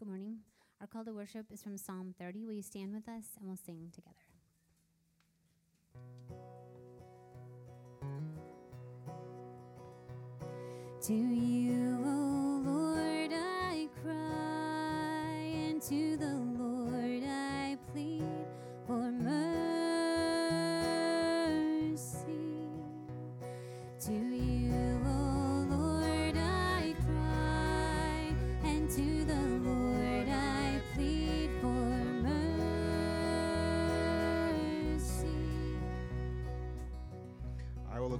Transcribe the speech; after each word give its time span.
Good 0.00 0.08
morning. 0.08 0.38
Our 0.80 0.86
call 0.86 1.04
to 1.04 1.12
worship 1.12 1.44
is 1.52 1.62
from 1.62 1.76
Psalm 1.76 2.14
30. 2.18 2.46
Will 2.46 2.54
you 2.54 2.62
stand 2.62 2.94
with 2.94 3.06
us 3.06 3.24
and 3.38 3.46
we'll 3.46 3.58
sing 3.58 3.92
together? 3.94 4.16
To 11.02 11.12
you. 11.12 11.79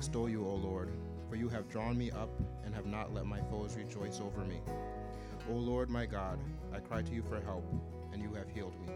extol 0.00 0.30
you, 0.30 0.46
O 0.46 0.54
Lord, 0.54 0.88
for 1.28 1.36
you 1.36 1.50
have 1.50 1.68
drawn 1.68 1.98
me 1.98 2.10
up 2.10 2.30
and 2.64 2.74
have 2.74 2.86
not 2.86 3.12
let 3.12 3.26
my 3.26 3.42
foes 3.50 3.76
rejoice 3.76 4.18
over 4.18 4.46
me. 4.46 4.62
O 5.50 5.52
Lord 5.52 5.90
my 5.90 6.06
God, 6.06 6.38
I 6.74 6.78
cry 6.78 7.02
to 7.02 7.12
you 7.12 7.22
for 7.22 7.38
help, 7.42 7.66
and 8.10 8.22
you 8.22 8.32
have 8.32 8.48
healed 8.48 8.72
me. 8.80 8.94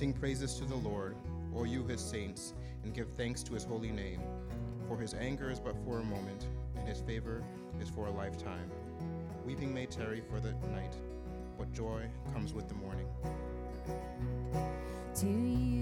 Sing 0.00 0.14
praises 0.14 0.54
to 0.54 0.64
the 0.64 0.76
Lord, 0.76 1.14
all 1.54 1.66
you 1.66 1.84
his 1.84 2.00
saints, 2.00 2.54
and 2.84 2.94
give 2.94 3.10
thanks 3.18 3.42
to 3.42 3.52
his 3.52 3.64
holy 3.64 3.90
name. 3.90 4.22
For 4.88 4.96
his 4.96 5.12
anger 5.12 5.50
is 5.50 5.60
but 5.60 5.74
for 5.84 5.98
a 5.98 6.02
moment, 6.02 6.46
and 6.74 6.88
his 6.88 7.02
favor 7.02 7.44
is 7.82 7.90
for 7.90 8.06
a 8.06 8.10
lifetime. 8.10 8.70
Weeping 9.44 9.74
may 9.74 9.84
tarry 9.84 10.22
for 10.22 10.40
the 10.40 10.52
night, 10.70 10.96
but 11.58 11.70
joy 11.74 12.04
comes 12.32 12.54
with 12.54 12.66
the 12.66 12.76
morning. 12.76 13.08
To 15.16 15.26
you. 15.26 15.79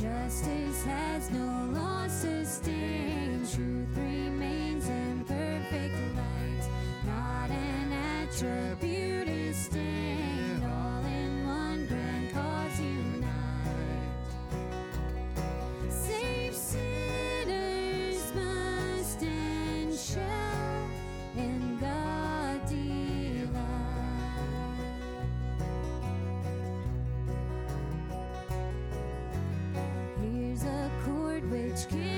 Justice 0.00 0.84
has 0.84 1.28
no 1.32 1.70
law 1.72 2.06
sustained. 2.06 3.50
Truth 3.52 3.96
remains 3.96 4.88
in 4.88 5.24
perfect 5.24 5.96
light. 6.14 6.68
Not 7.04 7.50
an 7.50 7.92
attribute 8.22 8.87
chord 31.86 32.02
which 32.02 32.17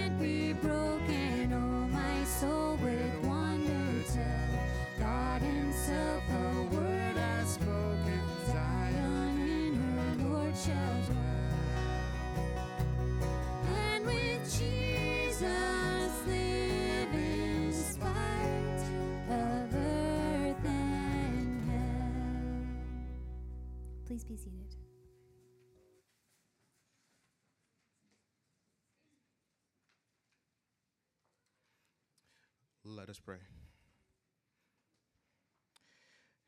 us 33.10 33.18
pray. 33.18 33.38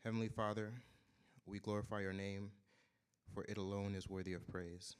Heavenly 0.05 0.29
Father, 0.29 0.73
we 1.45 1.59
glorify 1.59 2.03
your 2.03 2.13
name, 2.13 2.53
for 3.35 3.45
it 3.49 3.59
alone 3.59 3.97
is 3.97 4.09
worthy 4.09 4.33
of 4.33 4.47
praise. 4.47 4.95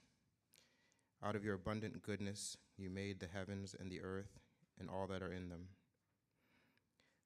Out 1.25 1.37
of 1.37 1.45
your 1.45 1.55
abundant 1.55 2.03
goodness, 2.03 2.57
you 2.77 2.91
made 2.91 3.21
the 3.21 3.29
heavens 3.33 3.77
and 3.79 3.93
the 3.93 4.01
earth 4.01 4.41
and 4.81 4.91
all 4.91 5.07
that 5.07 5.23
are 5.23 5.33
in 5.33 5.51
them. 5.51 5.69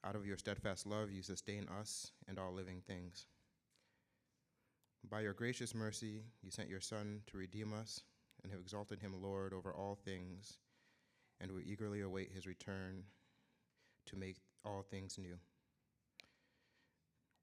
Out 0.04 0.16
of 0.16 0.26
your 0.26 0.36
steadfast 0.36 0.86
love, 0.86 1.10
you 1.10 1.22
sustain 1.22 1.66
us 1.80 2.12
and 2.28 2.38
all 2.38 2.52
living 2.52 2.82
things. 2.86 3.28
By 5.08 5.22
your 5.22 5.32
gracious 5.32 5.74
mercy, 5.74 6.24
you 6.42 6.50
sent 6.50 6.68
your 6.68 6.82
Son 6.82 7.22
to 7.28 7.38
redeem 7.38 7.72
us 7.72 8.02
and 8.42 8.52
have 8.52 8.60
exalted 8.60 9.00
him 9.00 9.14
Lord 9.22 9.54
over 9.54 9.72
all 9.72 9.94
things, 10.04 10.58
and 11.40 11.52
we 11.52 11.62
eagerly 11.62 12.02
await 12.02 12.32
his 12.32 12.46
return 12.46 13.04
to 14.06 14.17
make 14.17 14.37
all 14.64 14.82
things 14.82 15.19
new. 15.19 15.37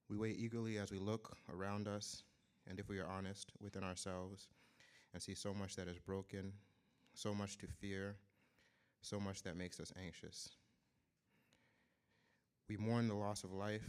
We 0.10 0.18
wait 0.18 0.38
eagerly 0.38 0.78
as 0.78 0.92
we 0.92 1.00
look 1.00 1.38
around 1.52 1.88
us, 1.88 2.24
and 2.70 2.80
if 2.80 2.90
we 2.90 3.00
are 3.00 3.08
honest 3.08 3.52
within 3.62 3.84
ourselves, 3.84 4.48
and 5.14 5.22
see 5.22 5.34
so 5.34 5.54
much 5.54 5.76
that 5.76 5.88
is 5.88 6.00
broken, 6.00 6.54
so 7.14 7.34
much 7.34 7.58
to 7.60 7.68
fear, 7.68 8.16
so 9.02 9.20
much 9.20 9.44
that 9.44 9.58
makes 9.58 9.80
us 9.80 9.94
anxious. 10.04 10.50
We 12.70 12.78
mourn 12.78 13.08
the 13.08 13.16
loss 13.16 13.44
of 13.44 13.52
life 13.52 13.88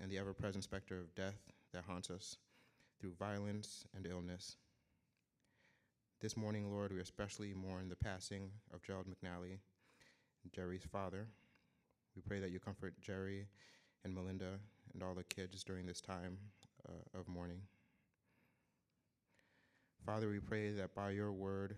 and 0.00 0.10
the 0.10 0.18
ever 0.18 0.32
present 0.32 0.64
specter 0.64 0.98
of 0.98 1.14
death 1.14 1.40
that 1.72 1.84
haunts 1.84 2.10
us 2.10 2.38
through 3.00 3.14
violence 3.18 3.84
and 3.94 4.06
illness. 4.06 4.56
This 6.20 6.36
morning, 6.36 6.72
Lord, 6.72 6.92
we 6.92 7.00
especially 7.00 7.52
mourn 7.52 7.88
the 7.88 7.96
passing 7.96 8.50
of 8.72 8.82
Gerald 8.82 9.06
McNally, 9.06 9.58
Jerry's 10.52 10.86
father, 10.90 11.26
we 12.14 12.22
pray 12.22 12.40
that 12.40 12.50
you 12.50 12.60
comfort 12.60 12.94
Jerry 13.00 13.46
and 14.04 14.14
Melinda 14.14 14.58
and 14.92 15.02
all 15.02 15.14
the 15.14 15.24
kids 15.24 15.64
during 15.64 15.86
this 15.86 16.00
time 16.00 16.38
uh, 16.88 17.18
of 17.18 17.28
mourning. 17.28 17.60
Father, 20.06 20.28
we 20.28 20.38
pray 20.38 20.70
that 20.70 20.94
by 20.94 21.10
your 21.10 21.32
word 21.32 21.76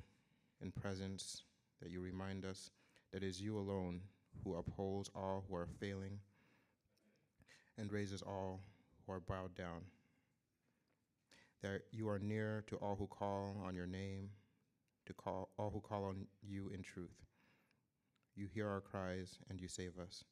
and 0.61 0.75
presence, 0.75 1.43
that 1.81 1.91
you 1.91 2.01
remind 2.01 2.45
us 2.45 2.71
that 3.13 3.23
it 3.23 3.27
is 3.27 3.41
you 3.41 3.57
alone 3.57 4.01
who 4.43 4.57
upholds 4.57 5.11
all 5.15 5.45
who 5.49 5.57
are 5.57 5.69
failing 5.81 6.19
and 7.79 7.93
raises 7.93 8.23
all 8.23 8.61
who 9.07 9.13
are 9.13 9.21
bowed 9.21 9.55
down. 9.55 9.83
That 11.63 11.83
you 11.93 12.09
are 12.09 12.19
near 12.19 12.65
to 12.69 12.77
all 12.77 12.97
who 12.97 13.07
call 13.07 13.57
on 13.65 13.75
your 13.75 13.87
name, 13.87 14.31
to 15.07 15.13
call 15.13 15.51
all 15.59 15.71
who 15.71 15.81
call 15.81 16.05
on 16.05 16.27
you 16.43 16.71
in 16.75 16.83
truth. 16.83 17.15
You 18.37 18.47
hear 18.53 18.69
our 18.69 18.83
cries 18.83 19.39
and 19.49 19.59
you 19.59 19.67
save 19.67 19.99
us. 19.99 20.23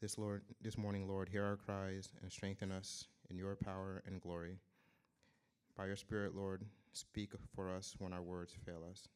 This 0.00 0.16
Lord, 0.16 0.42
this 0.62 0.78
morning, 0.78 1.06
Lord, 1.06 1.28
hear 1.28 1.44
our 1.44 1.58
cries 1.58 2.08
and 2.22 2.32
strengthen 2.32 2.72
us 2.72 3.06
in 3.28 3.36
your 3.36 3.54
power 3.54 4.02
and 4.06 4.18
glory. 4.18 4.56
By 5.76 5.86
your 5.86 5.96
Spirit, 5.96 6.34
Lord, 6.34 6.64
speak 6.94 7.32
for 7.54 7.70
us 7.70 7.94
when 7.98 8.14
our 8.14 8.22
words 8.22 8.54
fail 8.64 8.82
us. 8.90 9.08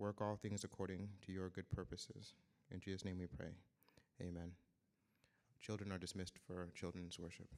Work 0.00 0.20
all 0.20 0.36
things 0.36 0.64
according 0.64 1.08
to 1.24 1.32
your 1.32 1.48
good 1.48 1.70
purposes. 1.70 2.34
In 2.72 2.80
Jesus' 2.80 3.04
name 3.04 3.18
we 3.20 3.26
pray. 3.26 3.52
Amen. 4.20 4.50
Children 5.60 5.92
are 5.92 5.98
dismissed 5.98 6.38
for 6.44 6.68
children's 6.74 7.20
worship. 7.20 7.48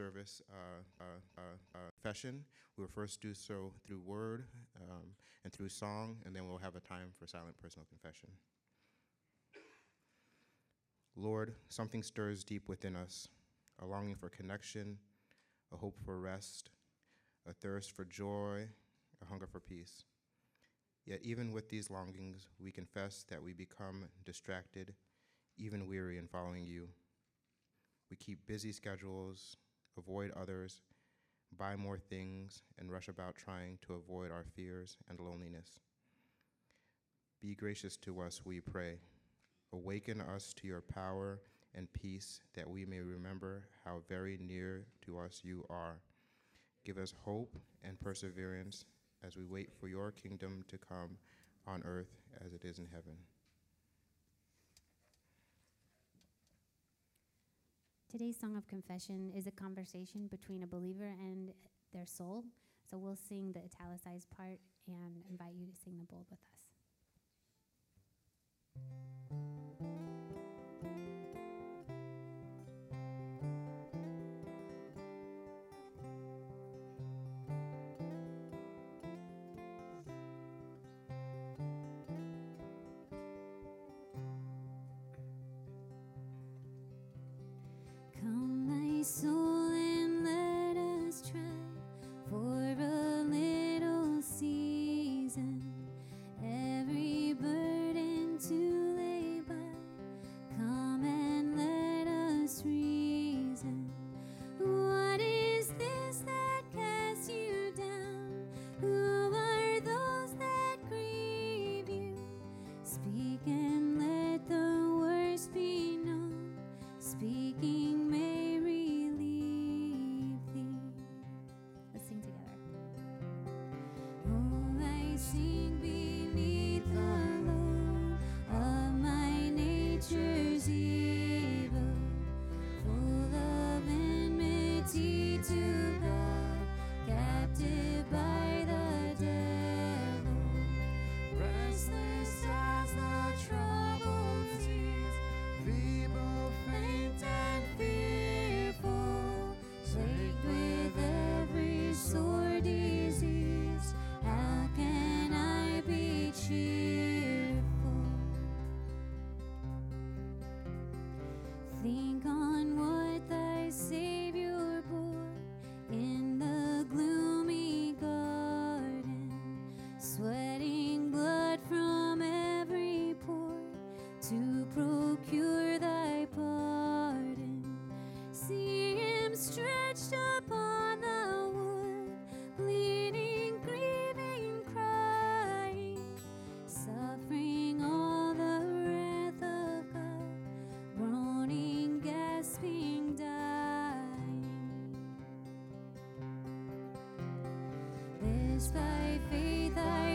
Service 0.00 0.40
uh, 0.50 1.04
uh, 1.04 1.04
uh, 1.36 1.40
uh, 1.74 1.78
confession. 1.92 2.42
We 2.78 2.84
will 2.84 2.88
first 2.88 3.20
do 3.20 3.34
so 3.34 3.72
through 3.86 3.98
word 3.98 4.44
um, 4.80 5.08
and 5.44 5.52
through 5.52 5.68
song, 5.68 6.16
and 6.24 6.34
then 6.34 6.48
we'll 6.48 6.56
have 6.56 6.74
a 6.74 6.80
time 6.80 7.08
for 7.18 7.26
silent 7.26 7.58
personal 7.60 7.86
confession. 7.86 8.30
Lord, 11.14 11.52
something 11.68 12.02
stirs 12.02 12.44
deep 12.44 12.66
within 12.66 12.96
us 12.96 13.28
a 13.82 13.84
longing 13.86 14.14
for 14.14 14.30
connection, 14.30 14.96
a 15.72 15.76
hope 15.76 15.98
for 16.02 16.18
rest, 16.18 16.70
a 17.46 17.52
thirst 17.52 17.92
for 17.92 18.06
joy, 18.06 18.68
a 19.22 19.26
hunger 19.26 19.46
for 19.46 19.60
peace. 19.60 20.04
Yet, 21.04 21.20
even 21.22 21.52
with 21.52 21.68
these 21.68 21.90
longings, 21.90 22.46
we 22.58 22.72
confess 22.72 23.24
that 23.28 23.42
we 23.42 23.52
become 23.52 24.04
distracted, 24.24 24.94
even 25.58 25.86
weary 25.86 26.16
in 26.16 26.26
following 26.26 26.66
you. 26.66 26.88
We 28.10 28.16
keep 28.16 28.46
busy 28.46 28.72
schedules, 28.72 29.56
avoid 29.96 30.32
others, 30.40 30.82
buy 31.56 31.76
more 31.76 31.98
things, 31.98 32.62
and 32.78 32.90
rush 32.90 33.08
about 33.08 33.36
trying 33.36 33.78
to 33.86 33.94
avoid 33.94 34.30
our 34.30 34.44
fears 34.54 34.96
and 35.08 35.18
loneliness. 35.18 35.80
Be 37.40 37.54
gracious 37.54 37.96
to 37.98 38.20
us, 38.20 38.42
we 38.44 38.60
pray. 38.60 38.98
Awaken 39.72 40.20
us 40.20 40.52
to 40.54 40.66
your 40.66 40.80
power 40.80 41.40
and 41.74 41.92
peace 41.92 42.40
that 42.54 42.68
we 42.68 42.84
may 42.84 43.00
remember 43.00 43.62
how 43.84 44.02
very 44.08 44.38
near 44.40 44.84
to 45.06 45.18
us 45.18 45.40
you 45.42 45.64
are. 45.70 46.00
Give 46.84 46.98
us 46.98 47.14
hope 47.24 47.56
and 47.84 47.98
perseverance 48.00 48.84
as 49.24 49.36
we 49.36 49.44
wait 49.44 49.70
for 49.78 49.88
your 49.88 50.10
kingdom 50.10 50.64
to 50.68 50.78
come 50.78 51.18
on 51.66 51.82
earth 51.84 52.20
as 52.44 52.52
it 52.52 52.64
is 52.64 52.78
in 52.78 52.86
heaven. 52.86 53.16
Today's 58.10 58.40
song 58.40 58.56
of 58.56 58.66
confession 58.66 59.30
is 59.36 59.46
a 59.46 59.52
conversation 59.52 60.26
between 60.26 60.64
a 60.64 60.66
believer 60.66 61.04
and 61.04 61.52
their 61.92 62.06
soul. 62.06 62.42
So 62.90 62.98
we'll 62.98 63.14
sing 63.14 63.52
the 63.52 63.60
italicized 63.60 64.28
part 64.36 64.58
and 64.88 65.22
invite 65.30 65.54
you 65.54 65.66
to 65.66 65.72
sing 65.84 65.96
the 65.96 66.12
bold 66.12 66.26
with 66.28 66.40
us. 66.40 66.60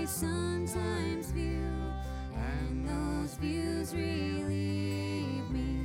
Sometimes 0.08 1.32
view, 1.32 1.92
and 2.36 2.88
those 2.88 3.34
views 3.36 3.92
relieve 3.96 5.50
me. 5.50 5.82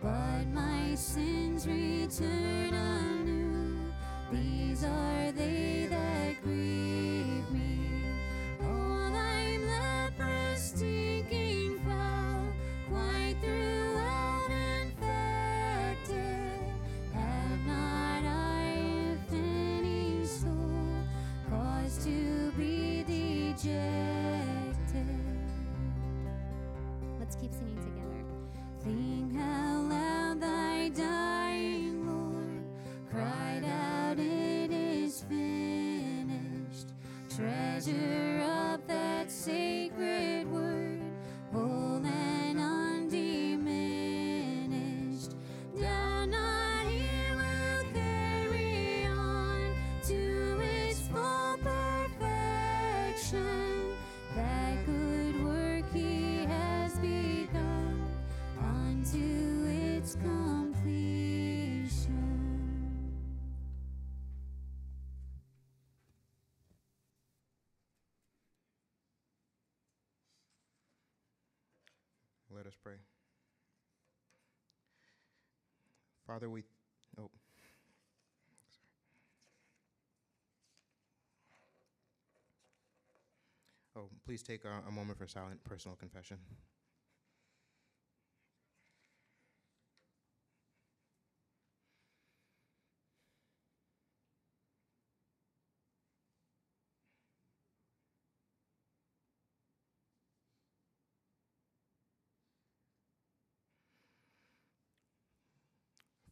But 0.00 0.46
my 0.52 0.94
sins 0.94 1.66
return 1.66 2.49
Treasure 37.80 38.09
Father, 76.40 76.48
we. 76.48 76.64
Oh. 77.20 77.28
Oh, 83.94 84.08
please 84.24 84.42
take 84.42 84.64
a, 84.64 84.88
a 84.88 84.90
moment 84.90 85.18
for 85.18 85.26
silent 85.26 85.62
personal 85.64 85.96
confession. 85.96 86.38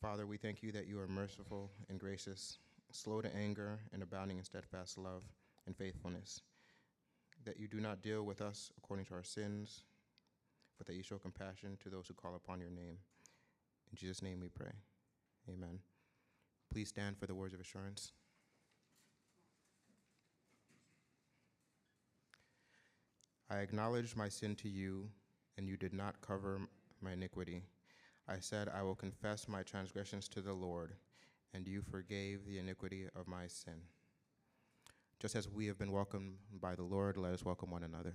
Father, 0.00 0.26
we 0.26 0.36
thank 0.36 0.62
you 0.62 0.70
that 0.72 0.86
you 0.86 1.00
are 1.00 1.08
merciful 1.08 1.72
and 1.88 1.98
gracious, 1.98 2.58
slow 2.92 3.20
to 3.20 3.34
anger, 3.34 3.80
and 3.92 4.00
abounding 4.00 4.38
in 4.38 4.44
steadfast 4.44 4.96
love 4.96 5.24
and 5.66 5.76
faithfulness. 5.76 6.42
That 7.44 7.58
you 7.58 7.66
do 7.66 7.80
not 7.80 8.00
deal 8.00 8.22
with 8.22 8.40
us 8.40 8.70
according 8.78 9.06
to 9.06 9.14
our 9.14 9.24
sins, 9.24 9.82
but 10.76 10.86
that 10.86 10.94
you 10.94 11.02
show 11.02 11.18
compassion 11.18 11.76
to 11.82 11.88
those 11.88 12.06
who 12.06 12.14
call 12.14 12.36
upon 12.36 12.60
your 12.60 12.70
name. 12.70 12.98
In 13.90 13.96
Jesus' 13.96 14.22
name 14.22 14.38
we 14.40 14.48
pray. 14.48 14.70
Amen. 15.48 15.80
Please 16.72 16.90
stand 16.90 17.18
for 17.18 17.26
the 17.26 17.34
words 17.34 17.52
of 17.54 17.60
assurance. 17.60 18.12
I 23.50 23.56
acknowledge 23.56 24.14
my 24.14 24.28
sin 24.28 24.54
to 24.56 24.68
you, 24.68 25.08
and 25.56 25.66
you 25.68 25.76
did 25.76 25.92
not 25.92 26.20
cover 26.20 26.60
my 27.00 27.12
iniquity. 27.12 27.62
I 28.28 28.40
said, 28.40 28.68
I 28.68 28.82
will 28.82 28.94
confess 28.94 29.48
my 29.48 29.62
transgressions 29.62 30.28
to 30.28 30.42
the 30.42 30.52
Lord, 30.52 30.92
and 31.54 31.66
you 31.66 31.80
forgave 31.80 32.44
the 32.44 32.58
iniquity 32.58 33.06
of 33.16 33.26
my 33.26 33.46
sin. 33.46 33.80
Just 35.18 35.34
as 35.34 35.48
we 35.48 35.66
have 35.66 35.78
been 35.78 35.92
welcomed 35.92 36.34
by 36.60 36.74
the 36.74 36.82
Lord, 36.82 37.16
let 37.16 37.32
us 37.32 37.44
welcome 37.44 37.70
one 37.70 37.82
another. 37.82 38.14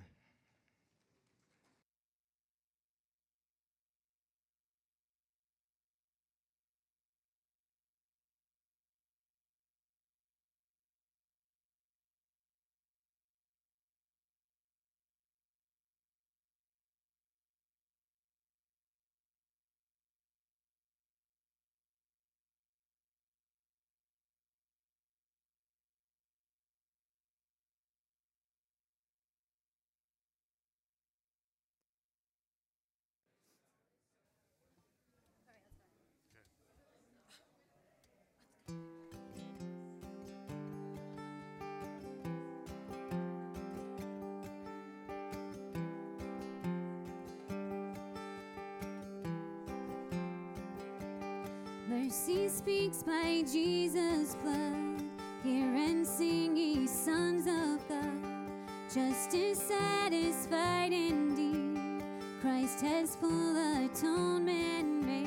Mercy 52.14 52.48
speaks 52.48 53.02
by 53.02 53.42
Jesus' 53.52 54.36
blood. 54.44 55.02
Hear 55.44 55.74
and 55.74 56.06
sing, 56.06 56.56
ye 56.56 56.86
sons 56.86 57.48
of 57.48 57.90
God. 57.90 58.52
Justice 58.94 59.60
satisfied 59.60 60.94
indeed. 60.94 62.04
Christ 62.40 62.82
has 62.82 63.16
full 63.16 63.58
atonement 63.84 65.04
made. 65.04 65.26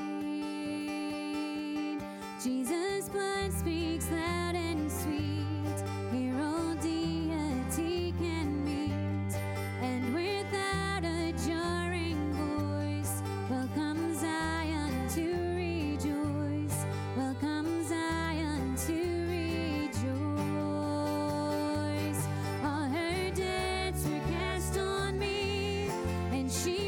Jesus' 2.40 3.09
blood 3.09 3.52
speaks 3.52 4.09
loud 4.12 4.36
she 26.49 26.86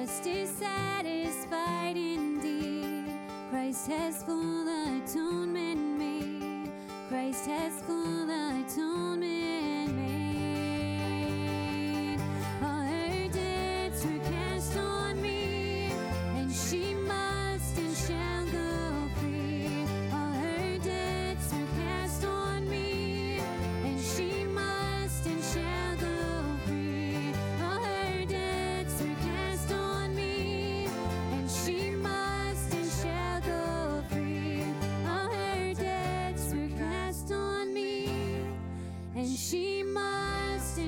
Justice 0.00 0.50
satisfied 0.58 1.96
indeed. 1.96 3.04
Christ 3.48 3.86
has 3.86 4.24
full 4.24 4.43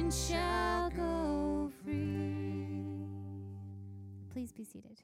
and 0.07 0.13
shall 0.13 0.91
go 0.91 1.71
free. 1.85 2.77
Please 4.33 4.53
be 4.53 4.65
seated. 4.65 5.01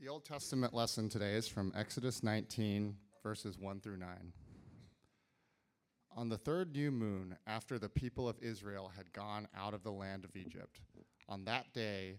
The 0.00 0.08
Old 0.08 0.24
Testament 0.24 0.74
lesson 0.74 1.08
today 1.08 1.34
is 1.34 1.48
from 1.48 1.72
Exodus 1.76 2.22
19, 2.22 2.96
verses 3.22 3.56
1 3.58 3.80
through 3.80 3.98
9. 3.98 4.08
On 6.16 6.28
the 6.28 6.38
third 6.38 6.72
new 6.72 6.90
moon, 6.90 7.36
after 7.46 7.78
the 7.78 7.88
people 7.88 8.28
of 8.28 8.36
Israel 8.42 8.92
had 8.96 9.12
gone 9.12 9.48
out 9.56 9.74
of 9.74 9.82
the 9.82 9.92
land 9.92 10.24
of 10.24 10.36
Egypt, 10.36 10.80
on 11.28 11.44
that 11.44 11.72
day 11.72 12.18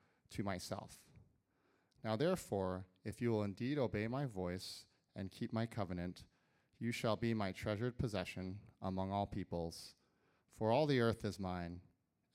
to 0.31 0.43
myself. 0.43 0.97
Now 2.03 2.15
therefore, 2.15 2.85
if 3.03 3.21
you 3.21 3.31
will 3.31 3.43
indeed 3.43 3.77
obey 3.77 4.07
my 4.07 4.25
voice 4.25 4.85
and 5.15 5.31
keep 5.31 5.53
my 5.53 5.65
covenant, 5.65 6.23
you 6.79 6.91
shall 6.91 7.15
be 7.15 7.33
my 7.33 7.51
treasured 7.51 7.97
possession 7.97 8.57
among 8.81 9.11
all 9.11 9.27
peoples. 9.27 9.93
For 10.57 10.71
all 10.71 10.87
the 10.87 10.99
earth 10.99 11.23
is 11.23 11.39
mine, 11.39 11.81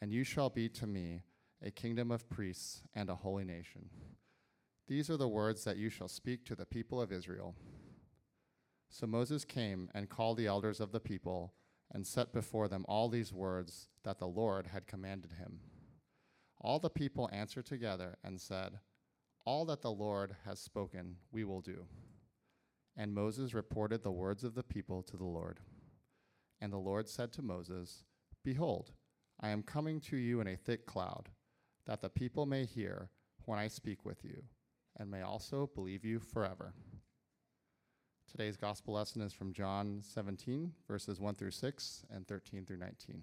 and 0.00 0.12
you 0.12 0.24
shall 0.24 0.50
be 0.50 0.68
to 0.70 0.86
me 0.86 1.22
a 1.62 1.70
kingdom 1.70 2.10
of 2.10 2.28
priests 2.28 2.82
and 2.94 3.08
a 3.08 3.14
holy 3.16 3.44
nation. 3.44 3.88
These 4.88 5.10
are 5.10 5.16
the 5.16 5.28
words 5.28 5.64
that 5.64 5.78
you 5.78 5.90
shall 5.90 6.08
speak 6.08 6.44
to 6.44 6.54
the 6.54 6.66
people 6.66 7.00
of 7.00 7.10
Israel. 7.10 7.56
So 8.88 9.06
Moses 9.06 9.44
came 9.44 9.90
and 9.94 10.08
called 10.08 10.36
the 10.36 10.46
elders 10.46 10.80
of 10.80 10.92
the 10.92 11.00
people 11.00 11.54
and 11.92 12.06
set 12.06 12.32
before 12.32 12.68
them 12.68 12.84
all 12.88 13.08
these 13.08 13.32
words 13.32 13.88
that 14.04 14.18
the 14.18 14.28
Lord 14.28 14.68
had 14.68 14.86
commanded 14.86 15.32
him. 15.32 15.60
All 16.60 16.78
the 16.78 16.90
people 16.90 17.28
answered 17.32 17.66
together 17.66 18.16
and 18.24 18.40
said, 18.40 18.80
All 19.44 19.64
that 19.66 19.82
the 19.82 19.92
Lord 19.92 20.36
has 20.44 20.58
spoken, 20.60 21.16
we 21.30 21.44
will 21.44 21.60
do. 21.60 21.86
And 22.96 23.14
Moses 23.14 23.54
reported 23.54 24.02
the 24.02 24.10
words 24.10 24.42
of 24.42 24.54
the 24.54 24.62
people 24.62 25.02
to 25.02 25.16
the 25.16 25.24
Lord. 25.24 25.60
And 26.60 26.72
the 26.72 26.78
Lord 26.78 27.08
said 27.08 27.32
to 27.34 27.42
Moses, 27.42 28.04
Behold, 28.42 28.92
I 29.40 29.50
am 29.50 29.62
coming 29.62 30.00
to 30.02 30.16
you 30.16 30.40
in 30.40 30.48
a 30.48 30.56
thick 30.56 30.86
cloud, 30.86 31.28
that 31.86 32.00
the 32.00 32.08
people 32.08 32.46
may 32.46 32.64
hear 32.64 33.10
when 33.44 33.58
I 33.58 33.68
speak 33.68 34.04
with 34.04 34.24
you, 34.24 34.42
and 34.96 35.10
may 35.10 35.22
also 35.22 35.70
believe 35.74 36.04
you 36.04 36.18
forever. 36.18 36.72
Today's 38.30 38.56
gospel 38.56 38.94
lesson 38.94 39.22
is 39.22 39.32
from 39.32 39.52
John 39.52 40.00
17, 40.02 40.72
verses 40.88 41.20
1 41.20 41.34
through 41.34 41.52
6 41.52 42.06
and 42.10 42.26
13 42.26 42.64
through 42.64 42.78
19. 42.78 43.22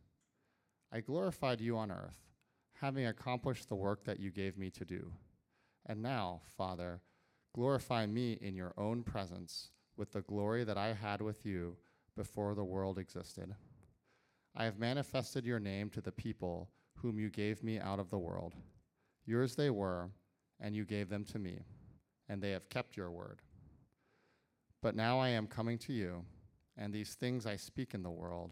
I 0.91 0.99
glorified 0.99 1.61
you 1.61 1.77
on 1.77 1.91
earth, 1.91 2.19
having 2.73 3.05
accomplished 3.05 3.69
the 3.69 3.75
work 3.75 4.03
that 4.03 4.19
you 4.19 4.29
gave 4.29 4.57
me 4.57 4.69
to 4.71 4.83
do. 4.83 5.13
And 5.85 6.01
now, 6.01 6.41
Father, 6.57 7.01
glorify 7.55 8.05
me 8.05 8.33
in 8.41 8.55
your 8.55 8.73
own 8.77 9.03
presence 9.03 9.69
with 9.95 10.11
the 10.11 10.21
glory 10.21 10.63
that 10.63 10.77
I 10.77 10.93
had 10.93 11.21
with 11.21 11.45
you 11.45 11.77
before 12.17 12.55
the 12.55 12.63
world 12.63 12.97
existed. 12.97 13.55
I 14.55 14.65
have 14.65 14.79
manifested 14.79 15.45
your 15.45 15.59
name 15.59 15.89
to 15.91 16.01
the 16.01 16.11
people 16.11 16.69
whom 16.97 17.17
you 17.19 17.29
gave 17.29 17.63
me 17.63 17.79
out 17.79 17.99
of 17.99 18.09
the 18.09 18.19
world. 18.19 18.53
Yours 19.25 19.55
they 19.55 19.69
were, 19.69 20.09
and 20.59 20.75
you 20.75 20.83
gave 20.83 21.09
them 21.09 21.23
to 21.25 21.39
me, 21.39 21.59
and 22.27 22.41
they 22.41 22.51
have 22.51 22.69
kept 22.69 22.97
your 22.97 23.11
word. 23.11 23.41
But 24.81 24.95
now 24.95 25.19
I 25.19 25.29
am 25.29 25.47
coming 25.47 25.77
to 25.79 25.93
you, 25.93 26.25
and 26.77 26.91
these 26.91 27.13
things 27.13 27.45
I 27.45 27.55
speak 27.55 27.93
in 27.93 28.03
the 28.03 28.09
world, 28.09 28.51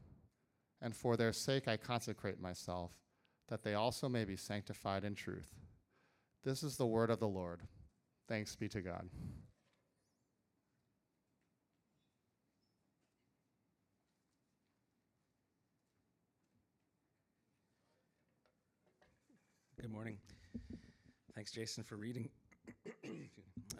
And 0.81 0.95
for 0.95 1.15
their 1.15 1.33
sake 1.33 1.67
I 1.67 1.77
consecrate 1.77 2.41
myself, 2.41 2.91
that 3.49 3.63
they 3.63 3.75
also 3.75 4.09
may 4.09 4.25
be 4.25 4.35
sanctified 4.35 5.03
in 5.03 5.13
truth. 5.13 5.53
This 6.43 6.63
is 6.63 6.77
the 6.77 6.87
word 6.87 7.09
of 7.09 7.19
the 7.19 7.27
Lord. 7.27 7.61
Thanks 8.27 8.55
be 8.55 8.67
to 8.69 8.81
God. 8.81 9.07
Good 19.79 19.91
morning. 19.91 20.17
Thanks, 21.35 21.51
Jason, 21.51 21.83
for 21.83 21.95
reading. 21.95 22.29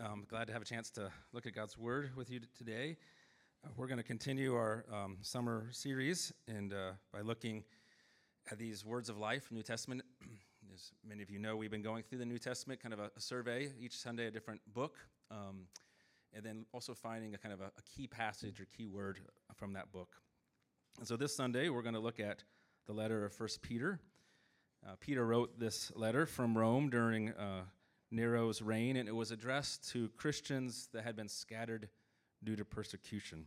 um, 0.03 0.25
glad 0.27 0.47
to 0.47 0.53
have 0.53 0.63
a 0.63 0.65
chance 0.65 0.89
to 0.91 1.11
look 1.31 1.45
at 1.45 1.53
God's 1.53 1.77
Word 1.77 2.09
with 2.15 2.29
you 2.31 2.39
today. 2.57 2.97
We're 3.78 3.88
going 3.88 4.00
to 4.00 4.04
continue 4.04 4.56
our 4.56 4.86
um, 4.91 5.17
summer 5.21 5.67
series, 5.71 6.34
and 6.47 6.74
uh, 6.74 6.91
by 7.13 7.21
looking 7.21 7.63
at 8.52 8.58
these 8.58 8.84
words 8.84 9.08
of 9.08 9.19
life 9.19 9.52
New 9.52 9.62
Testament. 9.62 10.02
As 10.74 10.91
many 11.08 11.21
of 11.21 11.30
you 11.30 11.38
know, 11.38 11.56
we've 11.56 11.69
been 11.69 11.84
going 11.84 12.02
through 12.04 12.17
the 12.17 12.26
New 12.26 12.39
Testament, 12.39 12.82
kind 12.82 12.91
of 12.91 13.00
a, 13.00 13.12
a 13.15 13.19
survey 13.19 13.71
each 13.80 13.95
Sunday, 13.95 14.26
a 14.26 14.32
different 14.32 14.62
book, 14.74 14.97
um, 15.30 15.67
and 16.34 16.43
then 16.43 16.65
also 16.74 16.95
finding 16.95 17.36
a 17.36 17.38
kind 17.38 17.54
of 17.54 17.62
a, 17.62 17.65
a 17.65 17.82
key 17.95 18.08
passage 18.08 18.60
or 18.60 18.65
key 18.65 18.88
word 18.88 19.19
from 19.56 19.74
that 19.74 19.91
book. 19.91 20.15
And 20.97 21.08
so 21.08 21.15
this 21.15 21.36
Sunday, 21.36 21.69
we're 21.69 21.84
going 21.84 21.93
to 21.93 22.00
look 22.00 22.19
at 22.19 22.43
the 22.88 22.93
letter 22.93 23.26
of 23.26 23.34
First 23.34 23.62
Peter. 23.62 24.00
Uh, 24.86 24.95
Peter 25.00 25.26
wrote 25.26 25.60
this 25.60 25.91
letter 25.95 26.26
from 26.26 26.58
Rome 26.58 26.89
during 26.89 27.30
uh, 27.30 27.62
Nero's 28.10 28.62
reign, 28.62 28.97
and 28.97 29.08
it 29.08 29.15
was 29.15 29.30
addressed 29.30 29.88
to 29.91 30.10
Christians 30.17 30.89
that 30.93 31.04
had 31.04 31.15
been 31.15 31.30
scattered 31.30 31.89
due 32.43 32.56
to 32.56 32.65
persecution. 32.65 33.45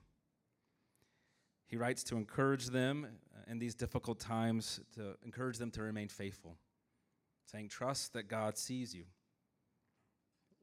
He 1.66 1.76
writes 1.76 2.04
to 2.04 2.16
encourage 2.16 2.66
them 2.66 3.06
uh, 3.34 3.50
in 3.50 3.58
these 3.58 3.74
difficult 3.74 4.20
times, 4.20 4.80
to 4.94 5.16
encourage 5.24 5.58
them 5.58 5.70
to 5.72 5.82
remain 5.82 6.08
faithful, 6.08 6.56
saying, 7.50 7.68
Trust 7.68 8.12
that 8.12 8.28
God 8.28 8.56
sees 8.56 8.94
you, 8.94 9.04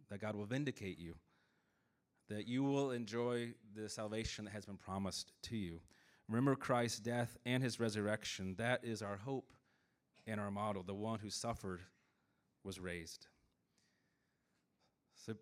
that 0.09 0.21
God 0.21 0.35
will 0.35 0.45
vindicate 0.45 0.99
you, 0.99 1.15
that 2.29 2.47
you 2.47 2.63
will 2.63 2.91
enjoy 2.91 3.53
the 3.75 3.89
salvation 3.89 4.45
that 4.45 4.51
has 4.51 4.65
been 4.65 4.77
promised 4.77 5.33
to 5.43 5.57
you. 5.57 5.81
Remember 6.29 6.55
Christ's 6.55 6.99
death 6.99 7.37
and 7.45 7.61
his 7.61 7.79
resurrection. 7.79 8.55
That 8.57 8.85
is 8.85 9.01
our 9.01 9.17
hope 9.17 9.51
and 10.25 10.39
our 10.39 10.51
model. 10.51 10.83
The 10.83 10.93
one 10.93 11.19
who 11.19 11.29
suffered 11.29 11.81
was 12.63 12.79
raised. 12.79 13.27
So 15.25 15.33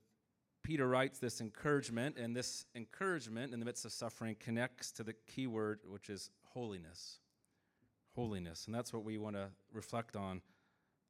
Peter 0.70 0.88
writes 0.88 1.18
this 1.18 1.42
encouragement, 1.42 2.16
and 2.16 2.36
this 2.36 2.64
encouragement 2.76 3.56
in 3.56 3.60
the 3.60 3.66
midst 3.66 3.86
of 3.86 3.92
suffering 3.92 4.36
connects 4.40 4.92
to 4.92 5.04
the 5.04 5.14
key 5.26 5.48
word, 5.48 5.80
which 5.90 6.12
is 6.12 6.30
holiness. 6.54 7.18
Holiness. 8.14 8.68
And 8.68 8.76
that's 8.76 8.94
what 8.94 9.04
we 9.04 9.18
want 9.18 9.36
to 9.36 9.48
reflect 9.74 10.16
on 10.16 10.44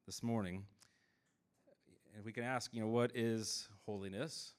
this 0.06 0.24
morning. 0.24 0.64
And 2.16 2.24
we 2.24 2.32
can 2.32 2.46
ask, 2.46 2.74
you 2.74 2.80
know, 2.80 2.88
what 2.88 3.12
is 3.14 3.68
holiness? 3.86 4.54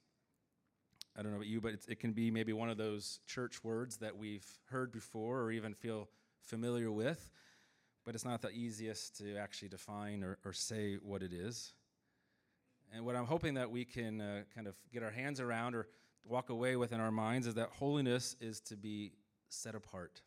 I 1.16 1.22
don't 1.22 1.30
know 1.30 1.38
about 1.38 1.48
you, 1.48 1.62
but 1.62 1.76
it 1.88 1.98
can 1.98 2.12
be 2.12 2.30
maybe 2.30 2.52
one 2.52 2.68
of 2.68 2.76
those 2.76 3.20
church 3.26 3.64
words 3.64 3.96
that 3.96 4.18
we've 4.18 4.46
heard 4.66 4.92
before 4.92 5.40
or 5.40 5.50
even 5.50 5.72
feel 5.72 6.10
familiar 6.42 6.92
with, 6.92 7.30
but 8.04 8.14
it's 8.14 8.26
not 8.26 8.42
the 8.42 8.50
easiest 8.50 9.16
to 9.16 9.38
actually 9.38 9.70
define 9.70 10.22
or, 10.22 10.36
or 10.44 10.52
say 10.52 10.96
what 10.96 11.22
it 11.22 11.32
is. 11.32 11.72
And 12.92 13.04
what 13.04 13.14
I'm 13.14 13.26
hoping 13.26 13.54
that 13.54 13.70
we 13.70 13.84
can 13.84 14.20
uh, 14.20 14.42
kind 14.54 14.66
of 14.66 14.76
get 14.92 15.02
our 15.02 15.10
hands 15.10 15.40
around 15.40 15.74
or 15.74 15.86
walk 16.24 16.50
away 16.50 16.76
with 16.76 16.92
in 16.92 17.00
our 17.00 17.12
minds 17.12 17.46
is 17.46 17.54
that 17.54 17.70
holiness 17.70 18.36
is 18.40 18.60
to 18.62 18.76
be 18.76 19.12
set 19.48 19.74
apart. 19.74 20.22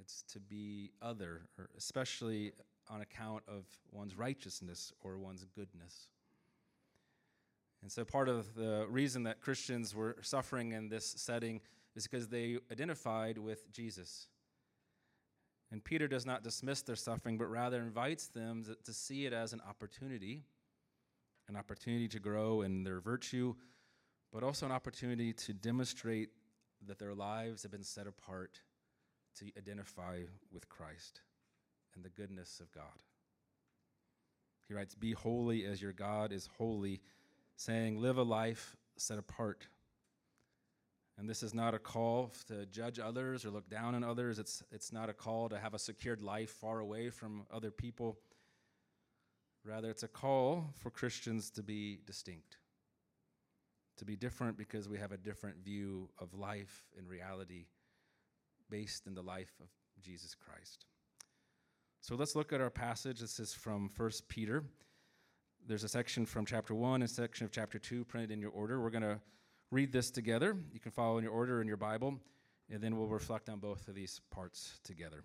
It's 0.00 0.22
to 0.32 0.40
be 0.40 0.90
other, 1.00 1.42
especially 1.76 2.52
on 2.90 3.00
account 3.00 3.42
of 3.48 3.64
one's 3.90 4.16
righteousness 4.16 4.92
or 5.00 5.18
one's 5.18 5.44
goodness. 5.54 6.08
And 7.82 7.90
so, 7.90 8.04
part 8.04 8.28
of 8.28 8.54
the 8.54 8.86
reason 8.90 9.22
that 9.24 9.40
Christians 9.40 9.94
were 9.94 10.16
suffering 10.20 10.72
in 10.72 10.88
this 10.88 11.14
setting 11.16 11.60
is 11.94 12.06
because 12.06 12.28
they 12.28 12.58
identified 12.70 13.38
with 13.38 13.72
Jesus. 13.72 14.28
And 15.72 15.82
Peter 15.82 16.06
does 16.06 16.26
not 16.26 16.42
dismiss 16.42 16.82
their 16.82 16.96
suffering, 16.96 17.38
but 17.38 17.46
rather 17.46 17.80
invites 17.80 18.28
them 18.28 18.64
to 18.84 18.92
see 18.92 19.26
it 19.26 19.32
as 19.32 19.52
an 19.52 19.60
opportunity 19.68 20.44
an 21.48 21.56
opportunity 21.56 22.08
to 22.08 22.18
grow 22.18 22.62
in 22.62 22.84
their 22.84 23.00
virtue, 23.00 23.54
but 24.32 24.42
also 24.42 24.66
an 24.66 24.72
opportunity 24.72 25.32
to 25.32 25.52
demonstrate 25.52 26.30
that 26.86 26.98
their 26.98 27.14
lives 27.14 27.62
have 27.62 27.72
been 27.72 27.84
set 27.84 28.06
apart 28.06 28.60
to 29.38 29.46
identify 29.56 30.20
with 30.52 30.68
Christ 30.68 31.20
and 31.94 32.04
the 32.04 32.10
goodness 32.10 32.60
of 32.60 32.70
God. 32.72 33.02
He 34.68 34.74
writes, 34.74 34.94
Be 34.94 35.12
holy 35.12 35.64
as 35.64 35.80
your 35.80 35.92
God 35.92 36.32
is 36.32 36.48
holy, 36.58 37.00
saying, 37.56 38.00
Live 38.00 38.18
a 38.18 38.22
life 38.22 38.76
set 38.96 39.18
apart. 39.18 39.68
And 41.18 41.28
this 41.28 41.42
is 41.42 41.54
not 41.54 41.74
a 41.74 41.78
call 41.78 42.32
to 42.48 42.66
judge 42.66 42.98
others 42.98 43.46
or 43.46 43.50
look 43.50 43.70
down 43.70 43.94
on 43.94 44.04
others. 44.04 44.38
It's, 44.38 44.62
it's 44.70 44.92
not 44.92 45.08
a 45.08 45.14
call 45.14 45.48
to 45.48 45.58
have 45.58 45.72
a 45.72 45.78
secured 45.78 46.20
life 46.20 46.50
far 46.50 46.80
away 46.80 47.08
from 47.08 47.46
other 47.50 47.70
people. 47.70 48.18
Rather, 49.66 49.90
it's 49.90 50.04
a 50.04 50.08
call 50.08 50.72
for 50.78 50.90
Christians 50.90 51.50
to 51.50 51.62
be 51.62 51.98
distinct, 52.06 52.58
to 53.96 54.04
be 54.04 54.14
different 54.14 54.56
because 54.56 54.88
we 54.88 54.96
have 54.98 55.10
a 55.10 55.16
different 55.16 55.56
view 55.64 56.08
of 56.20 56.32
life 56.34 56.84
and 56.96 57.08
reality 57.08 57.66
based 58.70 59.08
in 59.08 59.14
the 59.14 59.22
life 59.22 59.52
of 59.60 59.66
Jesus 60.00 60.36
Christ. 60.36 60.86
So 62.00 62.14
let's 62.14 62.36
look 62.36 62.52
at 62.52 62.60
our 62.60 62.70
passage. 62.70 63.18
This 63.18 63.40
is 63.40 63.52
from 63.52 63.90
1 63.96 64.10
Peter. 64.28 64.62
There's 65.66 65.82
a 65.82 65.88
section 65.88 66.26
from 66.26 66.46
chapter 66.46 66.72
1 66.72 67.02
and 67.02 67.10
section 67.10 67.44
of 67.44 67.50
chapter 67.50 67.80
2 67.80 68.04
printed 68.04 68.30
in 68.30 68.40
your 68.40 68.52
order. 68.52 68.80
We're 68.80 68.90
going 68.90 69.02
to 69.02 69.20
read 69.72 69.90
this 69.90 70.12
together. 70.12 70.56
You 70.72 70.78
can 70.78 70.92
follow 70.92 71.18
in 71.18 71.24
your 71.24 71.32
order 71.32 71.60
in 71.60 71.66
your 71.66 71.76
Bible, 71.76 72.20
and 72.70 72.80
then 72.80 72.96
we'll 72.96 73.08
reflect 73.08 73.48
on 73.48 73.58
both 73.58 73.88
of 73.88 73.96
these 73.96 74.20
parts 74.30 74.78
together. 74.84 75.24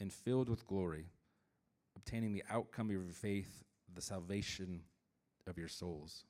and 0.00 0.12
filled 0.12 0.48
with 0.48 0.66
glory, 0.66 1.06
obtaining 1.94 2.32
the 2.32 2.42
outcome 2.50 2.86
of 2.86 2.92
your 2.92 3.12
faith, 3.12 3.62
the 3.94 4.00
salvation 4.00 4.80
of 5.46 5.58
your 5.58 5.68
souls. 5.68 6.24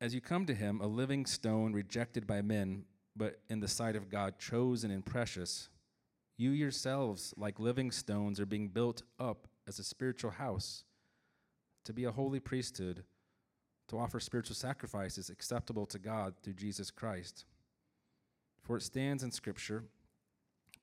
As 0.00 0.14
you 0.14 0.20
come 0.20 0.46
to 0.46 0.54
him, 0.54 0.80
a 0.80 0.86
living 0.86 1.26
stone 1.26 1.72
rejected 1.72 2.26
by 2.26 2.42
men, 2.42 2.84
but 3.16 3.40
in 3.48 3.60
the 3.60 3.68
sight 3.68 3.96
of 3.96 4.10
God 4.10 4.38
chosen 4.38 4.90
and 4.90 5.04
precious, 5.04 5.68
you 6.36 6.50
yourselves, 6.50 7.32
like 7.36 7.58
living 7.58 7.90
stones, 7.90 8.38
are 8.38 8.46
being 8.46 8.68
built 8.68 9.02
up 9.18 9.48
as 9.66 9.78
a 9.78 9.84
spiritual 9.84 10.32
house 10.32 10.84
to 11.84 11.94
be 11.94 12.04
a 12.04 12.12
holy 12.12 12.40
priesthood, 12.40 13.04
to 13.88 13.98
offer 13.98 14.20
spiritual 14.20 14.54
sacrifices 14.54 15.30
acceptable 15.30 15.86
to 15.86 15.98
God 15.98 16.34
through 16.42 16.54
Jesus 16.54 16.90
Christ. 16.90 17.46
For 18.60 18.76
it 18.76 18.82
stands 18.82 19.22
in 19.22 19.30
Scripture 19.30 19.84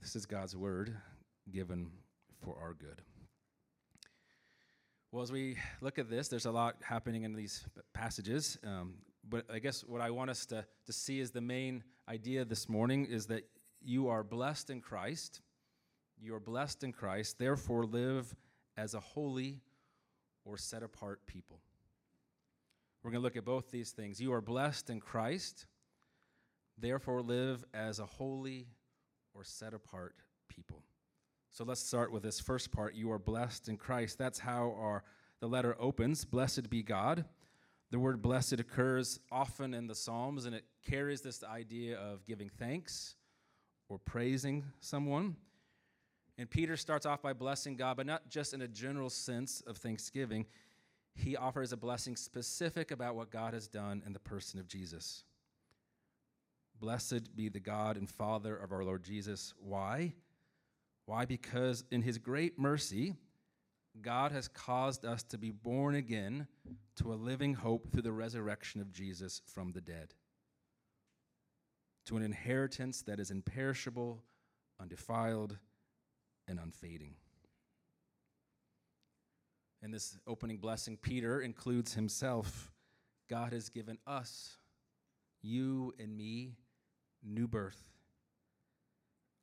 This 0.00 0.16
is 0.16 0.26
God's 0.26 0.56
word 0.56 0.96
given 1.50 1.90
for 2.42 2.56
our 2.60 2.74
good. 2.74 3.02
Well, 5.12 5.22
as 5.22 5.32
we 5.32 5.56
look 5.80 5.98
at 5.98 6.10
this, 6.10 6.28
there's 6.28 6.46
a 6.46 6.50
lot 6.50 6.76
happening 6.82 7.22
in 7.22 7.34
these 7.34 7.64
passages. 7.92 8.58
Um, 8.64 8.94
but 9.28 9.46
I 9.52 9.58
guess 9.58 9.82
what 9.82 10.00
I 10.00 10.10
want 10.10 10.30
us 10.30 10.46
to, 10.46 10.64
to 10.86 10.92
see 10.92 11.20
is 11.20 11.30
the 11.30 11.40
main 11.40 11.84
idea 12.08 12.44
this 12.44 12.68
morning 12.68 13.06
is 13.06 13.26
that 13.26 13.44
you 13.80 14.08
are 14.08 14.22
blessed 14.22 14.70
in 14.70 14.80
Christ. 14.80 15.40
You 16.20 16.34
are 16.34 16.40
blessed 16.40 16.84
in 16.84 16.92
Christ. 16.92 17.38
Therefore, 17.38 17.84
live 17.84 18.34
as 18.76 18.94
a 18.94 19.00
holy 19.00 19.60
or 20.44 20.58
set 20.58 20.82
apart 20.82 21.26
people. 21.26 21.60
We're 23.02 23.10
going 23.10 23.20
to 23.20 23.24
look 23.24 23.36
at 23.36 23.44
both 23.44 23.70
these 23.70 23.92
things. 23.92 24.20
You 24.20 24.32
are 24.32 24.40
blessed 24.40 24.90
in 24.90 25.00
Christ. 25.00 25.66
Therefore, 26.78 27.22
live 27.22 27.64
as 27.72 27.98
a 28.00 28.06
holy 28.06 28.66
or 29.34 29.44
set 29.44 29.74
apart 29.74 30.14
people. 30.48 30.82
So 31.50 31.64
let's 31.64 31.80
start 31.80 32.10
with 32.10 32.22
this 32.22 32.40
first 32.40 32.72
part. 32.72 32.94
You 32.94 33.12
are 33.12 33.18
blessed 33.18 33.68
in 33.68 33.76
Christ. 33.76 34.18
That's 34.18 34.38
how 34.38 34.74
our 34.78 35.04
the 35.40 35.48
letter 35.48 35.76
opens. 35.78 36.24
Blessed 36.24 36.70
be 36.70 36.82
God. 36.82 37.24
The 37.90 37.98
word 37.98 38.22
blessed 38.22 38.54
occurs 38.54 39.20
often 39.30 39.74
in 39.74 39.86
the 39.86 39.94
Psalms, 39.94 40.46
and 40.46 40.54
it 40.54 40.64
carries 40.88 41.20
this 41.20 41.44
idea 41.44 41.98
of 41.98 42.24
giving 42.24 42.48
thanks 42.48 43.14
or 43.88 43.98
praising 43.98 44.64
someone. 44.80 45.36
And 46.38 46.50
Peter 46.50 46.76
starts 46.76 47.06
off 47.06 47.22
by 47.22 47.32
blessing 47.32 47.76
God, 47.76 47.96
but 47.96 48.06
not 48.06 48.28
just 48.28 48.54
in 48.54 48.62
a 48.62 48.68
general 48.68 49.10
sense 49.10 49.62
of 49.66 49.76
thanksgiving. 49.76 50.46
He 51.14 51.36
offers 51.36 51.72
a 51.72 51.76
blessing 51.76 52.16
specific 52.16 52.90
about 52.90 53.14
what 53.14 53.30
God 53.30 53.54
has 53.54 53.68
done 53.68 54.02
in 54.04 54.12
the 54.12 54.18
person 54.18 54.58
of 54.58 54.66
Jesus. 54.66 55.22
Blessed 56.84 57.34
be 57.34 57.48
the 57.48 57.60
God 57.60 57.96
and 57.96 58.06
Father 58.06 58.54
of 58.54 58.70
our 58.70 58.84
Lord 58.84 59.02
Jesus. 59.02 59.54
Why? 59.58 60.12
Why? 61.06 61.24
Because 61.24 61.82
in 61.90 62.02
his 62.02 62.18
great 62.18 62.58
mercy, 62.58 63.14
God 64.02 64.32
has 64.32 64.48
caused 64.48 65.06
us 65.06 65.22
to 65.22 65.38
be 65.38 65.50
born 65.50 65.94
again 65.94 66.46
to 66.96 67.14
a 67.14 67.16
living 67.16 67.54
hope 67.54 67.90
through 67.90 68.02
the 68.02 68.12
resurrection 68.12 68.82
of 68.82 68.92
Jesus 68.92 69.40
from 69.46 69.72
the 69.72 69.80
dead, 69.80 70.12
to 72.04 72.18
an 72.18 72.22
inheritance 72.22 73.00
that 73.00 73.18
is 73.18 73.30
imperishable, 73.30 74.22
undefiled, 74.78 75.56
and 76.46 76.58
unfading. 76.58 77.14
In 79.80 79.90
this 79.90 80.18
opening 80.26 80.58
blessing, 80.58 80.98
Peter 81.00 81.40
includes 81.40 81.94
himself. 81.94 82.70
God 83.30 83.54
has 83.54 83.70
given 83.70 83.96
us, 84.06 84.58
you 85.40 85.94
and 85.98 86.14
me, 86.14 86.56
new 87.24 87.48
birth, 87.48 87.82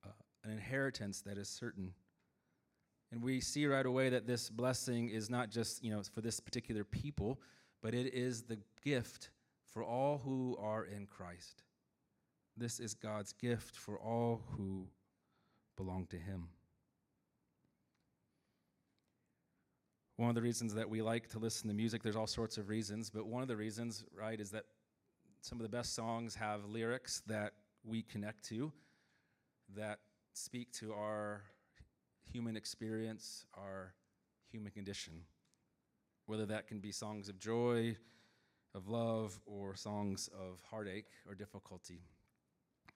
uh, 0.05 0.09
an 0.43 0.51
inheritance 0.51 1.21
that 1.21 1.37
is 1.37 1.49
certain. 1.49 1.93
And 3.11 3.21
we 3.21 3.41
see 3.41 3.65
right 3.65 3.85
away 3.85 4.09
that 4.09 4.25
this 4.25 4.49
blessing 4.49 5.09
is 5.09 5.29
not 5.29 5.49
just, 5.49 5.83
you 5.83 5.91
know, 5.91 6.01
for 6.13 6.21
this 6.21 6.39
particular 6.39 6.83
people, 6.83 7.41
but 7.81 7.93
it 7.93 8.13
is 8.13 8.43
the 8.43 8.59
gift 8.83 9.31
for 9.73 9.83
all 9.83 10.21
who 10.23 10.57
are 10.59 10.85
in 10.85 11.05
Christ. 11.05 11.63
This 12.55 12.79
is 12.79 12.93
God's 12.93 13.33
gift 13.33 13.75
for 13.75 13.97
all 13.99 14.41
who 14.51 14.87
belong 15.75 16.05
to 16.07 16.17
him. 16.17 16.47
One 20.17 20.29
of 20.29 20.35
the 20.35 20.41
reasons 20.41 20.75
that 20.75 20.89
we 20.89 21.01
like 21.01 21.27
to 21.29 21.39
listen 21.39 21.67
to 21.69 21.73
music, 21.73 22.03
there's 22.03 22.15
all 22.15 22.27
sorts 22.27 22.57
of 22.57 22.69
reasons, 22.69 23.09
but 23.09 23.25
one 23.25 23.41
of 23.41 23.47
the 23.47 23.55
reasons, 23.55 24.03
right, 24.15 24.39
is 24.39 24.51
that 24.51 24.65
some 25.41 25.57
of 25.57 25.63
the 25.63 25.75
best 25.75 25.95
songs 25.95 26.35
have 26.35 26.65
lyrics 26.65 27.23
that 27.25 27.53
we 27.83 28.03
connect 28.03 28.45
to, 28.49 28.71
that 29.75 29.99
speak 30.33 30.71
to 30.73 30.93
our 30.93 31.43
human 32.31 32.55
experience, 32.55 33.45
our 33.55 33.93
human 34.51 34.71
condition. 34.71 35.21
Whether 36.25 36.45
that 36.47 36.67
can 36.67 36.79
be 36.79 36.91
songs 36.91 37.29
of 37.29 37.39
joy, 37.39 37.97
of 38.73 38.87
love, 38.87 39.39
or 39.45 39.75
songs 39.75 40.29
of 40.33 40.59
heartache 40.69 41.09
or 41.27 41.35
difficulty. 41.35 42.01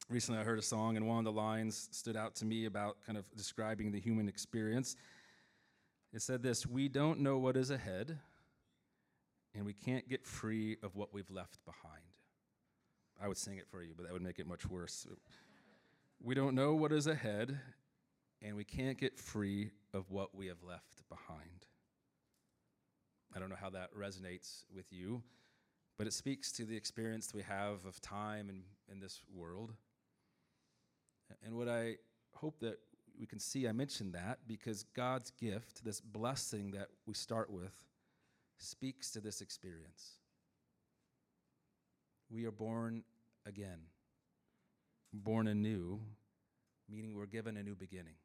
Recently, 0.10 0.39
I 0.39 0.43
heard 0.43 0.60
a 0.60 0.63
song, 0.63 0.98
and 0.98 1.08
one 1.08 1.17
of 1.17 1.26
the 1.26 1.32
lines 1.32 1.89
stood 1.91 2.15
out 2.15 2.36
to 2.36 2.45
me 2.45 2.65
about 2.65 2.98
kind 3.06 3.17
of 3.17 3.26
describing 3.36 3.91
the 3.91 4.00
human 4.00 4.30
experience. 4.30 4.95
It 6.13 6.21
said 6.21 6.43
this 6.43 6.65
We 6.65 6.88
don't 6.88 7.19
know 7.19 7.39
what 7.39 7.58
is 7.58 7.71
ahead, 7.71 8.19
and 9.56 9.65
we 9.65 9.74
can't 9.74 10.08
get 10.08 10.26
free 10.26 10.78
of 10.84 10.95
what 10.95 11.13
we've 11.13 11.32
left 11.32 11.58
behind. 11.65 12.04
I 13.21 13.28
would 13.28 13.38
sing 13.38 13.58
it 13.58 13.67
for 13.67 13.82
you, 13.82 13.93
but 13.95 14.06
that 14.06 14.13
would 14.13 14.21
make 14.21 14.39
it 14.39 14.47
much 14.47 14.69
worse. 14.69 15.08
We 16.21 16.36
don't 16.36 16.56
know 16.56 16.73
what 16.73 16.91
is 16.91 17.08
ahead, 17.08 17.58
and 18.41 18.56
we 18.56 18.63
can't 18.63 18.97
get 18.97 19.17
free 19.17 19.71
of 19.93 20.12
what 20.12 20.36
we 20.36 20.47
have 20.47 20.63
left 20.63 21.08
behind. 21.10 21.65
I 23.36 23.39
don't 23.39 23.49
know 23.49 23.58
how 23.60 23.69
that 23.71 23.89
resonates 23.95 24.63
with 24.73 24.86
you, 24.91 25.21
but 25.97 26.08
it 26.08 26.13
speaks 26.13 26.51
to 26.54 26.65
the 26.65 26.75
experience 26.75 27.34
we 27.34 27.41
have 27.43 27.86
of 27.86 27.99
time 28.01 28.49
in, 28.49 28.63
in 28.91 28.99
this 28.99 29.21
world. 29.34 29.73
And 31.43 31.56
what 31.58 31.67
I 31.67 31.97
hope 32.34 32.60
that 32.60 32.80
we 33.19 33.25
can 33.25 33.39
see, 33.39 33.67
I 33.67 33.71
mentioned 33.71 34.13
that 34.13 34.39
because 34.47 34.84
God's 34.95 35.32
gift, 35.32 35.84
this 35.84 36.01
blessing 36.01 36.71
that 36.71 36.88
we 37.06 37.13
start 37.13 37.49
with, 37.49 37.73
speaks 38.58 39.12
to 39.12 39.21
this 39.21 39.41
experience. 39.41 40.19
We 42.29 42.45
are 42.45 42.51
born 42.51 43.03
again, 43.45 43.79
born 45.13 45.47
anew, 45.47 46.01
meaning 46.89 47.15
we're 47.15 47.25
given 47.25 47.57
a 47.57 47.63
new 47.63 47.75
beginning. 47.75 48.15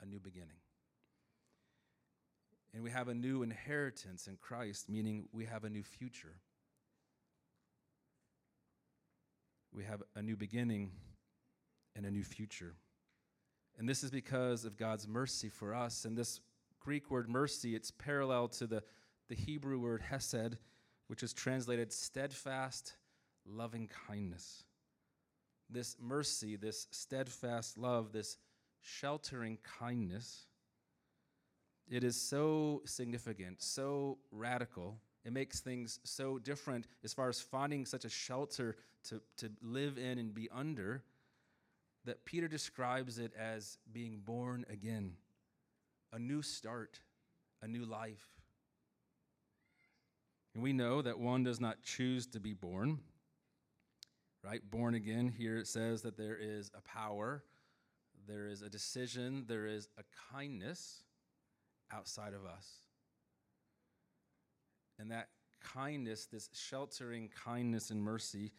A 0.00 0.06
new 0.06 0.18
beginning. 0.18 0.56
And 2.74 2.82
we 2.82 2.90
have 2.90 3.08
a 3.08 3.14
new 3.14 3.42
inheritance 3.42 4.26
in 4.26 4.36
Christ, 4.36 4.88
meaning 4.88 5.28
we 5.32 5.44
have 5.44 5.64
a 5.64 5.70
new 5.70 5.82
future. 5.82 6.40
We 9.74 9.84
have 9.84 10.02
a 10.16 10.22
new 10.22 10.36
beginning 10.36 10.90
and 11.94 12.06
a 12.06 12.10
new 12.10 12.24
future. 12.24 12.74
And 13.78 13.88
this 13.88 14.02
is 14.02 14.10
because 14.10 14.64
of 14.64 14.76
God's 14.76 15.06
mercy 15.06 15.48
for 15.48 15.74
us. 15.74 16.04
And 16.04 16.16
this 16.16 16.40
Greek 16.80 17.10
word 17.10 17.28
mercy, 17.28 17.74
it's 17.74 17.90
parallel 17.90 18.48
to 18.48 18.66
the, 18.66 18.82
the 19.28 19.34
Hebrew 19.34 19.78
word 19.78 20.02
hesed, 20.02 20.56
which 21.12 21.22
is 21.22 21.34
translated 21.34 21.92
steadfast, 21.92 22.94
loving 23.44 23.86
kindness. 24.08 24.64
This 25.68 25.94
mercy, 26.00 26.56
this 26.56 26.86
steadfast 26.90 27.76
love, 27.76 28.12
this 28.14 28.38
sheltering 28.80 29.58
kindness, 29.62 30.46
it 31.86 32.02
is 32.02 32.16
so 32.16 32.80
significant, 32.86 33.60
so 33.60 34.16
radical. 34.30 34.96
It 35.26 35.34
makes 35.34 35.60
things 35.60 36.00
so 36.02 36.38
different 36.38 36.86
as 37.04 37.12
far 37.12 37.28
as 37.28 37.42
finding 37.42 37.84
such 37.84 38.06
a 38.06 38.08
shelter 38.08 38.76
to, 39.10 39.20
to 39.36 39.50
live 39.60 39.98
in 39.98 40.18
and 40.18 40.32
be 40.32 40.48
under 40.50 41.02
that 42.06 42.24
Peter 42.24 42.48
describes 42.48 43.18
it 43.18 43.34
as 43.38 43.76
being 43.92 44.22
born 44.24 44.64
again, 44.70 45.12
a 46.10 46.18
new 46.18 46.40
start, 46.40 47.00
a 47.60 47.68
new 47.68 47.84
life. 47.84 48.41
And 50.54 50.62
we 50.62 50.72
know 50.72 51.00
that 51.02 51.18
one 51.18 51.44
does 51.44 51.60
not 51.60 51.82
choose 51.82 52.26
to 52.28 52.40
be 52.40 52.52
born, 52.52 53.00
right? 54.44 54.60
Born 54.70 54.94
again, 54.94 55.28
here 55.28 55.56
it 55.56 55.66
says 55.66 56.02
that 56.02 56.16
there 56.16 56.36
is 56.38 56.70
a 56.74 56.82
power, 56.82 57.42
there 58.26 58.48
is 58.48 58.62
a 58.62 58.68
decision, 58.68 59.44
there 59.48 59.66
is 59.66 59.88
a 59.98 60.02
kindness 60.32 61.04
outside 61.92 62.34
of 62.34 62.44
us. 62.44 62.68
And 64.98 65.10
that 65.10 65.28
kindness, 65.60 66.26
this 66.26 66.50
sheltering 66.52 67.30
kindness 67.44 67.90
and 67.90 68.02
mercy, 68.02 68.52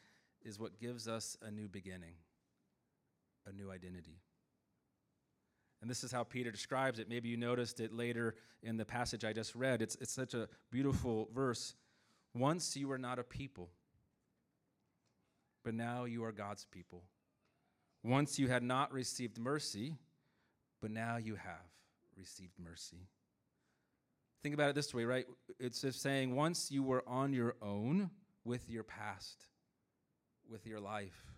is 0.43 0.59
what 0.59 0.79
gives 0.79 1.07
us 1.07 1.37
a 1.41 1.51
new 1.51 1.67
beginning 1.67 2.15
a 3.45 3.51
new 3.51 3.69
identity. 3.69 4.21
And 5.81 5.89
this 5.89 6.05
is 6.05 6.13
how 6.13 6.23
Peter 6.23 6.49
describes 6.49 6.97
it. 6.97 7.09
Maybe 7.09 7.27
you 7.27 7.35
noticed 7.35 7.81
it 7.81 7.91
later 7.91 8.35
in 8.61 8.77
the 8.77 8.85
passage 8.85 9.25
I 9.25 9.33
just 9.33 9.53
read. 9.53 9.81
It's, 9.81 9.97
it's 9.99 10.13
such 10.13 10.33
a 10.33 10.47
beautiful 10.71 11.27
verse. 11.35 11.75
Once 12.35 12.75
you 12.75 12.87
were 12.87 12.97
not 12.97 13.19
a 13.19 13.23
people, 13.23 13.69
but 15.63 15.73
now 15.73 16.05
you 16.05 16.23
are 16.23 16.31
God's 16.31 16.65
people. 16.65 17.03
Once 18.03 18.39
you 18.39 18.47
had 18.47 18.63
not 18.63 18.91
received 18.91 19.37
mercy, 19.37 19.95
but 20.81 20.91
now 20.91 21.17
you 21.17 21.35
have 21.35 21.69
received 22.17 22.53
mercy. 22.59 23.07
Think 24.41 24.55
about 24.55 24.69
it 24.69 24.75
this 24.75 24.93
way, 24.93 25.05
right? 25.05 25.25
It's 25.59 25.81
just 25.81 26.01
saying 26.01 26.35
once 26.35 26.69
you 26.69 26.83
were 26.83 27.03
on 27.07 27.31
your 27.33 27.55
own 27.61 28.09
with 28.43 28.69
your 28.69 28.83
past, 28.83 29.45
with 30.49 30.67
your 30.67 30.81
life, 30.81 31.31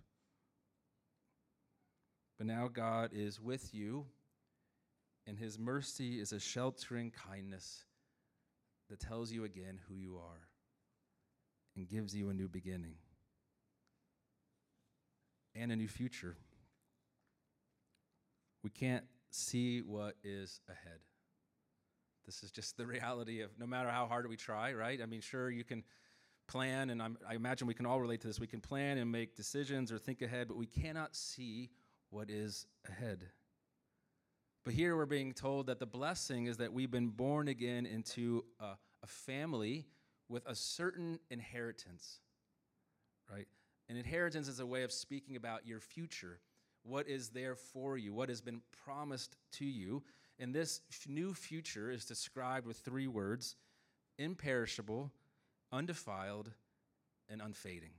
but 2.38 2.48
now 2.48 2.68
God 2.68 3.12
is 3.14 3.40
with 3.40 3.74
you, 3.74 4.06
and 5.28 5.38
his 5.38 5.60
mercy 5.60 6.20
is 6.20 6.32
a 6.32 6.40
sheltering 6.40 7.12
kindness 7.12 7.84
that 8.90 9.00
tells 9.00 9.32
you 9.32 9.44
again 9.44 9.80
who 9.88 9.96
you 9.96 10.18
are 10.18 10.48
and 11.76 11.88
gives 11.88 12.16
you 12.16 12.30
a 12.30 12.34
new 12.34 12.48
beginning 12.48 12.96
and 15.54 15.72
a 15.72 15.76
new 15.76 15.88
future. 15.88 16.36
We 18.64 18.70
can't 18.70 19.06
see 19.30 19.80
what 19.80 20.16
is 20.24 20.60
ahead, 20.70 21.00
This 22.26 22.44
is 22.44 22.52
just 22.52 22.78
the 22.78 22.86
reality 22.86 23.42
of 23.42 23.52
no 23.60 23.66
matter 23.66 23.90
how 23.90 24.08
hard 24.08 24.28
we 24.28 24.38
try, 24.38 24.74
right? 24.74 25.02
I 25.02 25.06
mean, 25.06 25.22
sure, 25.22 25.50
you 25.50 25.64
can 25.64 25.84
plan, 26.48 26.90
and 26.90 27.02
I'm, 27.02 27.18
I 27.28 27.36
imagine 27.36 27.68
we 27.68 27.74
can 27.74 27.86
all 27.86 28.00
relate 28.00 28.22
to 28.22 28.28
this. 28.28 28.40
We 28.40 28.48
can 28.48 28.62
plan 28.62 28.98
and 28.98 29.12
make 29.12 29.36
decisions 29.36 29.92
or 29.92 29.98
think 29.98 30.22
ahead, 30.22 30.48
but 30.48 30.58
we 30.58 30.68
cannot 30.68 31.16
see 31.16 31.72
what 32.10 32.30
is 32.30 32.68
ahead. 32.88 33.26
But 34.64 34.74
here 34.74 34.96
we're 34.96 35.06
being 35.06 35.34
told 35.34 35.68
that 35.68 35.80
the 35.80 35.86
blessing 35.86 36.48
is 36.48 36.58
that 36.58 36.74
we've 36.74 36.90
been 36.90 37.10
born 37.10 37.48
again 37.48 37.86
into 37.86 38.46
a, 38.60 38.78
a 39.04 39.08
family 39.08 39.86
with 40.30 40.46
a 40.46 40.56
certain 40.56 41.20
inheritance, 41.30 42.20
right? 43.32 43.48
An 43.90 43.98
inheritance 43.98 44.48
is 44.48 44.60
a 44.60 44.66
way 44.66 44.84
of 44.84 44.92
speaking 44.92 45.36
about 45.36 45.68
your 45.68 45.80
future, 45.80 46.40
what 46.84 47.08
is 47.08 47.30
there 47.30 47.56
for 47.56 47.98
you, 47.98 48.14
what 48.14 48.30
has 48.30 48.42
been 48.42 48.62
promised 48.84 49.36
to 49.54 49.66
you. 49.66 50.04
And 50.40 50.54
this 50.54 50.82
new 51.08 51.34
future 51.34 51.92
is 51.92 52.06
described 52.06 52.66
with 52.66 52.78
three 52.78 53.08
words 53.08 53.56
imperishable, 54.18 55.12
undefiled, 55.72 56.52
and 57.30 57.42
unfading. 57.42 57.92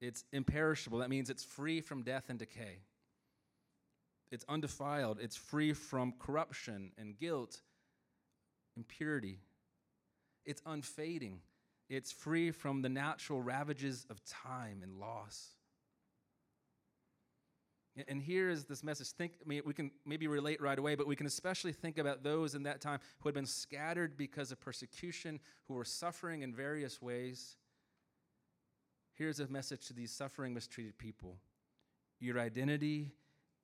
It's 0.00 0.24
imperishable. 0.32 0.98
That 0.98 1.10
means 1.10 1.30
it's 1.30 1.44
free 1.44 1.80
from 1.80 2.02
death 2.02 2.24
and 2.28 2.38
decay. 2.38 2.78
It's 4.30 4.44
undefiled. 4.48 5.18
It's 5.20 5.36
free 5.36 5.72
from 5.72 6.12
corruption 6.18 6.92
and 6.98 7.18
guilt, 7.18 7.62
impurity. 8.76 9.40
It's 10.48 10.62
unfading. 10.64 11.40
It's 11.90 12.10
free 12.10 12.52
from 12.52 12.80
the 12.80 12.88
natural 12.88 13.42
ravages 13.42 14.06
of 14.08 14.24
time 14.24 14.80
and 14.82 14.98
loss. 14.98 15.50
And 18.08 18.22
here 18.22 18.48
is 18.48 18.64
this 18.64 18.82
message. 18.82 19.08
Think, 19.08 19.32
I 19.44 19.46
mean, 19.46 19.62
we 19.66 19.74
can 19.74 19.90
maybe 20.06 20.26
relate 20.26 20.62
right 20.62 20.78
away, 20.78 20.94
but 20.94 21.06
we 21.06 21.16
can 21.16 21.26
especially 21.26 21.72
think 21.72 21.98
about 21.98 22.22
those 22.22 22.54
in 22.54 22.62
that 22.62 22.80
time 22.80 23.00
who 23.20 23.28
had 23.28 23.34
been 23.34 23.44
scattered 23.44 24.16
because 24.16 24.50
of 24.50 24.58
persecution, 24.58 25.38
who 25.66 25.74
were 25.74 25.84
suffering 25.84 26.40
in 26.40 26.54
various 26.54 27.02
ways. 27.02 27.56
Here's 29.12 29.40
a 29.40 29.48
message 29.48 29.86
to 29.88 29.92
these 29.92 30.12
suffering, 30.12 30.54
mistreated 30.54 30.96
people 30.96 31.36
Your 32.20 32.38
identity 32.40 33.10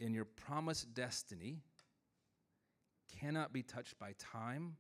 in 0.00 0.12
your 0.12 0.26
promised 0.26 0.92
destiny 0.92 1.62
cannot 3.20 3.54
be 3.54 3.62
touched 3.62 3.98
by 3.98 4.14
time, 4.18 4.76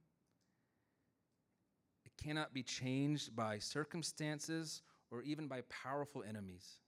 cannot 2.22 2.54
be 2.54 2.62
changed 2.62 3.34
by 3.34 3.58
circumstances 3.58 4.82
or 5.10 5.22
even 5.22 5.46
by 5.46 5.62
powerful 5.62 6.22
enemies. 6.26 6.78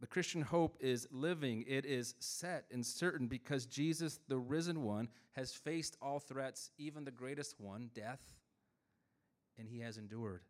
The 0.00 0.06
Christian 0.06 0.42
hope 0.42 0.76
is 0.80 1.08
living, 1.10 1.64
it 1.66 1.86
is 1.86 2.14
set 2.18 2.66
and 2.70 2.84
certain 2.84 3.28
because 3.28 3.64
Jesus, 3.64 4.20
the 4.28 4.36
risen 4.36 4.82
one, 4.82 5.08
has 5.32 5.52
faced 5.52 5.96
all 6.02 6.18
threats, 6.18 6.70
even 6.76 7.04
the 7.04 7.10
greatest 7.10 7.58
one, 7.58 7.90
death, 7.94 8.20
and 9.58 9.66
he 9.66 9.80
has 9.80 9.96
endured. 9.96 10.42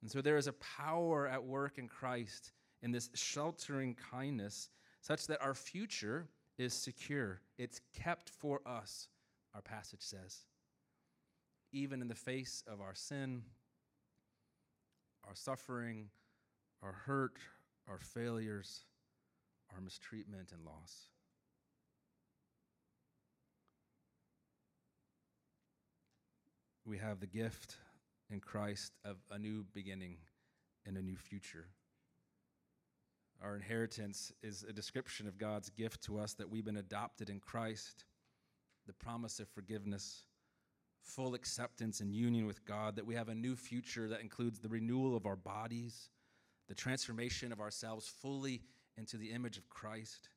And 0.00 0.10
so 0.10 0.20
there 0.20 0.36
is 0.36 0.46
a 0.46 0.52
power 0.52 1.26
at 1.26 1.42
work 1.42 1.78
in 1.78 1.88
Christ 1.88 2.52
in 2.82 2.92
this 2.92 3.10
sheltering 3.14 3.96
kindness, 4.10 4.70
such 5.00 5.26
that 5.26 5.42
our 5.42 5.54
future 5.54 6.28
is 6.56 6.72
secure. 6.72 7.40
It's 7.58 7.80
kept 7.94 8.30
for 8.30 8.60
us, 8.64 9.08
our 9.54 9.60
passage 9.62 10.02
says. 10.02 10.44
Even 11.72 12.00
in 12.00 12.08
the 12.08 12.14
face 12.14 12.62
of 12.66 12.80
our 12.80 12.94
sin, 12.94 13.42
our 15.26 15.34
suffering, 15.34 16.08
our 16.82 16.92
hurt, 16.92 17.38
our 17.88 17.98
failures, 17.98 18.84
our 19.74 19.80
mistreatment, 19.80 20.52
and 20.52 20.64
loss. 20.64 21.08
We 26.86 26.96
have 26.98 27.20
the 27.20 27.26
gift 27.26 27.76
in 28.30 28.40
Christ 28.40 28.92
of 29.04 29.16
a 29.30 29.38
new 29.38 29.66
beginning 29.74 30.16
and 30.86 30.96
a 30.96 31.02
new 31.02 31.16
future. 31.16 31.66
Our 33.42 33.54
inheritance 33.54 34.32
is 34.42 34.64
a 34.68 34.72
description 34.72 35.28
of 35.28 35.38
God's 35.38 35.68
gift 35.68 36.02
to 36.04 36.18
us 36.18 36.32
that 36.34 36.48
we've 36.48 36.64
been 36.64 36.78
adopted 36.78 37.28
in 37.28 37.40
Christ, 37.40 38.04
the 38.86 38.94
promise 38.94 39.38
of 39.38 39.48
forgiveness, 39.48 40.24
full 41.02 41.34
acceptance 41.34 42.00
and 42.00 42.12
union 42.12 42.46
with 42.46 42.64
God, 42.64 42.96
that 42.96 43.06
we 43.06 43.14
have 43.14 43.28
a 43.28 43.34
new 43.34 43.56
future 43.56 44.08
that 44.08 44.20
includes 44.20 44.58
the 44.58 44.68
renewal 44.68 45.16
of 45.16 45.26
our 45.26 45.36
bodies, 45.36 46.10
the 46.68 46.74
transformation 46.74 47.52
of 47.52 47.60
ourselves 47.60 48.08
fully 48.08 48.62
into 48.96 49.16
the 49.16 49.30
image 49.30 49.58
of 49.58 49.68
Christ. 49.68 50.28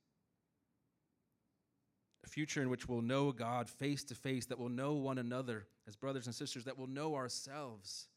A 2.23 2.29
future 2.29 2.61
in 2.61 2.69
which 2.69 2.87
we'll 2.87 3.01
know 3.01 3.31
God 3.31 3.69
face 3.69 4.03
to 4.05 4.15
face, 4.15 4.45
that 4.45 4.59
we'll 4.59 4.69
know 4.69 4.93
one 4.93 5.17
another 5.17 5.65
as 5.87 5.95
brothers 5.95 6.27
and 6.27 6.35
sisters, 6.35 6.65
that 6.65 6.77
we'll 6.77 6.87
know 6.87 7.15
ourselves 7.15 8.07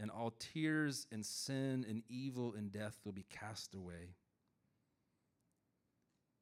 and 0.00 0.10
all 0.10 0.32
tears 0.38 1.06
and 1.12 1.24
sin 1.24 1.84
and 1.88 2.02
evil 2.08 2.54
and 2.56 2.72
death 2.72 2.98
will 3.04 3.12
be 3.12 3.26
cast 3.28 3.74
away. 3.74 4.14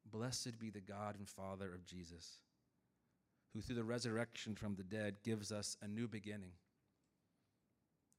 Blessed 0.09 0.57
be 0.57 0.69
the 0.69 0.79
God 0.79 1.15
and 1.17 1.27
Father 1.27 1.71
of 1.73 1.85
Jesus, 1.85 2.39
who 3.53 3.61
through 3.61 3.75
the 3.75 3.83
resurrection 3.83 4.55
from 4.55 4.75
the 4.75 4.83
dead 4.83 5.17
gives 5.23 5.51
us 5.51 5.77
a 5.81 5.87
new 5.87 6.07
beginning 6.07 6.51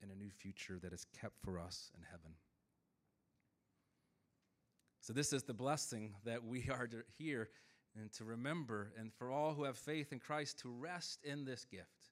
and 0.03 0.11
a 0.11 0.17
new 0.17 0.31
future 0.31 0.79
that 0.83 0.93
is 0.93 1.07
kept 1.21 1.39
for 1.43 1.59
us 1.59 1.91
in 1.97 2.03
heaven. 2.03 2.33
So, 5.01 5.13
this 5.13 5.33
is 5.33 5.43
the 5.45 5.55
blessing 5.55 6.15
that 6.25 6.45
we 6.45 6.69
are 6.71 6.89
hear 7.19 7.49
and 7.99 8.13
to 8.13 8.25
remember, 8.25 8.93
and 8.99 9.13
for 9.13 9.31
all 9.31 9.53
who 9.55 9.65
have 9.65 9.77
faith 9.77 10.13
in 10.13 10.21
Christ 10.21 10.61
to 10.61 10.69
rest 10.69 11.19
in 11.25 11.45
this 11.45 11.65
gift. 11.65 12.11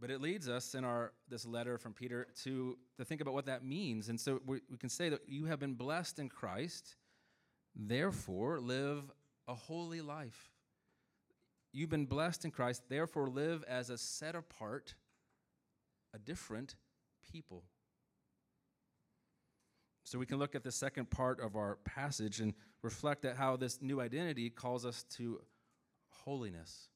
But 0.00 0.10
it 0.10 0.20
leads 0.20 0.48
us 0.48 0.74
in 0.74 0.84
our 0.84 1.12
this 1.28 1.46
letter 1.46 1.78
from 1.78 1.92
Peter 1.92 2.26
to, 2.44 2.76
to 2.96 3.04
think 3.04 3.20
about 3.20 3.34
what 3.34 3.46
that 3.46 3.64
means. 3.64 4.08
And 4.08 4.18
so 4.18 4.40
we, 4.46 4.60
we 4.70 4.78
can 4.78 4.88
say 4.88 5.10
that 5.10 5.20
you 5.28 5.44
have 5.44 5.60
been 5.60 5.74
blessed 5.74 6.18
in 6.18 6.28
Christ, 6.28 6.96
therefore 7.76 8.60
live 8.60 9.12
a 9.46 9.54
holy 9.54 10.00
life. 10.00 10.50
You've 11.72 11.90
been 11.90 12.06
blessed 12.06 12.44
in 12.44 12.50
Christ, 12.50 12.82
therefore 12.88 13.28
live 13.28 13.64
as 13.68 13.90
a 13.90 13.98
set 13.98 14.34
apart, 14.34 14.94
a 16.12 16.18
different 16.18 16.74
people. 17.32 17.64
So 20.04 20.18
we 20.18 20.26
can 20.26 20.38
look 20.38 20.56
at 20.56 20.64
the 20.64 20.72
second 20.72 21.10
part 21.10 21.40
of 21.40 21.54
our 21.54 21.76
passage 21.84 22.40
and 22.40 22.54
reflect 22.82 23.24
at 23.24 23.36
how 23.36 23.56
this 23.56 23.80
new 23.80 24.00
identity 24.00 24.50
calls 24.50 24.84
us 24.84 25.04
to 25.16 25.40
holiness. 26.08 26.88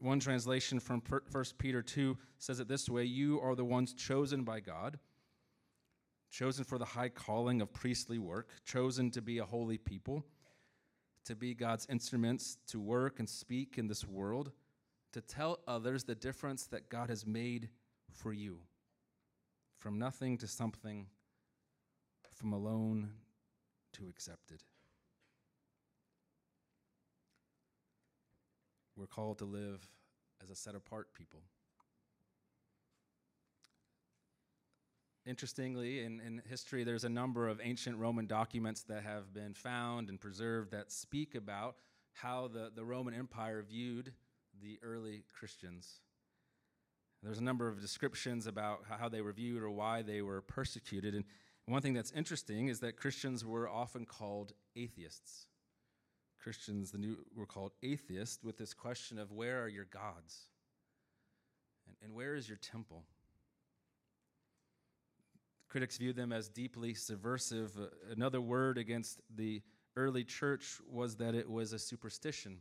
One 0.00 0.18
translation 0.18 0.80
from 0.80 1.00
1 1.08 1.44
Peter 1.58 1.82
2 1.82 2.16
says 2.38 2.58
it 2.58 2.66
this 2.66 2.88
way 2.88 3.04
You 3.04 3.40
are 3.40 3.54
the 3.54 3.64
ones 3.64 3.94
chosen 3.94 4.42
by 4.42 4.58
God, 4.58 4.98
chosen 6.30 6.64
for 6.64 6.78
the 6.78 6.84
high 6.84 7.08
calling 7.08 7.60
of 7.60 7.72
priestly 7.72 8.18
work, 8.18 8.50
chosen 8.64 9.10
to 9.12 9.22
be 9.22 9.38
a 9.38 9.44
holy 9.44 9.78
people, 9.78 10.24
to 11.28 11.36
be 11.36 11.52
God's 11.52 11.86
instruments 11.90 12.56
to 12.68 12.80
work 12.80 13.18
and 13.18 13.28
speak 13.28 13.76
in 13.76 13.86
this 13.86 14.02
world, 14.02 14.50
to 15.12 15.20
tell 15.20 15.58
others 15.68 16.04
the 16.04 16.14
difference 16.14 16.64
that 16.68 16.88
God 16.88 17.10
has 17.10 17.26
made 17.26 17.68
for 18.10 18.32
you 18.32 18.60
from 19.76 19.98
nothing 19.98 20.38
to 20.38 20.46
something, 20.46 21.06
from 22.32 22.54
alone 22.54 23.10
to 23.92 24.08
accepted. 24.08 24.62
We're 28.96 29.06
called 29.06 29.38
to 29.38 29.44
live 29.44 29.86
as 30.42 30.48
a 30.48 30.56
set 30.56 30.74
apart 30.74 31.12
people. 31.12 31.42
Interestingly, 35.28 36.04
in, 36.04 36.20
in 36.20 36.40
history, 36.48 36.84
there's 36.84 37.04
a 37.04 37.08
number 37.08 37.48
of 37.48 37.60
ancient 37.62 37.98
Roman 37.98 38.26
documents 38.26 38.84
that 38.84 39.02
have 39.02 39.34
been 39.34 39.52
found 39.52 40.08
and 40.08 40.18
preserved 40.18 40.70
that 40.70 40.90
speak 40.90 41.34
about 41.34 41.76
how 42.14 42.48
the, 42.48 42.72
the 42.74 42.82
Roman 42.82 43.12
Empire 43.12 43.62
viewed 43.62 44.14
the 44.62 44.78
early 44.82 45.24
Christians. 45.38 46.00
There's 47.22 47.36
a 47.36 47.44
number 47.44 47.68
of 47.68 47.78
descriptions 47.78 48.46
about 48.46 48.84
how 48.88 49.10
they 49.10 49.20
were 49.20 49.34
viewed 49.34 49.62
or 49.62 49.68
why 49.68 50.00
they 50.00 50.22
were 50.22 50.40
persecuted. 50.40 51.14
And 51.14 51.24
one 51.66 51.82
thing 51.82 51.92
that's 51.92 52.12
interesting 52.12 52.68
is 52.68 52.80
that 52.80 52.96
Christians 52.96 53.44
were 53.44 53.68
often 53.68 54.06
called 54.06 54.54
atheists. 54.76 55.46
Christians, 56.42 56.90
the 56.90 56.98
new, 56.98 57.18
were 57.36 57.44
called 57.44 57.72
atheists 57.82 58.42
with 58.42 58.56
this 58.56 58.72
question 58.72 59.18
of 59.18 59.30
where 59.30 59.62
are 59.62 59.68
your 59.68 59.84
gods? 59.84 60.46
And, 61.86 61.96
and 62.02 62.14
where 62.14 62.34
is 62.34 62.48
your 62.48 62.56
temple? 62.56 63.04
Critics 65.68 65.98
view 65.98 66.12
them 66.12 66.32
as 66.32 66.48
deeply 66.48 66.94
subversive. 66.94 67.72
Another 68.10 68.40
word 68.40 68.78
against 68.78 69.20
the 69.34 69.62
early 69.96 70.24
church 70.24 70.78
was 70.90 71.16
that 71.16 71.34
it 71.34 71.50
was 71.50 71.72
a 71.72 71.78
superstition, 71.78 72.58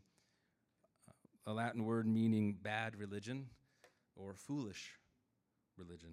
a 1.45 1.53
Latin 1.53 1.86
word 1.86 2.05
meaning 2.05 2.58
bad 2.62 2.97
religion 2.97 3.47
or 4.16 4.34
foolish 4.34 4.91
religion. 5.78 6.10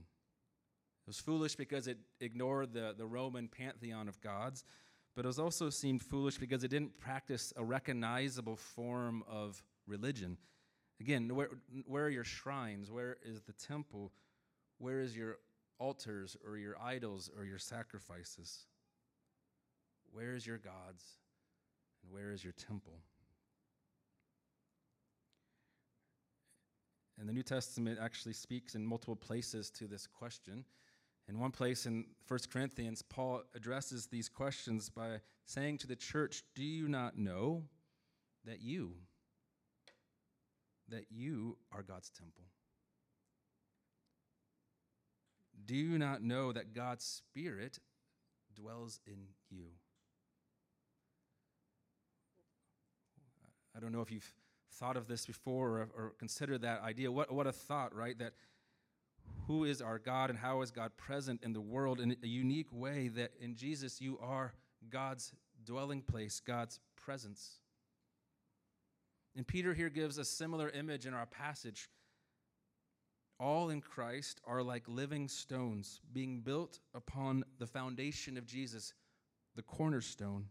It 1.07 1.09
was 1.09 1.19
foolish 1.19 1.57
because 1.57 1.89
it 1.89 1.99
ignored 2.21 2.73
the, 2.73 2.95
the 2.97 3.07
Roman 3.07 3.49
pantheon 3.49 4.09
of 4.09 4.21
gods, 4.21 4.65
but 5.17 5.25
it 5.25 5.29
was 5.29 5.39
also 5.39 5.71
seemed 5.71 6.03
foolish 6.03 6.39
because 6.39 6.65
it 6.65 6.69
didn't 6.69 6.99
practice 6.99 7.53
a 7.57 7.65
recognizable 7.65 8.57
form 8.57 9.25
of 9.29 9.63
religion. 9.87 10.39
Again, 11.01 11.35
where, 11.35 11.51
where 11.87 12.05
are 12.05 12.11
your 12.11 12.25
shrines? 12.25 12.91
Where 12.91 13.17
is 13.25 13.43
the 13.43 13.53
temple? 13.53 14.13
Where 14.79 15.01
is 15.01 15.17
your 15.17 15.39
altars 15.79 16.37
or 16.47 16.57
your 16.57 16.77
idols 16.81 17.31
or 17.37 17.45
your 17.45 17.59
sacrifices? 17.59 18.67
Where 20.13 20.35
is 20.35 20.47
your 20.47 20.59
gods? 20.59 21.05
And 22.03 22.13
where 22.13 22.33
is 22.33 22.45
your 22.45 22.53
temple? 22.53 23.01
And 27.19 27.29
the 27.29 27.33
New 27.33 27.43
Testament 27.43 27.99
actually 28.01 28.33
speaks 28.33 28.75
in 28.75 28.85
multiple 28.85 29.17
places 29.17 29.71
to 29.71 29.87
this 29.87 30.07
question. 30.07 30.65
In 31.29 31.39
one 31.39 31.53
place 31.53 31.87
in 31.87 32.07
1 32.29 32.41
Corinthians, 32.53 33.03
Paul 33.03 33.43
addresses 33.55 34.07
these 34.07 34.29
questions 34.29 34.89
by 34.89 35.21
saying 35.47 35.79
to 35.79 35.87
the 35.87 35.97
church, 35.97 36.43
Do 36.55 36.65
you 36.65 36.89
not 36.89 37.17
know 37.17 37.63
that 38.45 38.61
you, 38.61 38.93
that 40.89 41.07
you 41.11 41.57
are 41.73 41.83
God's 41.83 42.11
temple? 42.11 42.45
Do 45.67 45.77
you 45.77 45.99
not 45.99 46.23
know 46.23 46.53
that 46.53 46.75
God's 46.75 47.05
Spirit 47.05 47.79
dwells 48.55 49.01
in 49.07 49.29
you? 49.51 49.67
I 53.77 53.81
don't 53.81 53.93
know 53.93 54.03
if 54.03 54.11
you've 54.11 54.33
thought 54.75 54.97
of 54.97 55.09
this 55.09 55.27
before 55.27 55.79
or, 55.79 55.89
or 55.97 56.13
considered 56.19 56.63
that 56.63 56.83
idea. 56.83 57.11
What, 57.11 57.33
what 57.33 57.47
a 57.47 57.53
thought, 57.53 57.95
right? 57.95 58.19
That 58.19 58.33
who 59.47 59.65
is 59.65 59.83
our 59.83 59.99
God 59.99 60.31
and 60.31 60.39
how 60.39 60.63
is 60.63 60.71
God 60.71 60.97
present 60.97 61.43
in 61.43 61.53
the 61.53 61.61
world 61.61 62.01
in 62.01 62.17
a 62.23 62.27
unique 62.27 62.69
way 62.73 63.09
that 63.09 63.33
in 63.41 63.57
Jesus 63.57 64.01
you 64.01 64.19
are 64.23 64.55
God's 64.91 65.33
dwelling 65.65 66.03
place, 66.03 66.41
God's 66.41 66.81
presence. 66.97 67.59
And 69.37 69.47
Peter 69.47 69.75
here 69.75 69.91
gives 69.91 70.19
a 70.19 70.25
similar 70.25 70.71
image 70.71 71.07
in 71.07 71.15
our 71.15 71.27
passage. 71.27 71.89
All 73.41 73.71
in 73.71 73.81
Christ 73.81 74.41
are 74.45 74.63
like 74.63 74.85
living 74.87 75.29
stones 75.29 76.01
being 76.13 76.41
built 76.41 76.79
upon 76.95 77.45
the 77.59 77.67
foundation 77.67 78.37
of 78.37 78.47
Jesus, 78.47 78.95
the 79.57 79.63
cornerstone, 79.63 80.47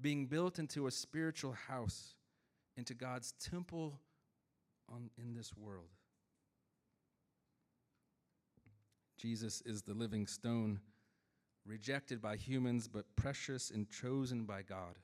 being 0.00 0.26
built 0.26 0.58
into 0.58 0.86
a 0.86 0.90
spiritual 0.90 1.52
house, 1.52 2.14
into 2.76 2.94
God's 2.94 3.32
temple 3.32 4.00
on, 4.92 5.10
in 5.16 5.34
this 5.34 5.56
world. 5.56 5.88
Jesus 9.16 9.62
is 9.64 9.82
the 9.82 9.94
living 9.94 10.26
stone, 10.26 10.80
rejected 11.64 12.20
by 12.20 12.36
humans, 12.36 12.88
but 12.88 13.04
precious 13.16 13.70
and 13.70 13.88
chosen 13.88 14.44
by 14.44 14.62
God. 14.62 14.98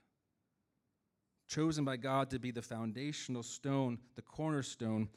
Chosen 1.47 1.85
by 1.85 1.97
God 1.97 2.29
to 2.31 2.39
be 2.39 2.51
the 2.51 2.61
foundational 2.61 3.43
stone, 3.43 3.99
the 4.17 4.23
cornerstone. 4.23 5.09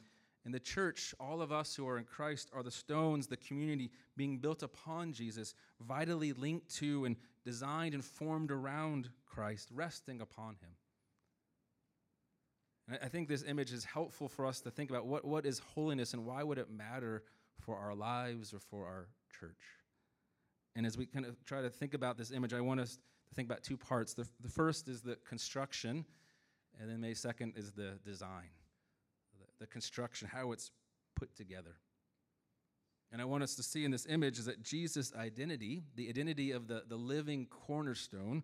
And 0.44 0.52
the 0.52 0.60
church, 0.60 1.14
all 1.20 1.40
of 1.40 1.52
us 1.52 1.74
who 1.74 1.86
are 1.86 1.98
in 1.98 2.04
Christ, 2.04 2.50
are 2.52 2.64
the 2.64 2.70
stones, 2.70 3.26
the 3.28 3.36
community 3.36 3.90
being 4.16 4.38
built 4.38 4.62
upon 4.62 5.12
Jesus, 5.12 5.54
vitally 5.80 6.32
linked 6.32 6.74
to 6.76 7.04
and 7.04 7.16
designed 7.44 7.94
and 7.94 8.04
formed 8.04 8.50
around 8.50 9.08
Christ, 9.24 9.68
resting 9.72 10.20
upon 10.20 10.56
him. 10.56 10.70
And 12.88 12.98
I 13.02 13.08
think 13.08 13.28
this 13.28 13.44
image 13.44 13.72
is 13.72 13.84
helpful 13.84 14.28
for 14.28 14.46
us 14.46 14.60
to 14.62 14.70
think 14.70 14.90
about 14.90 15.06
what, 15.06 15.24
what 15.24 15.46
is 15.46 15.60
holiness 15.74 16.12
and 16.12 16.26
why 16.26 16.42
would 16.42 16.58
it 16.58 16.70
matter 16.70 17.22
for 17.60 17.76
our 17.76 17.94
lives 17.94 18.52
or 18.52 18.58
for 18.58 18.84
our 18.86 19.06
church. 19.38 19.62
And 20.74 20.86
as 20.86 20.98
we 20.98 21.06
kind 21.06 21.26
of 21.26 21.42
try 21.44 21.62
to 21.62 21.70
think 21.70 21.94
about 21.94 22.16
this 22.16 22.32
image, 22.32 22.52
I 22.52 22.60
want 22.60 22.80
us 22.80 22.98
to 23.28 23.34
think 23.34 23.48
about 23.48 23.62
two 23.62 23.76
parts. 23.76 24.14
The, 24.14 24.26
the 24.40 24.48
first 24.48 24.88
is 24.88 25.02
the 25.02 25.16
construction, 25.28 26.04
and 26.80 26.90
then 26.90 27.00
maybe 27.00 27.14
second 27.14 27.54
is 27.56 27.70
the 27.72 27.98
design, 28.04 28.48
the, 29.62 29.66
construction, 29.68 30.28
how 30.32 30.52
it's 30.52 30.70
put 31.16 31.34
together. 31.36 31.76
And 33.12 33.20
I 33.20 33.24
want 33.24 33.42
us 33.42 33.54
to 33.56 33.62
see 33.62 33.84
in 33.84 33.90
this 33.90 34.06
image 34.06 34.38
is 34.38 34.46
that 34.46 34.62
Jesus' 34.62 35.12
identity, 35.14 35.82
the 35.94 36.08
identity 36.08 36.50
of 36.50 36.66
the, 36.66 36.82
the 36.88 36.96
living 36.96 37.46
cornerstone, 37.46 38.42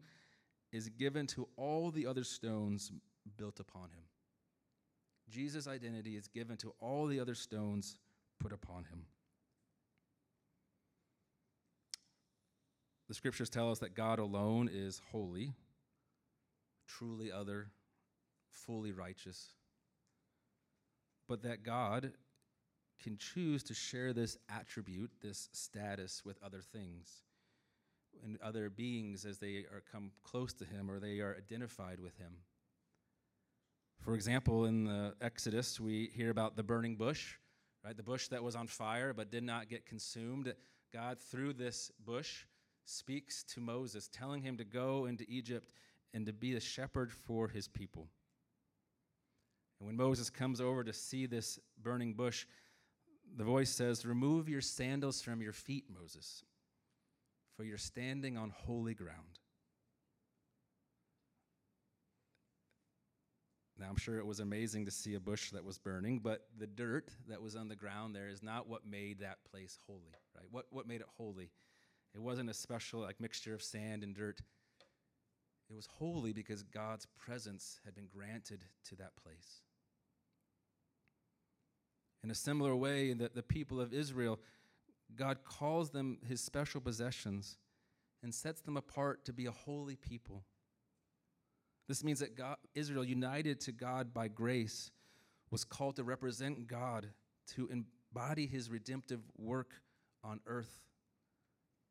is 0.72 0.88
given 0.90 1.26
to 1.28 1.48
all 1.56 1.90
the 1.90 2.06
other 2.06 2.24
stones 2.24 2.92
built 3.36 3.60
upon 3.60 3.84
him. 3.84 4.04
Jesus' 5.30 5.66
identity 5.66 6.16
is 6.16 6.28
given 6.28 6.56
to 6.58 6.74
all 6.80 7.06
the 7.06 7.20
other 7.20 7.34
stones 7.34 7.96
put 8.38 8.52
upon 8.52 8.84
him. 8.84 9.06
The 13.08 13.14
scriptures 13.14 13.48
tell 13.48 13.70
us 13.70 13.78
that 13.78 13.94
God 13.94 14.18
alone 14.18 14.68
is 14.72 15.00
holy, 15.10 15.54
truly 16.86 17.32
other, 17.32 17.70
fully 18.50 18.92
righteous, 18.92 19.54
but 21.28 21.42
that 21.42 21.62
God 21.62 22.12
can 23.02 23.16
choose 23.16 23.62
to 23.64 23.74
share 23.74 24.12
this 24.12 24.36
attribute, 24.48 25.10
this 25.22 25.48
status, 25.52 26.22
with 26.24 26.42
other 26.42 26.60
things 26.60 27.22
and 28.24 28.38
other 28.42 28.68
beings 28.68 29.24
as 29.24 29.38
they 29.38 29.64
are 29.72 29.82
come 29.92 30.10
close 30.24 30.52
to 30.54 30.64
him 30.64 30.90
or 30.90 30.98
they 30.98 31.20
are 31.20 31.36
identified 31.36 32.00
with 32.00 32.16
him. 32.16 32.32
For 34.00 34.14
example, 34.14 34.64
in 34.64 34.84
the 34.84 35.14
Exodus, 35.20 35.78
we 35.78 36.10
hear 36.14 36.30
about 36.30 36.56
the 36.56 36.62
burning 36.62 36.96
bush 36.96 37.36
right? 37.84 37.96
The 37.96 38.02
bush 38.02 38.28
that 38.28 38.42
was 38.42 38.56
on 38.56 38.66
fire 38.66 39.12
but 39.12 39.30
did 39.30 39.42
not 39.42 39.68
get 39.68 39.86
consumed. 39.86 40.52
God, 40.92 41.18
through 41.18 41.54
this 41.54 41.90
bush, 42.04 42.44
speaks 42.84 43.42
to 43.54 43.60
Moses, 43.60 44.08
telling 44.08 44.42
him 44.42 44.56
to 44.56 44.64
go 44.64 45.06
into 45.06 45.24
Egypt 45.28 45.72
and 46.14 46.24
to 46.26 46.32
be 46.32 46.54
a 46.54 46.60
shepherd 46.60 47.12
for 47.12 47.48
his 47.48 47.68
people. 47.68 48.08
And 49.80 49.86
when 49.86 49.96
Moses 49.96 50.30
comes 50.30 50.60
over 50.60 50.82
to 50.82 50.92
see 50.92 51.26
this 51.26 51.58
burning 51.80 52.14
bush, 52.14 52.46
the 53.36 53.44
voice 53.44 53.70
says, 53.70 54.04
Remove 54.04 54.48
your 54.48 54.60
sandals 54.60 55.20
from 55.22 55.40
your 55.40 55.52
feet, 55.52 55.84
Moses, 55.88 56.44
for 57.56 57.64
you're 57.64 57.78
standing 57.78 58.36
on 58.36 58.50
holy 58.50 58.94
ground. 58.94 59.38
Now, 63.78 63.86
I'm 63.88 63.96
sure 63.96 64.18
it 64.18 64.26
was 64.26 64.40
amazing 64.40 64.86
to 64.86 64.90
see 64.90 65.14
a 65.14 65.20
bush 65.20 65.52
that 65.52 65.64
was 65.64 65.78
burning, 65.78 66.18
but 66.18 66.46
the 66.58 66.66
dirt 66.66 67.10
that 67.28 67.40
was 67.40 67.54
on 67.54 67.68
the 67.68 67.76
ground 67.76 68.14
there 68.14 68.28
is 68.28 68.42
not 68.42 68.68
what 68.68 68.84
made 68.84 69.20
that 69.20 69.38
place 69.48 69.78
holy, 69.86 70.16
right? 70.34 70.46
What, 70.50 70.66
what 70.70 70.88
made 70.88 71.00
it 71.00 71.06
holy? 71.16 71.52
It 72.12 72.20
wasn't 72.20 72.50
a 72.50 72.54
special 72.54 73.00
like 73.00 73.20
mixture 73.20 73.54
of 73.54 73.62
sand 73.62 74.02
and 74.02 74.16
dirt. 74.16 74.40
It 75.70 75.76
was 75.76 75.86
holy 75.86 76.32
because 76.32 76.64
God's 76.64 77.06
presence 77.16 77.78
had 77.84 77.94
been 77.94 78.08
granted 78.12 78.64
to 78.88 78.96
that 78.96 79.12
place. 79.22 79.62
In 82.24 82.30
a 82.30 82.34
similar 82.34 82.74
way, 82.74 83.12
the, 83.12 83.30
the 83.32 83.42
people 83.42 83.80
of 83.80 83.92
Israel, 83.92 84.40
God 85.14 85.38
calls 85.44 85.90
them 85.90 86.18
his 86.26 86.40
special 86.40 86.80
possessions 86.80 87.56
and 88.22 88.34
sets 88.34 88.60
them 88.60 88.76
apart 88.76 89.24
to 89.26 89.32
be 89.32 89.46
a 89.46 89.50
holy 89.52 89.96
people 89.96 90.44
this 91.88 92.04
means 92.04 92.20
that 92.20 92.36
God, 92.36 92.58
Israel, 92.74 93.02
united 93.02 93.60
to 93.62 93.72
God 93.72 94.12
by 94.12 94.28
grace, 94.28 94.90
was 95.50 95.64
called 95.64 95.96
to 95.96 96.04
represent 96.04 96.66
God, 96.66 97.08
to 97.54 97.68
embody 97.68 98.46
his 98.46 98.70
redemptive 98.70 99.20
work 99.38 99.72
on 100.22 100.40
earth, 100.46 100.82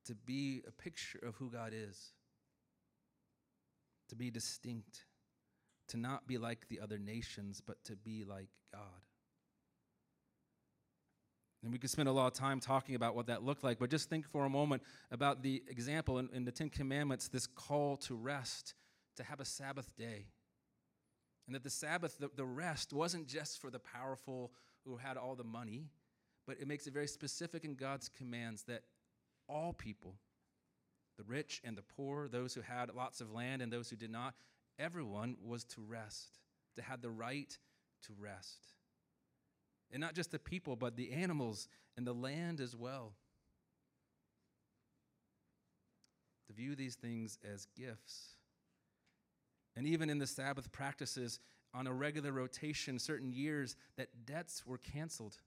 to 0.05 0.13
be 0.13 0.61
a 0.67 0.71
picture 0.71 1.19
of 1.25 1.35
who 1.35 1.49
God 1.49 1.73
is, 1.73 2.13
to 4.09 4.15
be 4.15 4.29
distinct, 4.29 5.05
to 5.87 5.97
not 5.97 6.27
be 6.27 6.37
like 6.37 6.67
the 6.69 6.79
other 6.79 6.99
nations, 6.99 7.59
but 7.65 7.83
to 7.85 7.95
be 7.95 8.23
like 8.23 8.49
God. 8.71 9.06
And 11.67 11.73
we 11.73 11.79
could 11.79 11.89
spend 11.89 12.07
a 12.07 12.13
lot 12.13 12.27
of 12.27 12.33
time 12.33 12.61
talking 12.61 12.95
about 12.95 13.13
what 13.13 13.27
that 13.27 13.43
looked 13.43 13.61
like, 13.61 13.77
but 13.77 13.89
just 13.89 14.09
think 14.09 14.25
for 14.25 14.45
a 14.45 14.49
moment 14.49 14.81
about 15.11 15.43
the 15.43 15.61
example 15.67 16.17
in, 16.17 16.29
in 16.31 16.45
the 16.45 16.51
Ten 16.51 16.69
Commandments, 16.69 17.27
this 17.27 17.45
call 17.45 17.97
to 17.97 18.15
rest 18.15 18.73
to 19.17 19.23
have 19.23 19.41
a 19.41 19.45
Sabbath 19.45 19.93
day. 19.97 20.27
And 21.45 21.53
that 21.53 21.65
the 21.65 21.69
Sabbath, 21.69 22.19
the, 22.19 22.29
the 22.33 22.45
rest, 22.45 22.93
wasn't 22.93 23.27
just 23.27 23.59
for 23.59 23.69
the 23.69 23.79
powerful 23.79 24.53
who 24.85 24.95
had 24.95 25.17
all 25.17 25.35
the 25.35 25.43
money, 25.43 25.89
but 26.45 26.57
it 26.57 26.69
makes 26.69 26.87
it 26.87 26.93
very 26.93 27.05
specific 27.05 27.65
in 27.65 27.75
God's 27.75 28.07
commands 28.07 28.63
that 28.63 28.83
all 29.49 29.73
people, 29.73 30.15
the 31.17 31.25
rich 31.25 31.59
and 31.65 31.77
the 31.77 31.81
poor, 31.81 32.29
those 32.29 32.53
who 32.53 32.61
had 32.61 32.95
lots 32.95 33.19
of 33.19 33.33
land 33.33 33.61
and 33.61 33.73
those 33.73 33.89
who 33.89 33.97
did 33.97 34.09
not, 34.09 34.35
everyone 34.79 35.35
was 35.43 35.65
to 35.65 35.81
rest, 35.81 36.39
to 36.77 36.81
have 36.81 37.01
the 37.01 37.11
right 37.11 37.57
to 38.03 38.13
rest. 38.17 38.76
And 39.91 40.01
not 40.01 40.15
just 40.15 40.31
the 40.31 40.39
people, 40.39 40.75
but 40.75 40.95
the 40.95 41.13
animals 41.13 41.67
and 41.95 42.05
the 42.05 42.13
land 42.13 42.59
as 42.59 42.75
well. 42.75 43.13
To 46.47 46.53
view 46.53 46.75
these 46.75 46.95
things 46.95 47.37
as 47.43 47.67
gifts 47.77 48.37
and 49.77 49.85
even 49.85 50.09
in 50.09 50.17
the 50.17 50.27
Sabbath 50.27 50.71
practices, 50.71 51.39
on 51.73 51.85
a 51.85 51.93
regular 51.93 52.31
rotation, 52.31 52.97
certain 52.97 53.31
years, 53.31 53.75
that 53.95 54.25
debts 54.25 54.65
were 54.65 54.79
canceled. 54.79 55.37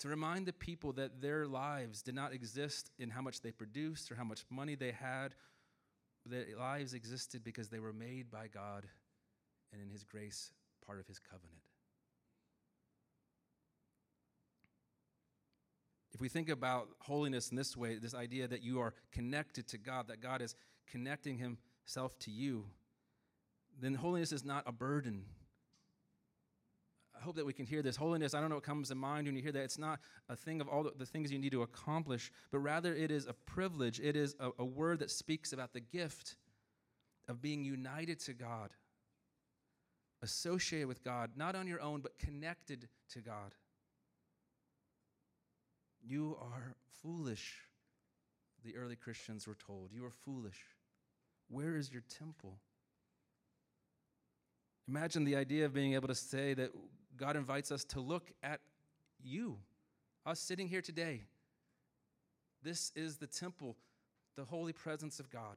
To 0.00 0.08
remind 0.08 0.46
the 0.46 0.54
people 0.54 0.92
that 0.94 1.20
their 1.20 1.46
lives 1.46 2.00
did 2.00 2.14
not 2.14 2.32
exist 2.32 2.90
in 2.98 3.10
how 3.10 3.20
much 3.20 3.42
they 3.42 3.50
produced 3.50 4.10
or 4.10 4.14
how 4.14 4.24
much 4.24 4.44
money 4.48 4.76
they 4.76 4.92
had, 4.92 5.34
their 6.24 6.46
lives 6.58 6.94
existed 6.94 7.44
because 7.44 7.68
they 7.68 7.80
were 7.80 7.92
made 7.92 8.30
by 8.30 8.46
God 8.46 8.86
and 9.72 9.82
in 9.82 9.90
His 9.90 10.02
grace, 10.02 10.52
part 10.86 10.98
of 10.98 11.06
His 11.06 11.18
covenant. 11.18 11.60
If 16.16 16.22
we 16.22 16.30
think 16.30 16.48
about 16.48 16.88
holiness 17.00 17.50
in 17.50 17.58
this 17.58 17.76
way, 17.76 17.98
this 17.98 18.14
idea 18.14 18.48
that 18.48 18.62
you 18.62 18.80
are 18.80 18.94
connected 19.12 19.68
to 19.68 19.76
God, 19.76 20.08
that 20.08 20.22
God 20.22 20.40
is 20.40 20.54
connecting 20.90 21.36
Himself 21.36 22.18
to 22.20 22.30
you, 22.30 22.64
then 23.78 23.92
holiness 23.92 24.32
is 24.32 24.42
not 24.42 24.62
a 24.64 24.72
burden. 24.72 25.26
I 27.14 27.22
hope 27.22 27.36
that 27.36 27.44
we 27.44 27.52
can 27.52 27.66
hear 27.66 27.82
this. 27.82 27.96
Holiness, 27.96 28.32
I 28.32 28.40
don't 28.40 28.48
know 28.48 28.54
what 28.54 28.64
comes 28.64 28.88
to 28.88 28.94
mind 28.94 29.26
when 29.26 29.36
you 29.36 29.42
hear 29.42 29.52
that. 29.52 29.64
It's 29.64 29.76
not 29.76 30.00
a 30.30 30.36
thing 30.36 30.62
of 30.62 30.68
all 30.68 30.84
the, 30.84 31.04
things 31.04 31.30
you 31.30 31.38
need 31.38 31.52
to 31.52 31.60
accomplish, 31.60 32.32
but 32.50 32.60
rather 32.60 32.94
it 32.94 33.10
is 33.10 33.26
a 33.26 33.34
privilege. 33.34 34.00
It 34.00 34.16
is 34.16 34.34
a, 34.40 34.52
a 34.58 34.64
word 34.64 35.00
that 35.00 35.10
speaks 35.10 35.52
about 35.52 35.74
the 35.74 35.80
gift 35.80 36.36
of 37.28 37.42
being 37.42 37.62
united 37.62 38.20
to 38.20 38.32
God, 38.32 38.70
associated 40.22 40.88
with 40.88 41.04
God, 41.04 41.32
not 41.36 41.54
on 41.54 41.66
your 41.66 41.82
own, 41.82 42.00
but 42.00 42.18
connected 42.18 42.88
to 43.10 43.20
God. 43.20 43.54
You 46.08 46.36
are 46.40 46.76
foolish, 47.02 47.54
the 48.64 48.76
early 48.76 48.94
Christians 48.94 49.46
were 49.48 49.56
told. 49.56 49.90
You 49.92 50.04
are 50.04 50.10
foolish. 50.10 50.60
Where 51.48 51.76
is 51.76 51.92
your 51.92 52.02
temple? 52.18 52.58
Imagine 54.88 55.24
the 55.24 55.34
idea 55.34 55.64
of 55.64 55.74
being 55.74 55.94
able 55.94 56.08
to 56.08 56.14
say 56.14 56.54
that 56.54 56.70
God 57.16 57.36
invites 57.36 57.72
us 57.72 57.82
to 57.84 58.00
look 58.00 58.30
at 58.42 58.60
you, 59.20 59.58
us 60.24 60.38
sitting 60.38 60.68
here 60.68 60.82
today. 60.82 61.22
This 62.62 62.92
is 62.94 63.16
the 63.16 63.26
temple, 63.26 63.76
the 64.36 64.44
holy 64.44 64.72
presence 64.72 65.18
of 65.18 65.28
God. 65.28 65.56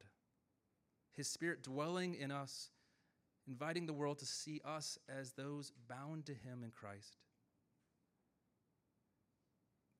His 1.12 1.28
Spirit 1.28 1.62
dwelling 1.62 2.14
in 2.14 2.32
us, 2.32 2.70
inviting 3.46 3.86
the 3.86 3.92
world 3.92 4.18
to 4.18 4.26
see 4.26 4.60
us 4.64 4.98
as 5.08 5.32
those 5.32 5.72
bound 5.88 6.26
to 6.26 6.32
Him 6.32 6.62
in 6.64 6.70
Christ. 6.70 7.18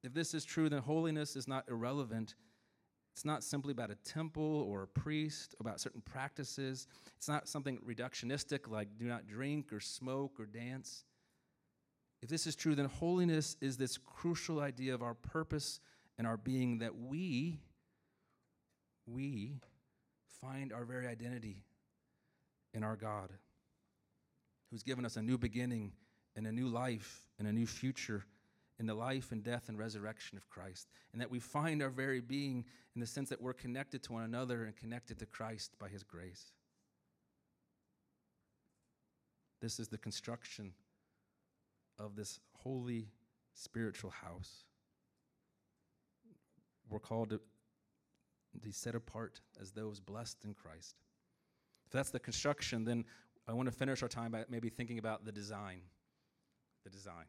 If 0.02 0.14
this 0.14 0.34
is 0.34 0.44
true, 0.44 0.68
then 0.68 0.80
holiness 0.80 1.36
is 1.36 1.46
not 1.46 1.64
irrelevant. 1.68 2.34
It's 3.12 3.24
not 3.24 3.42
simply 3.44 3.72
about 3.72 3.90
a 3.90 3.96
temple 3.96 4.66
or 4.68 4.84
a 4.84 4.86
priest, 4.86 5.54
about 5.60 5.80
certain 5.80 6.00
practices. 6.00 6.86
It's 7.16 7.28
not 7.28 7.48
something 7.48 7.78
reductionistic 7.86 8.68
like 8.70 8.88
do 8.98 9.06
not 9.06 9.26
drink 9.26 9.72
or 9.72 9.80
smoke 9.80 10.38
or 10.38 10.46
dance. 10.46 11.04
If 12.22 12.28
this 12.28 12.46
is 12.46 12.54
true, 12.54 12.74
then 12.74 12.86
holiness 12.86 13.56
is 13.60 13.76
this 13.76 13.98
crucial 13.98 14.60
idea 14.60 14.94
of 14.94 15.02
our 15.02 15.14
purpose 15.14 15.80
and 16.18 16.26
our 16.26 16.36
being 16.36 16.78
that 16.78 16.96
we, 16.96 17.60
we 19.06 19.60
find 20.40 20.72
our 20.72 20.84
very 20.84 21.06
identity 21.06 21.64
in 22.74 22.84
our 22.84 22.96
God, 22.96 23.30
who's 24.70 24.82
given 24.82 25.04
us 25.04 25.16
a 25.16 25.22
new 25.22 25.38
beginning 25.38 25.92
and 26.36 26.46
a 26.46 26.52
new 26.52 26.68
life 26.68 27.26
and 27.38 27.48
a 27.48 27.52
new 27.52 27.66
future 27.66 28.24
in 28.80 28.86
the 28.86 28.94
life 28.94 29.30
and 29.30 29.44
death 29.44 29.68
and 29.68 29.78
resurrection 29.78 30.38
of 30.38 30.48
Christ, 30.48 30.88
and 31.12 31.20
that 31.20 31.30
we 31.30 31.38
find 31.38 31.82
our 31.82 31.90
very 31.90 32.20
being 32.20 32.64
in 32.94 33.00
the 33.00 33.06
sense 33.06 33.28
that 33.28 33.40
we're 33.40 33.52
connected 33.52 34.02
to 34.04 34.14
one 34.14 34.22
another 34.22 34.64
and 34.64 34.74
connected 34.74 35.18
to 35.18 35.26
Christ 35.26 35.78
by 35.78 35.88
His 35.88 36.02
grace. 36.02 36.52
This 39.60 39.78
is 39.78 39.88
the 39.88 39.98
construction 39.98 40.72
of 41.98 42.16
this 42.16 42.40
holy 42.54 43.08
spiritual 43.52 44.10
house. 44.10 44.64
We're 46.88 47.00
called 47.00 47.28
to 47.30 47.40
be 48.62 48.72
set 48.72 48.94
apart 48.94 49.42
as 49.60 49.72
those 49.72 50.00
blessed 50.00 50.38
in 50.44 50.54
Christ. 50.54 50.96
If 51.84 51.92
that's 51.92 52.10
the 52.10 52.18
construction, 52.18 52.84
then 52.84 53.04
I 53.46 53.52
want 53.52 53.66
to 53.68 53.74
finish 53.74 54.02
our 54.02 54.08
time 54.08 54.32
by 54.32 54.44
maybe 54.48 54.70
thinking 54.70 54.98
about 54.98 55.26
the 55.26 55.32
design. 55.32 55.82
The 56.84 56.90
design. 56.90 57.26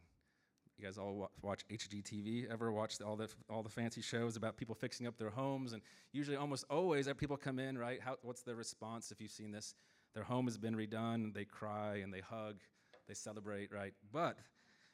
You 0.81 0.87
guys 0.87 0.97
all 0.97 1.29
watch 1.43 1.63
HGTV? 1.69 2.51
Ever 2.51 2.71
watch 2.71 2.99
all 3.01 3.15
the 3.15 3.29
all 3.51 3.61
the 3.61 3.69
fancy 3.69 4.01
shows 4.01 4.35
about 4.35 4.57
people 4.57 4.73
fixing 4.73 5.05
up 5.05 5.15
their 5.15 5.29
homes? 5.29 5.73
And 5.73 5.81
usually, 6.11 6.37
almost 6.37 6.65
always, 6.71 7.07
people 7.19 7.37
come 7.37 7.59
in, 7.59 7.77
right? 7.77 8.01
How, 8.01 8.17
what's 8.23 8.41
their 8.41 8.55
response 8.55 9.11
if 9.11 9.21
you've 9.21 9.29
seen 9.29 9.51
this? 9.51 9.75
Their 10.15 10.23
home 10.23 10.45
has 10.45 10.57
been 10.57 10.75
redone. 10.75 11.35
They 11.35 11.45
cry 11.45 11.97
and 11.97 12.11
they 12.11 12.21
hug, 12.21 12.61
they 13.07 13.13
celebrate, 13.13 13.71
right? 13.71 13.93
But 14.11 14.39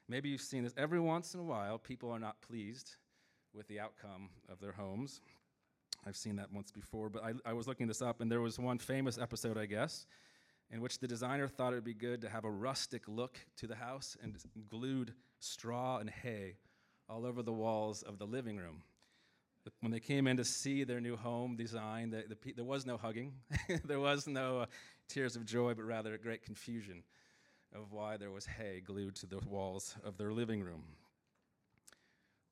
maybe 0.09 0.27
you've 0.27 0.41
seen 0.41 0.65
this. 0.65 0.73
Every 0.75 0.99
once 0.99 1.33
in 1.33 1.39
a 1.39 1.43
while, 1.43 1.77
people 1.77 2.11
are 2.11 2.19
not 2.19 2.41
pleased 2.41 2.97
with 3.53 3.65
the 3.69 3.79
outcome 3.79 4.29
of 4.49 4.59
their 4.59 4.73
homes. 4.73 5.21
I've 6.05 6.17
seen 6.17 6.35
that 6.35 6.51
once 6.51 6.69
before, 6.69 7.09
but 7.09 7.23
I, 7.23 7.31
I 7.45 7.53
was 7.53 7.65
looking 7.65 7.87
this 7.87 8.01
up, 8.01 8.19
and 8.19 8.29
there 8.29 8.41
was 8.41 8.59
one 8.59 8.77
famous 8.77 9.17
episode, 9.17 9.57
I 9.57 9.67
guess, 9.67 10.05
in 10.69 10.81
which 10.81 10.99
the 10.99 11.07
designer 11.07 11.47
thought 11.47 11.71
it 11.71 11.77
would 11.77 11.85
be 11.85 11.93
good 11.93 12.19
to 12.23 12.29
have 12.29 12.43
a 12.43 12.51
rustic 12.51 13.07
look 13.07 13.39
to 13.55 13.67
the 13.67 13.75
house 13.75 14.17
and 14.21 14.35
glued 14.69 15.13
straw 15.39 15.97
and 15.97 16.09
hay 16.09 16.55
all 17.09 17.25
over 17.25 17.41
the 17.41 17.53
walls 17.53 18.03
of 18.03 18.19
the 18.19 18.25
living 18.25 18.57
room. 18.57 18.83
When 19.81 19.91
they 19.91 19.99
came 19.99 20.27
in 20.27 20.37
to 20.37 20.45
see 20.45 20.85
their 20.85 21.01
new 21.01 21.17
home 21.17 21.57
design, 21.57 22.09
the, 22.09 22.23
the, 22.29 22.53
there 22.53 22.63
was 22.63 22.85
no 22.85 22.95
hugging, 22.95 23.33
there 23.85 23.99
was 23.99 24.25
no 24.25 24.61
uh, 24.61 24.65
tears 25.09 25.35
of 25.35 25.45
joy, 25.45 25.73
but 25.73 25.83
rather 25.83 26.17
great 26.17 26.41
confusion 26.41 27.03
of 27.75 27.91
why 27.91 28.15
there 28.15 28.31
was 28.31 28.45
hay 28.45 28.81
glued 28.83 29.15
to 29.15 29.25
the 29.25 29.39
walls 29.39 29.95
of 30.05 30.17
their 30.17 30.31
living 30.31 30.61
room. 30.61 30.83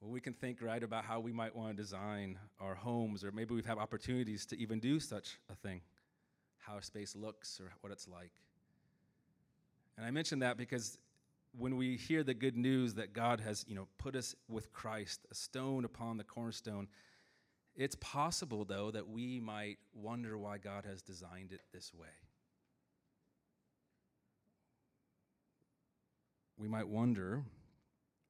Well, 0.01 0.11
we 0.11 0.19
can 0.19 0.33
think 0.33 0.61
right 0.61 0.83
about 0.83 1.05
how 1.05 1.21
we 1.21 1.31
might 1.31 1.55
want 1.55 1.75
to 1.75 1.81
design 1.81 2.37
our 2.59 2.75
homes, 2.75 3.23
or 3.23 3.31
maybe 3.31 3.55
we've 3.55 3.65
had 3.65 3.77
opportunities 3.77 4.45
to 4.47 4.59
even 4.59 4.79
do 4.79 4.99
such 4.99 5.39
a 5.49 5.55
thing, 5.55 5.81
how 6.57 6.79
space 6.81 7.15
looks 7.15 7.61
or 7.61 7.71
what 7.79 7.93
it's 7.93 8.07
like. 8.07 8.31
And 9.97 10.05
I 10.05 10.11
mention 10.11 10.39
that 10.39 10.57
because 10.57 10.97
when 11.57 11.77
we 11.77 11.97
hear 11.97 12.23
the 12.23 12.33
good 12.33 12.57
news 12.57 12.95
that 12.95 13.13
God 13.13 13.39
has, 13.39 13.65
you 13.67 13.75
know, 13.75 13.87
put 13.97 14.15
us 14.15 14.35
with 14.49 14.73
Christ, 14.73 15.25
a 15.31 15.35
stone 15.35 15.85
upon 15.85 16.17
the 16.17 16.23
cornerstone, 16.23 16.87
it's 17.75 17.95
possible 17.95 18.65
though 18.65 18.91
that 18.91 19.07
we 19.07 19.39
might 19.39 19.77
wonder 19.93 20.37
why 20.37 20.57
God 20.57 20.85
has 20.85 21.01
designed 21.01 21.51
it 21.51 21.61
this 21.73 21.93
way. 21.93 22.07
We 26.57 26.67
might 26.67 26.87
wonder 26.87 27.43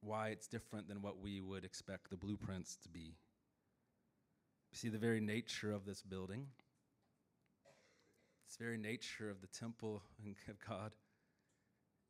why 0.00 0.28
it's 0.28 0.48
different 0.48 0.88
than 0.88 1.00
what 1.00 1.20
we 1.20 1.40
would 1.40 1.64
expect 1.64 2.10
the 2.10 2.16
blueprints 2.16 2.76
to 2.82 2.88
be. 2.88 3.14
See 4.72 4.88
the 4.88 4.98
very 4.98 5.20
nature 5.20 5.72
of 5.72 5.86
this 5.86 6.02
building, 6.02 6.48
its 8.46 8.56
very 8.56 8.76
nature 8.76 9.30
of 9.30 9.40
the 9.40 9.46
temple 9.46 10.02
of 10.48 10.56
God 10.68 10.92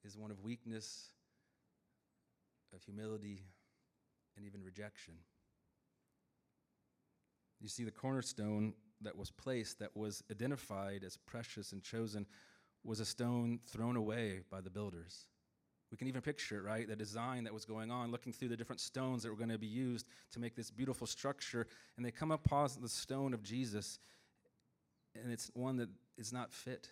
is 0.06 0.16
one 0.16 0.30
of 0.30 0.42
weakness, 0.42 1.08
of 2.74 2.82
humility, 2.82 3.42
and 4.36 4.46
even 4.46 4.62
rejection. 4.62 5.14
You 7.60 7.68
see, 7.68 7.84
the 7.84 7.90
cornerstone 7.90 8.74
that 9.00 9.16
was 9.16 9.30
placed, 9.30 9.80
that 9.80 9.96
was 9.96 10.22
identified 10.30 11.02
as 11.04 11.16
precious 11.16 11.72
and 11.72 11.82
chosen, 11.82 12.26
was 12.84 13.00
a 13.00 13.04
stone 13.04 13.58
thrown 13.66 13.96
away 13.96 14.40
by 14.50 14.60
the 14.60 14.70
builders. 14.70 15.26
We 15.90 15.96
can 15.96 16.08
even 16.08 16.20
picture 16.20 16.58
it, 16.58 16.64
right? 16.64 16.86
The 16.88 16.96
design 16.96 17.44
that 17.44 17.54
was 17.54 17.64
going 17.64 17.90
on, 17.90 18.10
looking 18.10 18.32
through 18.32 18.48
the 18.48 18.56
different 18.56 18.80
stones 18.80 19.22
that 19.22 19.30
were 19.30 19.36
going 19.36 19.50
to 19.50 19.58
be 19.58 19.66
used 19.66 20.06
to 20.32 20.40
make 20.40 20.54
this 20.54 20.70
beautiful 20.70 21.06
structure. 21.06 21.66
And 21.96 22.04
they 22.04 22.10
come 22.10 22.30
upon 22.30 22.70
the 22.80 22.88
stone 22.88 23.32
of 23.34 23.42
Jesus, 23.42 23.98
and 25.14 25.32
it's 25.32 25.50
one 25.54 25.76
that 25.76 25.88
is 26.18 26.32
not 26.32 26.52
fit. 26.52 26.90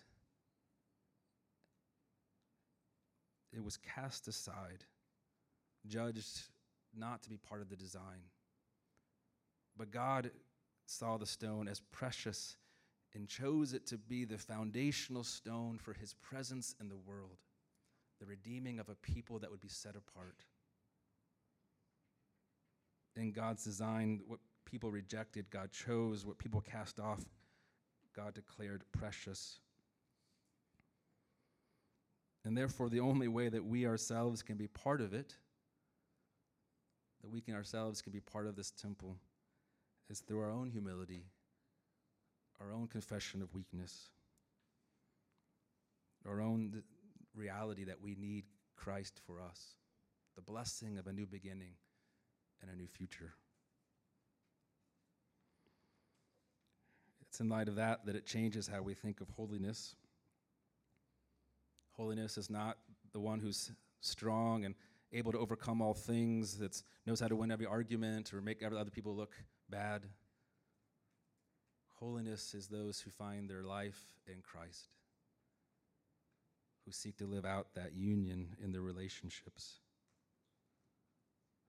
It 3.55 3.63
was 3.63 3.77
cast 3.77 4.27
aside, 4.27 4.83
judged 5.87 6.41
not 6.95 7.23
to 7.23 7.29
be 7.29 7.37
part 7.37 7.61
of 7.61 7.69
the 7.69 7.75
design. 7.75 8.29
But 9.77 9.91
God 9.91 10.31
saw 10.85 11.17
the 11.17 11.25
stone 11.25 11.67
as 11.67 11.81
precious 11.91 12.57
and 13.13 13.27
chose 13.27 13.73
it 13.73 13.87
to 13.87 13.97
be 13.97 14.25
the 14.25 14.37
foundational 14.37 15.23
stone 15.23 15.77
for 15.81 15.93
his 15.93 16.13
presence 16.13 16.75
in 16.79 16.89
the 16.89 16.97
world 16.97 17.37
the 18.19 18.25
redeeming 18.25 18.79
of 18.79 18.89
a 18.89 18.95
people 18.95 19.39
that 19.39 19.51
would 19.51 19.59
be 19.59 19.67
set 19.67 19.95
apart. 19.95 20.43
In 23.15 23.31
God's 23.31 23.63
design, 23.63 24.21
what 24.27 24.39
people 24.65 24.91
rejected, 24.91 25.49
God 25.49 25.71
chose. 25.71 26.25
What 26.25 26.37
people 26.37 26.61
cast 26.61 26.99
off, 26.99 27.23
God 28.15 28.33
declared 28.33 28.83
precious. 28.91 29.59
And 32.45 32.55
therefore, 32.55 32.89
the 32.89 32.99
only 32.99 33.27
way 33.27 33.49
that 33.49 33.65
we 33.65 33.87
ourselves 33.87 34.43
can 34.43 34.55
be 34.55 34.67
part 34.67 35.01
of 35.01 35.13
it, 35.13 35.35
that 37.21 37.29
we 37.29 37.41
can 37.41 37.55
ourselves 37.55 38.03
can 38.03 38.13
be 38.13 38.19
part 38.19 38.45
of 38.45 38.55
this 38.55 38.69
temple, 38.69 39.17
is 40.11 40.19
through 40.19 40.41
our 40.41 40.51
own 40.51 40.69
humility, 40.69 41.25
our 42.61 42.71
own 42.71 42.87
confession 42.87 43.41
of 43.41 43.53
weakness, 43.55 44.09
our 46.27 46.39
own 46.39 46.83
reality 47.33 47.83
that 47.85 47.99
we 47.99 48.15
need 48.15 48.45
Christ 48.75 49.19
for 49.25 49.41
us, 49.41 49.75
the 50.35 50.41
blessing 50.41 50.99
of 50.99 51.07
a 51.07 51.13
new 51.13 51.25
beginning 51.25 51.73
and 52.61 52.69
a 52.69 52.75
new 52.75 52.87
future. 52.87 53.33
It's 57.21 57.39
in 57.39 57.49
light 57.49 57.67
of 57.67 57.75
that 57.75 58.05
that 58.05 58.15
it 58.15 58.27
changes 58.27 58.67
how 58.67 58.83
we 58.83 58.93
think 58.93 59.19
of 59.19 59.29
holiness. 59.29 59.95
Holiness 61.97 62.37
is 62.37 62.49
not 62.49 62.77
the 63.13 63.19
one 63.19 63.39
who's 63.39 63.71
strong 64.01 64.65
and 64.65 64.75
able 65.13 65.31
to 65.31 65.39
overcome 65.39 65.81
all 65.81 65.93
things, 65.93 66.57
that 66.57 66.81
knows 67.05 67.19
how 67.19 67.27
to 67.27 67.35
win 67.35 67.51
every 67.51 67.65
argument 67.65 68.33
or 68.33 68.41
make 68.41 68.61
other 68.63 68.91
people 68.91 69.15
look 69.15 69.33
bad. 69.69 70.03
Holiness 71.93 72.53
is 72.53 72.67
those 72.67 72.99
who 72.99 73.11
find 73.11 73.49
their 73.49 73.63
life 73.63 73.99
in 74.27 74.41
Christ, 74.41 74.89
who 76.85 76.91
seek 76.91 77.17
to 77.17 77.25
live 77.25 77.45
out 77.45 77.67
that 77.75 77.93
union 77.93 78.55
in 78.61 78.73
their 78.73 78.81
relationships. 78.81 79.79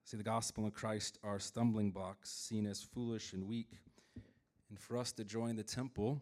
See, 0.03 0.17
the 0.17 0.23
gospel 0.23 0.65
and 0.65 0.73
Christ 0.73 1.17
are 1.23 1.39
stumbling 1.39 1.91
blocks, 1.91 2.29
seen 2.29 2.65
as 2.65 2.81
foolish 2.81 3.33
and 3.33 3.47
weak. 3.47 3.79
And 4.69 4.77
for 4.79 4.97
us 4.97 5.13
to 5.13 5.23
join 5.23 5.55
the 5.55 5.63
temple, 5.63 6.21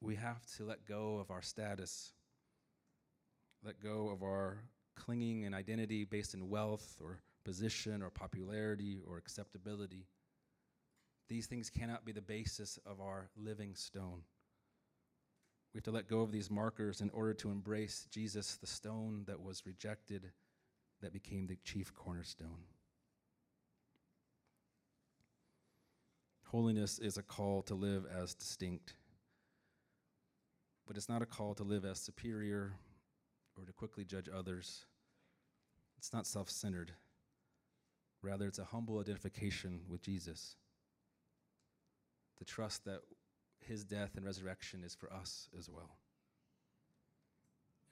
we 0.00 0.14
have 0.16 0.44
to 0.56 0.64
let 0.64 0.86
go 0.86 1.18
of 1.18 1.30
our 1.30 1.42
status, 1.42 2.12
let 3.64 3.82
go 3.82 4.08
of 4.08 4.22
our 4.22 4.58
clinging 4.96 5.44
and 5.44 5.54
identity 5.54 6.04
based 6.04 6.34
in 6.34 6.48
wealth 6.48 6.96
or 7.00 7.20
position 7.44 8.02
or 8.02 8.10
popularity 8.10 9.00
or 9.06 9.18
acceptability. 9.18 10.06
These 11.28 11.46
things 11.46 11.70
cannot 11.70 12.04
be 12.04 12.12
the 12.12 12.20
basis 12.20 12.78
of 12.84 13.00
our 13.00 13.30
living 13.36 13.74
stone. 13.74 14.22
We 15.72 15.78
have 15.78 15.84
to 15.84 15.90
let 15.90 16.08
go 16.08 16.20
of 16.20 16.32
these 16.32 16.50
markers 16.50 17.00
in 17.00 17.08
order 17.10 17.32
to 17.34 17.50
embrace 17.50 18.06
Jesus, 18.10 18.56
the 18.56 18.66
stone 18.66 19.24
that 19.26 19.40
was 19.40 19.64
rejected, 19.64 20.30
that 21.00 21.12
became 21.12 21.46
the 21.46 21.56
chief 21.64 21.94
cornerstone. 21.94 22.64
Holiness 26.44 26.98
is 26.98 27.16
a 27.16 27.22
call 27.22 27.62
to 27.62 27.74
live 27.74 28.04
as 28.14 28.34
distinct, 28.34 28.94
but 30.86 30.98
it's 30.98 31.08
not 31.08 31.22
a 31.22 31.26
call 31.26 31.54
to 31.54 31.62
live 31.62 31.86
as 31.86 31.98
superior 31.98 32.74
or 33.58 33.64
to 33.64 33.72
quickly 33.72 34.04
judge 34.04 34.28
others. 34.34 34.86
It's 35.98 36.12
not 36.12 36.26
self 36.26 36.50
centered. 36.50 36.92
Rather, 38.22 38.46
it's 38.46 38.58
a 38.58 38.64
humble 38.64 39.00
identification 39.00 39.80
with 39.88 40.02
Jesus. 40.02 40.56
To 42.38 42.44
trust 42.44 42.84
that 42.84 43.00
his 43.60 43.84
death 43.84 44.16
and 44.16 44.24
resurrection 44.24 44.82
is 44.84 44.94
for 44.94 45.12
us 45.12 45.48
as 45.58 45.68
well. 45.68 45.96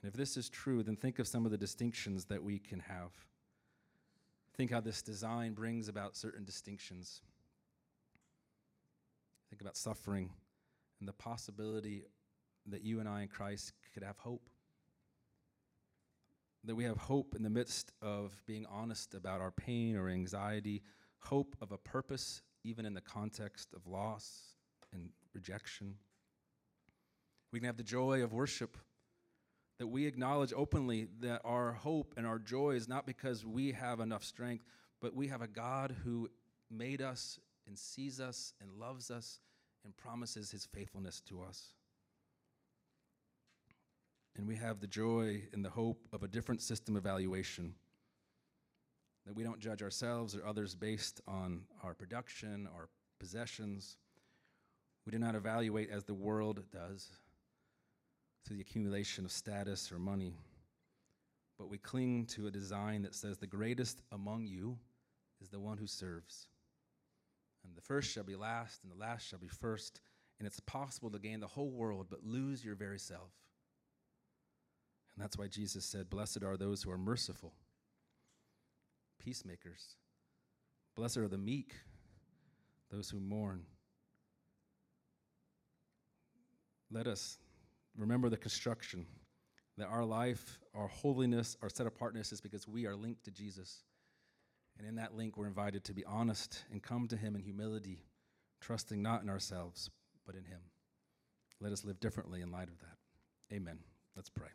And 0.02 0.10
if 0.10 0.16
this 0.16 0.36
is 0.36 0.48
true, 0.48 0.82
then 0.82 0.96
think 0.96 1.18
of 1.18 1.28
some 1.28 1.44
of 1.44 1.50
the 1.50 1.58
distinctions 1.58 2.24
that 2.26 2.42
we 2.42 2.58
can 2.58 2.80
have. 2.80 3.12
Think 4.56 4.70
how 4.70 4.80
this 4.80 5.02
design 5.02 5.52
brings 5.52 5.88
about 5.88 6.16
certain 6.16 6.44
distinctions. 6.44 7.20
Think 9.50 9.60
about 9.60 9.76
suffering 9.76 10.30
and 11.00 11.08
the 11.08 11.12
possibility 11.12 12.04
that 12.66 12.82
you 12.82 13.00
and 13.00 13.08
I 13.08 13.22
in 13.22 13.28
Christ 13.28 13.72
could 13.92 14.02
have 14.02 14.18
hope. 14.18 14.48
That 16.64 16.74
we 16.74 16.84
have 16.84 16.98
hope 16.98 17.34
in 17.34 17.42
the 17.42 17.50
midst 17.50 17.92
of 18.02 18.42
being 18.46 18.66
honest 18.66 19.14
about 19.14 19.40
our 19.40 19.50
pain 19.50 19.96
or 19.96 20.08
anxiety, 20.08 20.82
hope 21.20 21.56
of 21.60 21.72
a 21.72 21.78
purpose, 21.78 22.42
even 22.64 22.84
in 22.84 22.94
the 22.94 23.00
context 23.00 23.72
of 23.74 23.86
loss 23.86 24.56
and 24.92 25.10
rejection. 25.34 25.94
We 27.52 27.60
can 27.60 27.66
have 27.66 27.78
the 27.78 27.82
joy 27.82 28.22
of 28.22 28.32
worship, 28.32 28.76
that 29.78 29.86
we 29.86 30.04
acknowledge 30.04 30.52
openly 30.54 31.08
that 31.20 31.40
our 31.42 31.72
hope 31.72 32.12
and 32.18 32.26
our 32.26 32.38
joy 32.38 32.72
is 32.72 32.86
not 32.86 33.06
because 33.06 33.46
we 33.46 33.72
have 33.72 33.98
enough 33.98 34.22
strength, 34.22 34.66
but 35.00 35.14
we 35.14 35.28
have 35.28 35.40
a 35.40 35.48
God 35.48 35.96
who 36.04 36.28
made 36.70 37.00
us 37.00 37.40
and 37.66 37.78
sees 37.78 38.20
us 38.20 38.52
and 38.60 38.70
loves 38.78 39.10
us 39.10 39.40
and 39.82 39.96
promises 39.96 40.50
his 40.50 40.66
faithfulness 40.66 41.22
to 41.22 41.40
us. 41.42 41.72
And 44.40 44.48
we 44.48 44.56
have 44.56 44.80
the 44.80 44.86
joy 44.86 45.42
and 45.52 45.62
the 45.62 45.68
hope 45.68 46.08
of 46.14 46.22
a 46.22 46.26
different 46.26 46.62
system 46.62 46.96
of 46.96 47.04
evaluation. 47.04 47.74
That 49.26 49.36
we 49.36 49.42
don't 49.42 49.60
judge 49.60 49.82
ourselves 49.82 50.34
or 50.34 50.46
others 50.46 50.74
based 50.74 51.20
on 51.28 51.64
our 51.84 51.92
production, 51.92 52.66
our 52.74 52.88
possessions. 53.18 53.98
We 55.04 55.12
do 55.12 55.18
not 55.18 55.34
evaluate 55.34 55.90
as 55.90 56.04
the 56.04 56.14
world 56.14 56.62
does 56.72 57.10
through 58.46 58.56
the 58.56 58.62
accumulation 58.62 59.26
of 59.26 59.30
status 59.30 59.92
or 59.92 59.98
money. 59.98 60.38
But 61.58 61.68
we 61.68 61.76
cling 61.76 62.24
to 62.28 62.46
a 62.46 62.50
design 62.50 63.02
that 63.02 63.14
says 63.14 63.36
the 63.36 63.46
greatest 63.46 64.00
among 64.10 64.46
you 64.46 64.78
is 65.42 65.50
the 65.50 65.60
one 65.60 65.76
who 65.76 65.86
serves. 65.86 66.46
And 67.62 67.76
the 67.76 67.82
first 67.82 68.10
shall 68.10 68.24
be 68.24 68.36
last, 68.36 68.84
and 68.84 68.90
the 68.90 68.98
last 68.98 69.28
shall 69.28 69.38
be 69.38 69.48
first. 69.48 70.00
And 70.38 70.46
it's 70.46 70.60
possible 70.60 71.10
to 71.10 71.18
gain 71.18 71.40
the 71.40 71.46
whole 71.46 71.70
world, 71.70 72.06
but 72.08 72.24
lose 72.24 72.64
your 72.64 72.74
very 72.74 72.98
self. 72.98 73.32
And 75.14 75.24
that's 75.24 75.36
why 75.36 75.48
Jesus 75.48 75.84
said, 75.84 76.10
Blessed 76.10 76.42
are 76.42 76.56
those 76.56 76.82
who 76.82 76.90
are 76.90 76.98
merciful, 76.98 77.52
peacemakers. 79.18 79.96
Blessed 80.96 81.18
are 81.18 81.28
the 81.28 81.38
meek, 81.38 81.74
those 82.90 83.10
who 83.10 83.20
mourn. 83.20 83.62
Let 86.90 87.06
us 87.06 87.38
remember 87.96 88.28
the 88.28 88.36
construction 88.36 89.06
that 89.78 89.86
our 89.86 90.04
life, 90.04 90.58
our 90.74 90.88
holiness, 90.88 91.56
our 91.62 91.68
set 91.68 91.86
apartness 91.86 92.32
is 92.32 92.40
because 92.40 92.66
we 92.66 92.86
are 92.86 92.96
linked 92.96 93.24
to 93.24 93.30
Jesus. 93.30 93.84
And 94.78 94.86
in 94.86 94.96
that 94.96 95.14
link, 95.14 95.36
we're 95.36 95.46
invited 95.46 95.84
to 95.84 95.94
be 95.94 96.04
honest 96.04 96.64
and 96.72 96.82
come 96.82 97.06
to 97.08 97.16
Him 97.16 97.34
in 97.34 97.42
humility, 97.42 98.02
trusting 98.60 99.00
not 99.00 99.22
in 99.22 99.28
ourselves, 99.28 99.90
but 100.26 100.34
in 100.34 100.44
Him. 100.44 100.60
Let 101.60 101.72
us 101.72 101.84
live 101.84 102.00
differently 102.00 102.40
in 102.40 102.50
light 102.50 102.68
of 102.68 102.78
that. 102.80 103.54
Amen. 103.54 103.78
Let's 104.16 104.30
pray. 104.30 104.48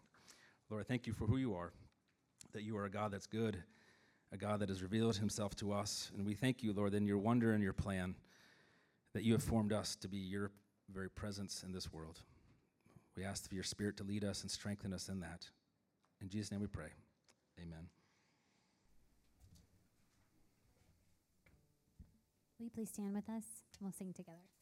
Lord, 0.69 0.81
I 0.81 0.85
thank 0.87 1.05
you 1.05 1.13
for 1.13 1.25
who 1.27 1.37
you 1.37 1.53
are, 1.53 1.71
that 2.53 2.63
you 2.63 2.77
are 2.77 2.85
a 2.85 2.89
God 2.89 3.11
that's 3.11 3.27
good, 3.27 3.63
a 4.31 4.37
God 4.37 4.59
that 4.59 4.69
has 4.69 4.81
revealed 4.81 5.17
Himself 5.17 5.55
to 5.57 5.71
us. 5.71 6.11
And 6.15 6.25
we 6.25 6.33
thank 6.33 6.63
you, 6.63 6.73
Lord, 6.73 6.93
in 6.93 7.05
your 7.05 7.19
wonder 7.19 7.53
and 7.53 7.63
your 7.63 7.73
plan 7.73 8.15
that 9.13 9.23
you 9.23 9.33
have 9.33 9.43
formed 9.43 9.71
us 9.71 9.95
to 9.97 10.07
be 10.07 10.17
your 10.17 10.51
very 10.91 11.09
presence 11.09 11.63
in 11.63 11.71
this 11.71 11.91
world. 11.93 12.19
We 13.15 13.23
ask 13.23 13.47
for 13.47 13.55
your 13.55 13.63
Spirit 13.63 13.97
to 13.97 14.03
lead 14.03 14.23
us 14.23 14.41
and 14.41 14.51
strengthen 14.51 14.93
us 14.93 15.07
in 15.07 15.19
that. 15.21 15.47
In 16.21 16.29
Jesus' 16.29 16.51
name 16.51 16.61
we 16.61 16.67
pray. 16.67 16.89
Amen. 17.61 17.87
Will 22.59 22.65
you 22.65 22.71
please 22.71 22.89
stand 22.89 23.13
with 23.13 23.29
us? 23.29 23.43
We'll 23.79 23.91
sing 23.91 24.13
together. 24.13 24.54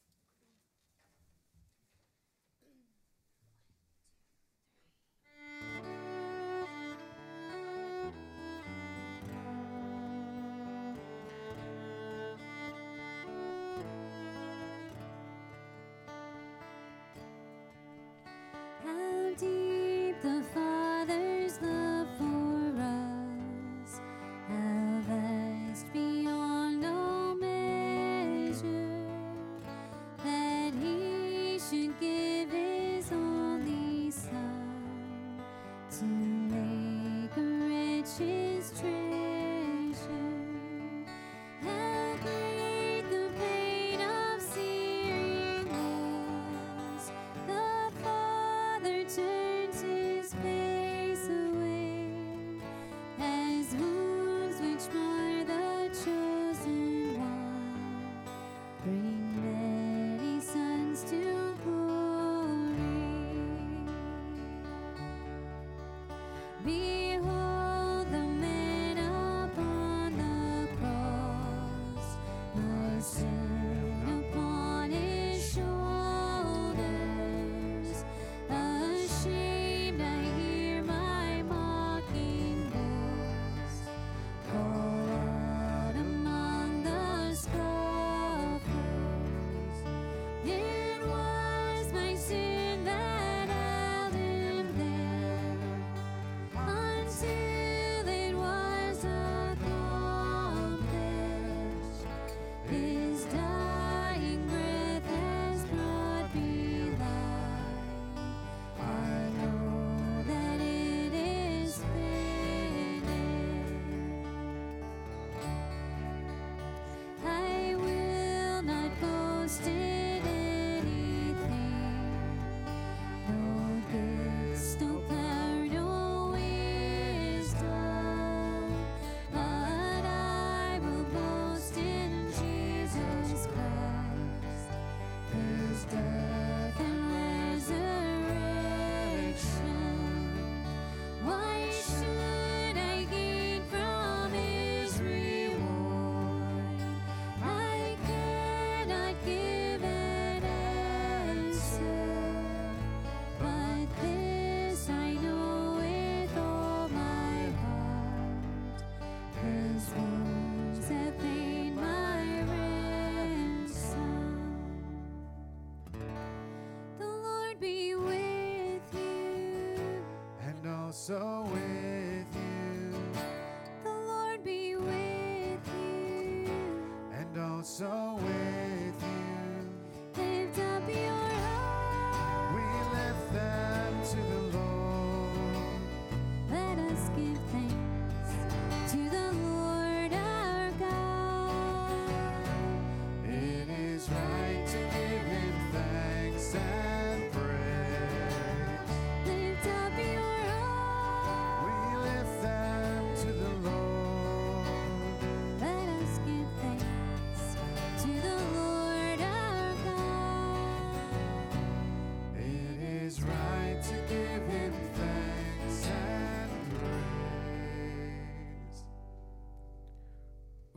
Also 171.10 171.63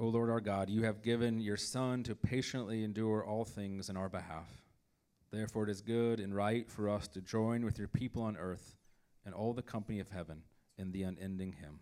O 0.08 0.10
Lord 0.10 0.30
our 0.30 0.40
God, 0.40 0.70
you 0.70 0.84
have 0.84 1.02
given 1.02 1.42
your 1.42 1.58
Son 1.58 2.02
to 2.04 2.16
patiently 2.16 2.86
endure 2.86 3.26
all 3.26 3.44
things 3.44 3.90
in 3.90 3.98
our 3.98 4.08
behalf. 4.08 4.48
Therefore, 5.32 5.66
it 5.66 5.70
is 5.70 5.82
good 5.82 6.22
and 6.22 6.34
right 6.34 6.72
for 6.72 6.88
us 6.88 7.10
to 7.10 7.20
join 7.20 7.66
with 7.66 7.78
your 7.78 7.90
people 7.90 8.24
on 8.24 8.38
earth 8.38 8.78
and 9.26 9.36
all 9.36 9.52
the 9.52 9.62
company 9.62 10.00
of 10.00 10.08
heaven 10.08 10.44
in 10.78 10.94
the 10.94 11.04
unending 11.04 11.52
hymn. 11.60 11.80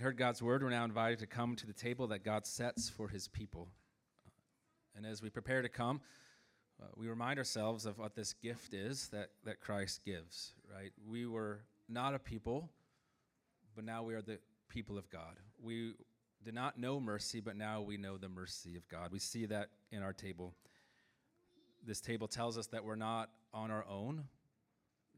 Having 0.00 0.12
heard 0.12 0.16
God's 0.16 0.42
word, 0.42 0.62
we're 0.62 0.70
now 0.70 0.84
invited 0.84 1.18
to 1.18 1.26
come 1.26 1.54
to 1.56 1.66
the 1.66 1.74
table 1.74 2.06
that 2.06 2.24
God 2.24 2.46
sets 2.46 2.88
for 2.88 3.08
his 3.08 3.28
people. 3.28 3.68
And 4.96 5.04
as 5.04 5.20
we 5.20 5.28
prepare 5.28 5.60
to 5.60 5.68
come, 5.68 6.00
uh, 6.82 6.86
we 6.96 7.06
remind 7.06 7.38
ourselves 7.38 7.84
of 7.84 7.98
what 7.98 8.14
this 8.14 8.32
gift 8.32 8.72
is 8.72 9.08
that, 9.08 9.28
that 9.44 9.60
Christ 9.60 10.00
gives, 10.02 10.54
right? 10.74 10.90
We 11.06 11.26
were 11.26 11.60
not 11.86 12.14
a 12.14 12.18
people, 12.18 12.70
but 13.76 13.84
now 13.84 14.02
we 14.02 14.14
are 14.14 14.22
the 14.22 14.38
people 14.70 14.96
of 14.96 15.10
God. 15.10 15.36
We 15.62 15.92
did 16.42 16.54
not 16.54 16.78
know 16.78 16.98
mercy, 16.98 17.40
but 17.40 17.56
now 17.56 17.82
we 17.82 17.98
know 17.98 18.16
the 18.16 18.30
mercy 18.30 18.76
of 18.76 18.88
God. 18.88 19.12
We 19.12 19.18
see 19.18 19.44
that 19.46 19.68
in 19.92 20.02
our 20.02 20.14
table. 20.14 20.54
This 21.86 22.00
table 22.00 22.26
tells 22.26 22.56
us 22.56 22.68
that 22.68 22.82
we're 22.82 22.96
not 22.96 23.28
on 23.52 23.70
our 23.70 23.84
own, 23.86 24.24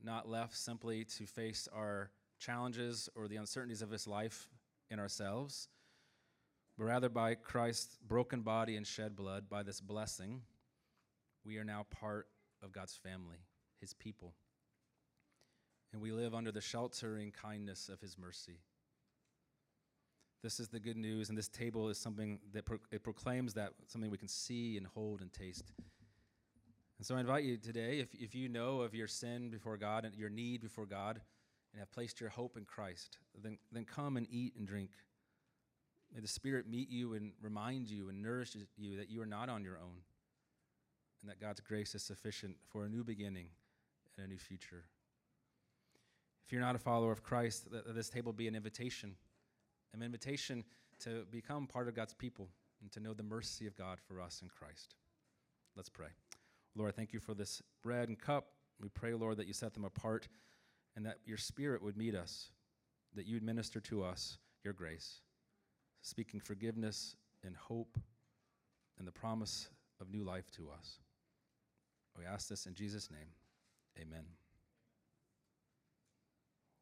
not 0.03 0.29
left 0.29 0.57
simply 0.57 1.05
to 1.05 1.27
face 1.27 1.69
our 1.73 2.11
challenges 2.41 3.09
or 3.15 3.29
the 3.29 3.37
uncertainties 3.37 3.81
of 3.81 3.89
this 3.89 4.09
life 4.09 4.49
in 4.93 5.01
ourselves, 5.01 5.69
but 6.77 6.85
rather 6.85 7.09
by 7.09 7.35
Christ's 7.35 7.99
broken 8.07 8.43
body 8.43 8.77
and 8.77 8.87
shed 8.87 9.17
blood, 9.17 9.49
by 9.49 9.63
this 9.63 9.81
blessing, 9.81 10.43
we 11.45 11.57
are 11.57 11.65
now 11.65 11.87
part 11.91 12.29
of 12.63 12.73
God's 12.73 12.95
family, 12.95 13.39
His 13.81 13.95
people. 13.95 14.35
And 15.93 16.01
we 16.01 16.13
live 16.13 16.35
under 16.35 16.53
the 16.53 16.61
sheltering 16.61 17.33
kindness 17.33 17.89
of 17.89 18.01
His 18.01 18.17
mercy. 18.19 18.61
This 20.43 20.61
is 20.61 20.69
the 20.69 20.81
good 20.81 20.97
news, 20.97 21.29
and 21.29 21.39
this 21.39 21.49
table 21.49 21.89
is 21.89 21.99
something 21.99 22.39
that 22.53 22.65
pro- 22.65 22.79
it 22.91 23.03
proclaims 23.03 23.55
that 23.55 23.73
something 23.87 24.11
we 24.11 24.19
can 24.19 24.29
see 24.29 24.77
and 24.77 24.87
hold 24.87 25.21
and 25.21 25.33
taste. 25.33 25.73
And 26.99 27.07
so 27.07 27.17
I 27.17 27.21
invite 27.21 27.45
you 27.45 27.57
today, 27.57 27.99
if, 28.01 28.15
if 28.15 28.35
you 28.35 28.49
know 28.49 28.81
of 28.81 28.95
your 28.95 29.09
sin 29.09 29.51
before 29.51 29.77
God 29.77 30.05
and 30.05 30.15
your 30.15 30.31
need 30.31 30.61
before 30.61 30.87
God 30.87 31.21
and 31.73 31.81
have 31.81 31.91
placed 31.93 32.21
your 32.21 32.31
hope 32.31 32.57
in 32.57 32.65
Christ, 32.65 33.19
then, 33.43 33.59
then 33.73 33.85
come 33.85 34.17
and 34.17 34.27
eat 34.31 34.55
and 34.57 34.67
drink. 34.67 34.91
May 36.15 36.21
the 36.21 36.29
Spirit 36.29 36.69
meet 36.69 36.91
you 36.91 37.15
and 37.15 37.33
remind 37.41 37.89
you 37.89 38.09
and 38.09 38.23
nourish 38.23 38.55
you 38.77 38.97
that 38.99 39.11
you 39.11 39.23
are 39.23 39.27
not 39.27 39.49
on 39.49 39.65
your 39.65 39.79
own 39.79 40.03
and 41.23 41.31
that 41.31 41.41
God's 41.41 41.61
grace 41.61 41.95
is 41.95 42.03
sufficient 42.03 42.57
for 42.71 42.85
a 42.85 42.89
new 42.89 43.05
beginning 43.05 43.47
and 44.17 44.27
a 44.27 44.29
new 44.29 44.39
future. 44.39 44.85
If 46.45 46.53
you're 46.53 46.61
not 46.61 46.75
a 46.75 46.79
follower 46.79 47.13
of 47.13 47.23
Christ, 47.23 47.69
let 47.71 47.95
this 47.95 48.11
table 48.11 48.33
be 48.33 48.49
an 48.49 48.55
invitation, 48.55 49.15
an 49.95 50.03
invitation 50.03 50.65
to 51.01 51.25
become 51.31 51.67
part 51.67 51.89
of 51.89 51.95
God's 51.95 52.15
people 52.15 52.49
and 52.83 52.91
to 52.93 53.01
know 53.01 53.15
the 53.15 53.23
mercy 53.23 53.67
of 53.67 53.77
God 53.77 53.99
for 54.07 54.21
us 54.21 54.41
in 54.43 54.49
Christ. 54.49 54.97
Let's 55.77 55.89
pray. 55.89 56.09
Lord, 56.75 56.95
thank 56.95 57.13
you 57.13 57.21
for 57.21 57.35
this 57.35 57.63
bread 57.83 58.09
and 58.09 58.19
cup. 58.19 58.49
We 58.81 58.89
pray, 58.89 59.15
Lord, 59.15 59.37
that 59.37 59.47
you 59.47 59.53
set 59.53 59.75
them 59.75 59.85
apart 59.85 60.29
and 60.97 61.07
that 61.07 61.19
your 61.25 61.39
spirit 61.39 61.83
would 61.83 61.97
meet 61.97 62.15
us, 62.15 62.51
that 63.15 63.27
you 63.27 63.37
would 63.37 63.43
minister 63.43 63.81
to 63.81 64.03
us 64.03 64.39
your 64.65 64.73
grace, 64.73 65.21
speaking 66.03 66.41
forgiveness 66.41 67.17
and 67.45 67.57
hope 67.57 67.99
and 68.99 69.07
the 69.07 69.13
promise 69.13 69.69
of 70.01 70.11
new 70.11 70.25
life 70.25 70.51
to 70.53 70.69
us. 70.77 70.99
We 72.19 72.25
ask 72.27 72.49
this 72.49 72.67
in 72.67 72.75
Jesus' 72.75 73.11
name. 73.11 73.29
Amen. 74.01 74.25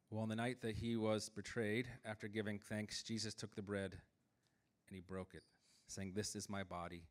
Well, 0.09 0.21
on 0.21 0.29
the 0.29 0.35
night 0.35 0.61
that 0.61 0.75
he 0.75 0.97
was 0.97 1.29
betrayed, 1.29 1.87
after 2.03 2.27
giving 2.27 2.59
thanks, 2.59 3.01
Jesus 3.01 3.33
took 3.33 3.55
the 3.55 3.61
bread 3.61 3.93
and 3.93 4.95
he 4.95 5.01
broke 5.01 5.33
it, 5.33 5.43
saying, 5.87 6.11
This 6.13 6.35
is 6.35 6.49
my 6.49 6.63
body 6.63 7.03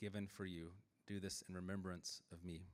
given 0.00 0.26
for 0.26 0.44
you. 0.44 0.72
Do 1.06 1.18
this 1.18 1.42
in 1.48 1.54
remembrance 1.54 2.20
of 2.30 2.44
me. 2.44 2.66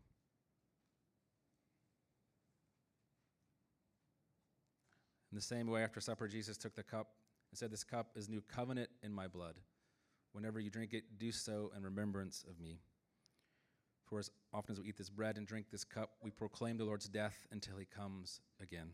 In 5.33 5.37
the 5.37 5.43
same 5.43 5.67
way, 5.67 5.83
after 5.83 5.99
supper, 5.99 6.29
Jesus 6.29 6.59
took 6.59 6.75
the 6.75 6.83
cup 6.83 7.09
and 7.51 7.59
said, 7.59 7.71
This 7.71 7.85
cup 7.85 8.09
is 8.15 8.29
new 8.29 8.43
covenant 8.43 8.91
in 9.03 9.15
my 9.15 9.27
blood. 9.27 9.55
Whenever 10.33 10.61
you 10.61 10.69
drink 10.69 10.93
it, 10.93 11.05
do 11.19 11.33
so 11.33 11.73
in 11.75 11.83
remembrance 11.83 12.45
of 12.49 12.61
me. 12.61 12.81
For 14.05 14.19
as 14.19 14.31
often 14.53 14.75
as 14.75 14.81
we 14.81 14.89
eat 14.89 14.99
this 14.99 15.09
bread 15.09 15.39
and 15.39 15.47
drink 15.47 15.67
this 15.71 15.85
cup, 15.85 16.11
we 16.23 16.31
proclaim 16.31 16.77
the 16.77 16.85
Lord's 16.85 17.09
death 17.09 17.47
until 17.51 17.79
he 17.79 17.87
comes 17.87 18.43
again. 18.61 18.89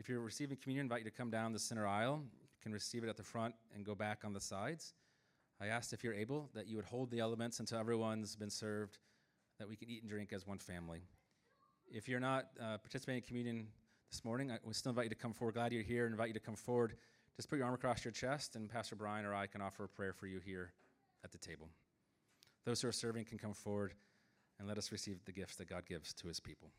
If 0.00 0.08
you're 0.08 0.20
receiving 0.20 0.56
communion, 0.56 0.84
I 0.84 0.86
invite 0.86 1.04
you 1.04 1.10
to 1.10 1.16
come 1.16 1.30
down 1.30 1.52
the 1.52 1.60
center 1.60 1.86
aisle. 1.86 2.22
You 2.32 2.48
can 2.60 2.72
receive 2.72 3.04
it 3.04 3.08
at 3.08 3.16
the 3.16 3.22
front 3.22 3.54
and 3.72 3.84
go 3.84 3.94
back 3.94 4.24
on 4.24 4.32
the 4.32 4.40
sides. 4.40 4.94
I 5.60 5.66
asked 5.66 5.92
if 5.92 6.02
you're 6.02 6.14
able 6.14 6.50
that 6.54 6.66
you 6.66 6.74
would 6.74 6.86
hold 6.86 7.10
the 7.10 7.20
elements 7.20 7.60
until 7.60 7.78
everyone's 7.78 8.34
been 8.34 8.50
served, 8.50 8.98
that 9.60 9.68
we 9.68 9.76
can 9.76 9.88
eat 9.88 10.02
and 10.02 10.10
drink 10.10 10.32
as 10.32 10.44
one 10.44 10.58
family. 10.58 11.02
If 11.92 12.08
you're 12.08 12.20
not 12.20 12.46
uh, 12.60 12.78
participating 12.78 13.22
in 13.22 13.26
communion 13.26 13.66
this 14.12 14.24
morning, 14.24 14.52
I 14.52 14.58
we 14.64 14.72
still 14.74 14.90
invite 14.90 15.06
you 15.06 15.10
to 15.10 15.16
come 15.16 15.32
forward. 15.32 15.54
Glad 15.54 15.72
you're 15.72 15.82
here. 15.82 16.04
And 16.06 16.12
invite 16.12 16.28
you 16.28 16.34
to 16.34 16.40
come 16.40 16.54
forward. 16.54 16.94
Just 17.36 17.50
put 17.50 17.56
your 17.56 17.64
arm 17.64 17.74
across 17.74 18.04
your 18.04 18.12
chest, 18.12 18.54
and 18.54 18.70
Pastor 18.70 18.94
Brian 18.94 19.24
or 19.24 19.34
I 19.34 19.46
can 19.46 19.60
offer 19.60 19.84
a 19.84 19.88
prayer 19.88 20.12
for 20.12 20.26
you 20.26 20.38
here 20.38 20.72
at 21.24 21.32
the 21.32 21.38
table. 21.38 21.68
Those 22.64 22.80
who 22.80 22.88
are 22.88 22.92
serving 22.92 23.24
can 23.24 23.38
come 23.38 23.54
forward 23.54 23.94
and 24.58 24.68
let 24.68 24.78
us 24.78 24.92
receive 24.92 25.24
the 25.24 25.32
gifts 25.32 25.56
that 25.56 25.68
God 25.68 25.84
gives 25.84 26.12
to 26.14 26.28
his 26.28 26.38
people. 26.38 26.70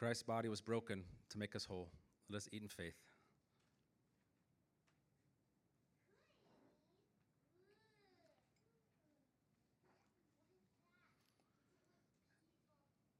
Christ's 0.00 0.22
body 0.22 0.48
was 0.48 0.62
broken 0.62 1.04
to 1.28 1.38
make 1.38 1.54
us 1.54 1.66
whole. 1.66 1.90
Let 2.30 2.38
us 2.38 2.48
eat 2.52 2.62
in 2.62 2.68
faith. 2.68 2.94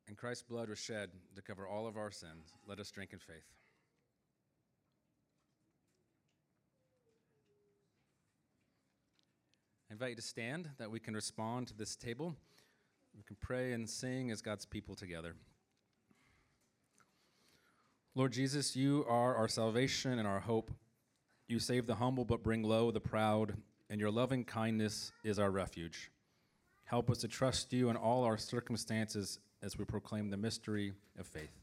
And 0.08 0.16
Christ's 0.16 0.42
blood 0.42 0.70
was 0.70 0.78
shed 0.78 1.10
to 1.36 1.42
cover 1.42 1.66
all 1.66 1.86
of 1.86 1.98
our 1.98 2.10
sins. 2.10 2.54
Let 2.66 2.80
us 2.80 2.90
drink 2.90 3.12
in 3.12 3.18
faith. 3.18 3.44
I 9.90 9.92
invite 9.92 10.10
you 10.10 10.16
to 10.16 10.22
stand 10.22 10.70
that 10.78 10.90
we 10.90 10.98
can 10.98 11.12
respond 11.12 11.68
to 11.68 11.76
this 11.76 11.94
table. 11.94 12.34
We 13.14 13.22
can 13.22 13.36
pray 13.38 13.74
and 13.74 13.86
sing 13.86 14.30
as 14.30 14.40
God's 14.40 14.64
people 14.64 14.94
together. 14.94 15.34
Lord 18.20 18.32
Jesus, 18.32 18.76
you 18.76 19.06
are 19.08 19.34
our 19.34 19.48
salvation 19.48 20.18
and 20.18 20.28
our 20.28 20.40
hope. 20.40 20.70
You 21.48 21.58
save 21.58 21.86
the 21.86 21.94
humble 21.94 22.26
but 22.26 22.42
bring 22.42 22.62
low 22.62 22.90
the 22.90 23.00
proud, 23.00 23.54
and 23.88 23.98
your 23.98 24.10
loving 24.10 24.44
kindness 24.44 25.10
is 25.24 25.38
our 25.38 25.50
refuge. 25.50 26.10
Help 26.84 27.08
us 27.08 27.16
to 27.20 27.28
trust 27.28 27.72
you 27.72 27.88
in 27.88 27.96
all 27.96 28.24
our 28.24 28.36
circumstances 28.36 29.38
as 29.62 29.78
we 29.78 29.86
proclaim 29.86 30.28
the 30.28 30.36
mystery 30.36 30.92
of 31.18 31.26
faith. 31.26 31.62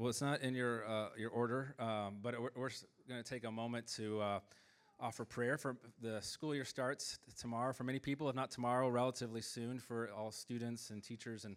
Well, 0.00 0.08
it's 0.08 0.22
not 0.22 0.40
in 0.40 0.54
your 0.54 0.88
uh, 0.88 1.08
your 1.18 1.28
order, 1.28 1.74
um, 1.78 2.20
but 2.22 2.32
we're, 2.40 2.48
we're 2.56 2.70
going 3.06 3.22
to 3.22 3.28
take 3.28 3.44
a 3.44 3.50
moment 3.50 3.86
to 3.96 4.18
uh, 4.22 4.40
offer 4.98 5.26
prayer 5.26 5.58
for 5.58 5.76
the 6.00 6.22
school 6.22 6.54
year 6.54 6.64
starts 6.64 7.18
tomorrow 7.38 7.74
for 7.74 7.84
many 7.84 7.98
people, 7.98 8.26
if 8.30 8.34
not 8.34 8.50
tomorrow, 8.50 8.88
relatively 8.88 9.42
soon 9.42 9.78
for 9.78 10.08
all 10.16 10.30
students 10.30 10.88
and 10.88 11.02
teachers 11.02 11.44
and 11.44 11.54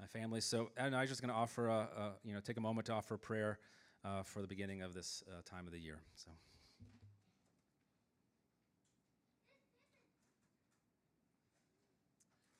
uh, 0.00 0.06
families. 0.06 0.44
So, 0.44 0.70
and 0.76 0.94
I'm 0.94 1.08
just 1.08 1.20
going 1.20 1.30
to 1.30 1.34
offer 1.34 1.70
a, 1.70 1.72
a 1.72 2.12
you 2.22 2.32
know 2.32 2.38
take 2.38 2.56
a 2.56 2.60
moment 2.60 2.86
to 2.86 2.92
offer 2.92 3.16
prayer 3.16 3.58
uh, 4.04 4.22
for 4.22 4.42
the 4.42 4.46
beginning 4.46 4.82
of 4.82 4.94
this 4.94 5.24
uh, 5.28 5.40
time 5.44 5.66
of 5.66 5.72
the 5.72 5.80
year. 5.80 5.98
So. 6.14 6.30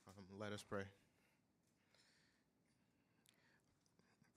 Um, 0.08 0.24
let 0.40 0.52
us 0.52 0.64
pray. 0.68 0.82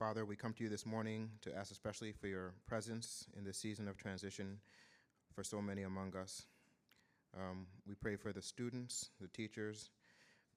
Father, 0.06 0.24
we 0.24 0.36
come 0.36 0.53
to 0.53 0.64
you 0.64 0.70
this 0.70 0.86
morning 0.86 1.32
to 1.41 1.58
ask 1.58 1.72
especially 1.72 2.12
for 2.12 2.28
your 2.28 2.53
presence 2.68 3.26
in 3.36 3.43
this 3.43 3.58
season 3.58 3.88
of 3.88 3.97
transition 3.97 4.60
for 5.34 5.43
so 5.43 5.60
many 5.60 5.82
among 5.82 6.16
us. 6.16 6.45
Um, 7.36 7.66
we 7.88 7.95
pray 7.95 8.16
for 8.16 8.32
the 8.32 8.41
students, 8.43 9.10
the 9.20 9.28
teachers, 9.30 9.89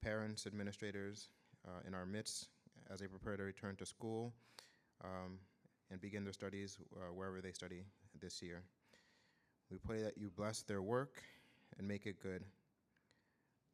parents, 0.03 0.45
administrators 0.45 1.29
uh, 1.67 1.79
in 1.87 1.95
our 1.95 2.05
midst 2.05 2.49
as 2.91 2.99
they 2.99 3.07
prepare 3.07 3.37
to 3.37 3.41
return 3.41 3.75
to 3.77 3.87
school 3.87 4.31
um, 5.03 5.39
and 5.89 5.99
begin 5.99 6.23
their 6.23 6.33
studies 6.33 6.77
uh, 6.97 7.11
wherever 7.11 7.41
they 7.41 7.51
study 7.51 7.85
this 8.21 8.43
year. 8.43 8.61
We 9.71 9.79
pray 9.79 10.03
that 10.03 10.15
you 10.15 10.29
bless 10.29 10.61
their 10.61 10.83
work 10.83 11.23
and 11.79 11.87
make 11.87 12.05
it 12.05 12.21
good. 12.21 12.43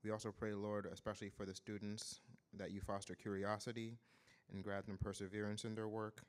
We 0.06 0.12
also 0.12 0.32
pray, 0.32 0.54
Lord, 0.54 0.88
especially 0.94 1.32
for 1.36 1.46
the 1.46 1.54
students, 1.54 2.22
that 2.54 2.72
you 2.72 2.80
foster 2.80 3.14
curiosity 3.14 3.98
and 4.54 4.64
grant 4.64 4.86
them 4.86 4.98
perseverance 4.98 5.66
in 5.66 5.76
their 5.76 5.88
work 5.88 6.22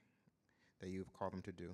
that 0.80 0.90
you've 0.90 1.12
called 1.12 1.32
them 1.32 1.42
to 1.42 1.52
do. 1.52 1.70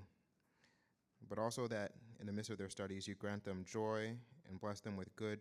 But 1.28 1.38
also 1.38 1.66
that 1.68 1.92
in 2.20 2.26
the 2.26 2.32
midst 2.32 2.50
of 2.50 2.58
their 2.58 2.68
studies, 2.68 3.06
you 3.06 3.14
grant 3.14 3.44
them 3.44 3.64
joy 3.64 4.12
and 4.48 4.60
bless 4.60 4.80
them 4.80 4.96
with 4.96 5.14
good 5.16 5.40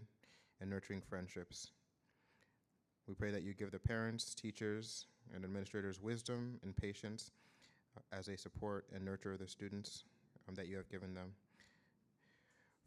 and 0.60 0.70
nurturing 0.70 1.02
friendships. 1.02 1.72
We 3.08 3.14
pray 3.14 3.32
that 3.32 3.44
you 3.44 3.54
give 3.54 3.72
the 3.72 3.80
parents, 3.80 4.34
teachers, 4.36 5.06
and 5.34 5.44
administrators 5.44 6.00
wisdom 6.02 6.60
and 6.64 6.76
patience 6.76 7.32
uh, 7.98 8.16
as 8.16 8.26
they 8.26 8.36
support 8.36 8.86
and 8.94 9.04
nurture 9.04 9.38
the 9.38 9.48
students 9.48 10.04
um, 10.48 10.56
that 10.56 10.68
you 10.68 10.78
have 10.78 10.90
given 10.90 11.14
them. 11.14 11.32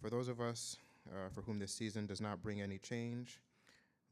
For 0.01 0.11
those 0.11 0.29
of 0.29 0.41
us 0.41 0.77
uh, 1.11 1.29
for 1.33 1.43
whom 1.43 1.59
this 1.59 1.73
season 1.73 2.07
does 2.07 2.21
not 2.21 2.43
bring 2.43 2.61
any 2.61 2.79
change, 2.79 3.41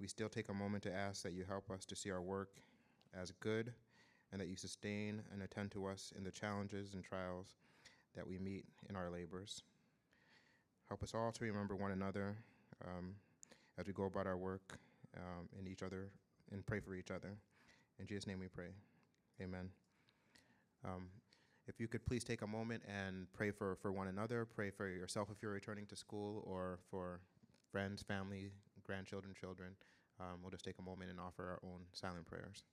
we 0.01 0.09
still 0.09 0.29
take 0.29 0.49
a 0.49 0.55
moment 0.55 0.83
to 0.85 0.93
ask 0.93 1.23
that 1.23 1.33
you 1.33 1.45
help 1.49 1.71
us 1.71 1.85
to 1.87 1.97
see 1.97 2.11
our 2.11 2.21
work 2.21 2.51
as 3.15 3.31
good 3.41 3.73
and 4.33 4.41
that 4.41 4.49
you 4.49 4.57
sustain 4.57 5.23
and 5.33 5.43
attend 5.43 5.71
to 5.73 5.87
us 5.87 6.13
in 6.17 6.25
the 6.25 6.31
challenges 6.31 6.95
and 6.95 7.05
trials 7.05 7.55
that 8.17 8.27
we 8.27 8.39
meet 8.39 8.65
in 8.89 8.97
our 8.97 9.11
labors. 9.11 9.63
Help 10.89 11.03
us 11.03 11.15
all 11.15 11.31
to 11.33 11.45
remember 11.45 11.77
one 11.77 11.93
another 11.93 12.37
um, 12.85 13.15
as 13.79 13.87
we 13.87 13.93
go 13.93 14.05
about 14.05 14.27
our 14.27 14.37
work 14.37 14.79
um, 15.17 15.49
each 15.71 15.83
other 15.83 16.09
and 16.51 16.65
pray 16.67 16.81
for 16.81 16.95
each 16.95 17.11
other. 17.11 17.37
In 17.99 18.07
Jesus' 18.07 18.27
name 18.27 18.41
we 18.41 18.49
pray. 18.49 18.69
Amen. 19.41 19.69
Um, 20.85 21.09
if 21.67 21.79
you 21.79 21.87
could 21.89 22.05
please 22.05 22.25
take 22.25 22.43
a 22.43 22.47
moment 22.47 22.83
and 22.89 23.27
pray 23.33 23.51
for, 23.51 23.77
for 23.77 23.93
one 23.93 24.09
another, 24.09 24.45
pray 24.45 24.71
for 24.71 24.89
yourself 24.89 25.29
if 25.31 25.43
you're 25.43 25.53
returning 25.53 25.87
to 25.87 25.97
school 25.97 26.43
or 26.47 26.79
for 26.91 27.21
friends, 27.71 28.03
family, 28.03 28.51
grandchildren, 28.85 29.35
children. 29.39 29.71
Um, 30.21 30.41
we'll 30.43 30.51
just 30.51 30.65
take 30.65 30.79
a 30.79 30.83
moment 30.83 31.11
and 31.11 31.21
offer 31.21 31.43
our 31.43 31.69
own 31.69 31.81
silent 31.93 32.27
prayers. 32.27 32.65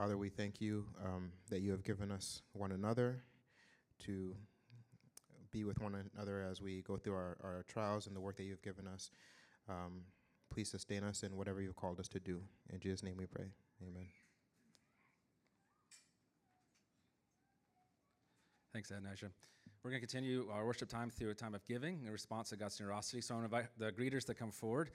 Father, 0.00 0.16
we 0.16 0.30
thank 0.30 0.62
you 0.62 0.86
um, 1.04 1.30
that 1.50 1.60
you 1.60 1.70
have 1.72 1.84
given 1.84 2.10
us 2.10 2.40
one 2.54 2.72
another 2.72 3.22
to 4.06 4.34
be 5.50 5.62
with 5.62 5.78
one 5.78 5.94
another 6.16 6.40
as 6.40 6.62
we 6.62 6.80
go 6.80 6.96
through 6.96 7.12
our, 7.12 7.36
our 7.44 7.66
trials 7.68 8.06
and 8.06 8.16
the 8.16 8.20
work 8.22 8.38
that 8.38 8.44
you've 8.44 8.62
given 8.62 8.86
us. 8.86 9.10
Um, 9.68 10.04
please 10.50 10.70
sustain 10.70 11.04
us 11.04 11.22
in 11.22 11.36
whatever 11.36 11.60
you've 11.60 11.76
called 11.76 12.00
us 12.00 12.08
to 12.08 12.18
do. 12.18 12.40
In 12.72 12.80
Jesus' 12.80 13.02
name 13.02 13.18
we 13.18 13.26
pray. 13.26 13.48
Amen. 13.86 14.06
Thanks, 18.72 18.90
Adnaja. 18.90 19.28
We're 19.84 19.90
going 19.90 20.00
to 20.00 20.06
continue 20.06 20.48
our 20.50 20.64
worship 20.64 20.88
time 20.88 21.10
through 21.10 21.28
a 21.28 21.34
time 21.34 21.54
of 21.54 21.62
giving 21.66 22.00
in 22.06 22.10
response 22.10 22.48
to 22.48 22.56
God's 22.56 22.78
generosity. 22.78 23.20
So 23.20 23.34
I 23.34 23.38
want 23.38 23.50
to 23.50 23.54
invite 23.54 23.70
the 23.78 23.92
greeters 23.92 24.24
to 24.28 24.34
come 24.34 24.50
forward. 24.50 24.92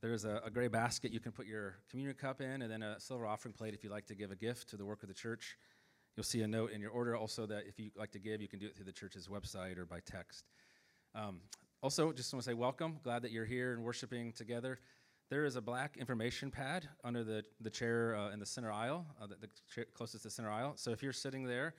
There's 0.00 0.24
a, 0.24 0.42
a 0.44 0.50
gray 0.50 0.68
basket 0.68 1.12
you 1.12 1.20
can 1.20 1.32
put 1.32 1.46
your 1.46 1.76
communion 1.90 2.16
cup 2.16 2.40
in, 2.40 2.62
and 2.62 2.70
then 2.70 2.82
a 2.82 3.00
silver 3.00 3.26
offering 3.26 3.54
plate 3.54 3.74
if 3.74 3.82
you'd 3.82 3.92
like 3.92 4.06
to 4.06 4.14
give 4.14 4.30
a 4.30 4.36
gift 4.36 4.68
to 4.70 4.76
the 4.76 4.84
work 4.84 5.02
of 5.02 5.08
the 5.08 5.14
church. 5.14 5.56
You'll 6.16 6.24
see 6.24 6.42
a 6.42 6.48
note 6.48 6.70
in 6.70 6.80
your 6.80 6.90
order 6.90 7.16
also 7.16 7.46
that 7.46 7.64
if 7.66 7.78
you'd 7.78 7.96
like 7.96 8.12
to 8.12 8.18
give, 8.18 8.40
you 8.40 8.48
can 8.48 8.58
do 8.58 8.66
it 8.66 8.76
through 8.76 8.84
the 8.84 8.92
church's 8.92 9.28
website 9.28 9.78
or 9.78 9.86
by 9.86 10.00
text. 10.00 10.44
Um, 11.14 11.40
also, 11.82 12.12
just 12.12 12.32
want 12.32 12.44
to 12.44 12.50
say 12.50 12.54
welcome. 12.54 12.98
Glad 13.02 13.22
that 13.22 13.30
you're 13.30 13.44
here 13.44 13.72
and 13.72 13.82
worshiping 13.82 14.32
together. 14.32 14.78
There 15.30 15.44
is 15.44 15.56
a 15.56 15.60
black 15.60 15.96
information 15.96 16.50
pad 16.50 16.88
under 17.02 17.24
the, 17.24 17.42
the 17.60 17.70
chair 17.70 18.14
uh, 18.16 18.30
in 18.30 18.38
the 18.38 18.46
center 18.46 18.70
aisle, 18.70 19.06
uh, 19.20 19.26
the, 19.26 19.36
the 19.36 19.48
chair 19.74 19.86
closest 19.94 20.22
to 20.22 20.28
the 20.28 20.30
center 20.30 20.50
aisle. 20.50 20.74
So 20.76 20.92
if 20.92 21.02
you're 21.02 21.12
sitting 21.12 21.44
there, 21.44 21.74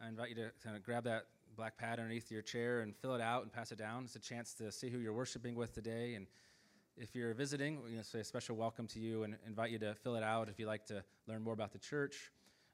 I 0.00 0.08
invite 0.08 0.30
you 0.30 0.36
to 0.36 0.50
kind 0.62 0.76
of 0.76 0.82
grab 0.82 1.04
that 1.04 1.26
black 1.56 1.76
pad 1.76 1.98
underneath 1.98 2.30
your 2.30 2.42
chair 2.42 2.80
and 2.80 2.96
fill 2.96 3.14
it 3.14 3.20
out 3.20 3.42
and 3.42 3.52
pass 3.52 3.72
it 3.72 3.78
down. 3.78 4.04
It's 4.04 4.16
a 4.16 4.20
chance 4.20 4.54
to 4.54 4.72
see 4.72 4.88
who 4.88 4.98
you're 4.98 5.12
worshiping 5.12 5.54
with 5.54 5.72
today. 5.72 6.14
And 6.14 6.26
if 6.96 7.14
you're 7.14 7.34
visiting, 7.34 7.76
we're 7.76 7.88
going 7.88 7.98
to 7.98 8.04
say 8.04 8.20
a 8.20 8.24
special 8.24 8.56
welcome 8.56 8.86
to 8.88 9.00
you 9.00 9.24
and 9.24 9.36
invite 9.46 9.70
you 9.70 9.78
to 9.80 9.94
fill 9.94 10.14
it 10.14 10.22
out 10.22 10.48
if 10.48 10.58
you'd 10.58 10.66
like 10.66 10.86
to 10.86 11.02
learn 11.26 11.42
more 11.42 11.52
about 11.52 11.72
the 11.72 11.78
church. 11.78 12.30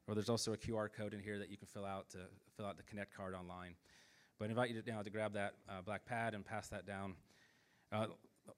Or 0.06 0.14
there's 0.14 0.28
also 0.28 0.52
a 0.52 0.56
QR 0.56 0.88
code 0.92 1.14
in 1.14 1.20
here 1.20 1.38
that 1.38 1.50
you 1.50 1.56
can 1.56 1.66
fill 1.66 1.86
out 1.86 2.10
to 2.10 2.18
fill 2.56 2.66
out 2.66 2.76
the 2.76 2.82
Connect 2.82 3.16
card 3.16 3.34
online. 3.34 3.74
But 4.38 4.46
I 4.46 4.48
invite 4.48 4.70
you 4.70 4.80
to, 4.80 4.90
now 4.90 5.02
to 5.02 5.10
grab 5.10 5.32
that 5.34 5.54
uh, 5.68 5.82
black 5.82 6.04
pad 6.04 6.34
and 6.34 6.44
pass 6.44 6.68
that 6.68 6.86
down. 6.86 7.14
Uh, 7.92 8.06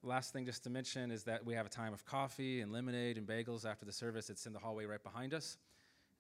last 0.03 0.33
thing 0.33 0.47
just 0.47 0.65
to 0.65 0.71
mention 0.71 1.11
is 1.11 1.25
that 1.25 1.45
we 1.45 1.55
have 1.55 1.67
a 1.67 1.71
time 1.71 1.93
of 1.93 2.05
coffee 2.05 2.61
and 2.61 2.73
lemonade 2.73 3.19
and 3.19 3.27
bagels 3.27 3.65
after 3.65 3.85
the 3.85 3.93
service. 3.93 4.31
It's 4.31 4.47
in 4.47 4.53
the 4.53 4.59
hallway 4.59 4.87
right 4.87 5.03
behind 5.03 5.35
us. 5.35 5.59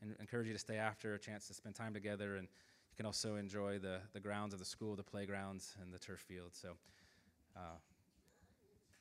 And 0.03 0.14
encourage 0.20 0.49
you 0.49 0.53
to 0.53 0.59
stay 0.59 0.76
after, 0.76 1.14
a 1.14 1.18
chance 1.18 1.47
to 1.49 1.55
spend 1.55 1.74
time 1.74 1.95
together. 1.95 2.36
And 2.36 2.49
you 2.90 2.97
can 2.97 3.07
also 3.07 3.36
enjoy 3.36 3.78
the, 3.78 4.01
the 4.12 4.20
grounds 4.20 4.53
of 4.53 4.59
the 4.59 4.66
school, 4.66 4.97
the 4.97 5.03
playgrounds, 5.03 5.76
and 5.80 5.93
the 5.93 5.99
turf 5.99 6.20
field. 6.20 6.51
So 6.53 6.70
uh, 7.57 7.78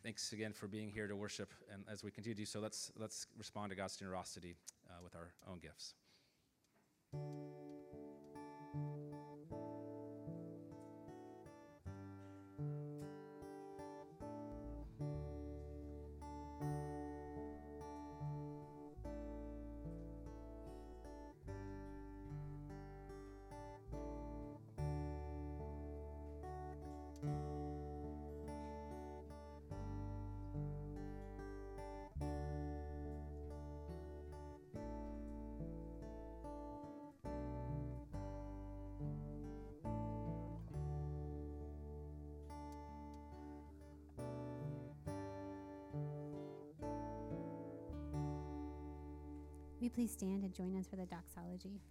thanks 0.04 0.32
again 0.34 0.54
for 0.54 0.68
being 0.68 0.90
here 0.90 1.08
to 1.08 1.16
worship. 1.16 1.52
And 1.72 1.84
as 1.92 2.04
we 2.04 2.12
continue 2.12 2.36
to 2.36 2.42
do 2.42 2.46
so, 2.46 2.60
let's, 2.60 2.92
let's 2.98 3.28
respond 3.38 3.70
to 3.72 3.76
God's 3.76 3.98
generosity 3.98 4.56
uh, 4.90 4.94
with 5.04 5.16
our 5.16 5.32
own 5.50 5.60
gifts. 5.60 5.94
Please 49.94 50.12
stand 50.12 50.44
and 50.44 50.54
join 50.54 50.78
us 50.78 50.88
for 50.88 50.96
the 50.96 51.06
doxology? 51.06 51.82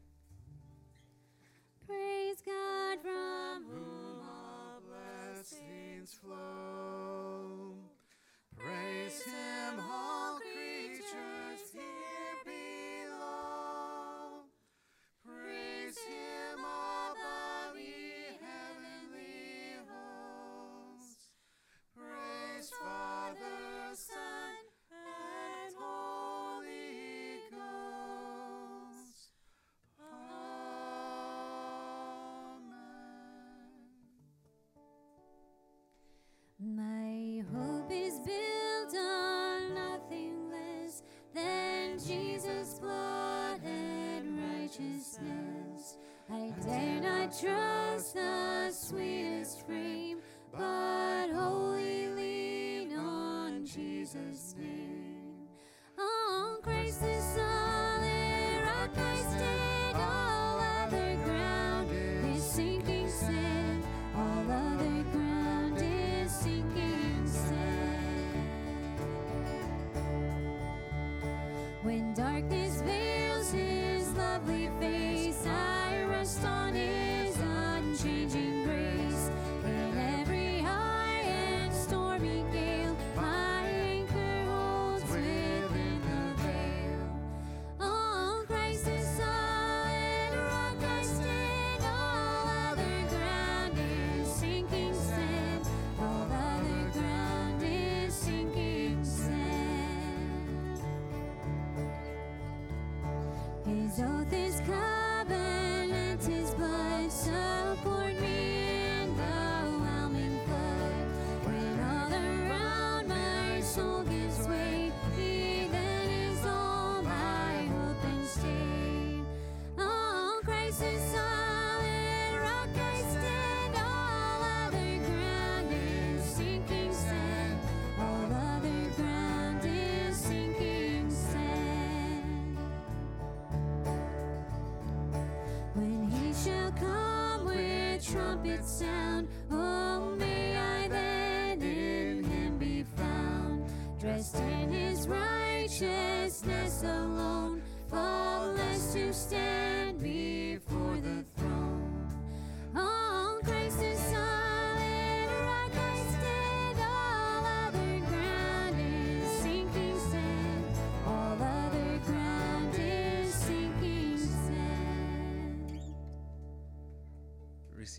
Trumpet 138.41 138.65
sound, 138.65 139.29
oh, 139.51 140.15
may 140.19 140.57
I 140.57 140.89
then 140.89 141.63
in 141.63 142.25
him 142.25 142.59
be 142.59 142.85
found, 142.97 143.65
dressed 143.99 144.37
in 144.37 144.73
his 144.73 145.07
righteousness 145.07 146.83
alone, 146.83 147.63
faultless 147.89 148.93
to 148.95 149.13
stand 149.13 149.50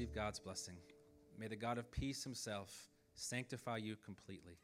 receive 0.02 0.15
God's 0.15 0.40
blessing. 0.40 0.73
May 1.38 1.48
the 1.48 1.56
God 1.56 1.78
of 1.78 1.91
peace 1.91 2.23
himself 2.23 2.90
sanctify 3.14 3.78
you 3.78 3.95
completely, 4.03 4.57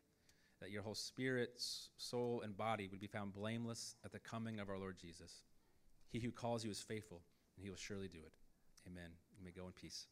that 0.60 0.72
your 0.72 0.82
whole 0.82 0.96
spirit, 0.96 1.62
soul, 1.98 2.42
and 2.44 2.58
body 2.58 2.88
would 2.88 3.00
be 3.00 3.06
found 3.06 3.36
blameless 3.36 3.96
at 4.04 4.12
the 4.12 4.18
coming 4.18 4.60
of 4.60 4.68
our 4.68 4.80
Lord 4.80 4.98
Jesus. 5.00 5.44
He 6.10 6.20
who 6.20 6.32
calls 6.32 6.64
you 6.64 6.72
is 6.72 6.80
faithful, 6.80 7.22
and 7.56 7.64
he 7.64 7.70
will 7.70 7.78
surely 7.78 8.08
do 8.08 8.18
it. 8.18 8.34
Amen. 8.88 9.12
You 9.38 9.46
may 9.46 9.52
go 9.52 9.68
in 9.68 9.74
peace. 9.74 10.08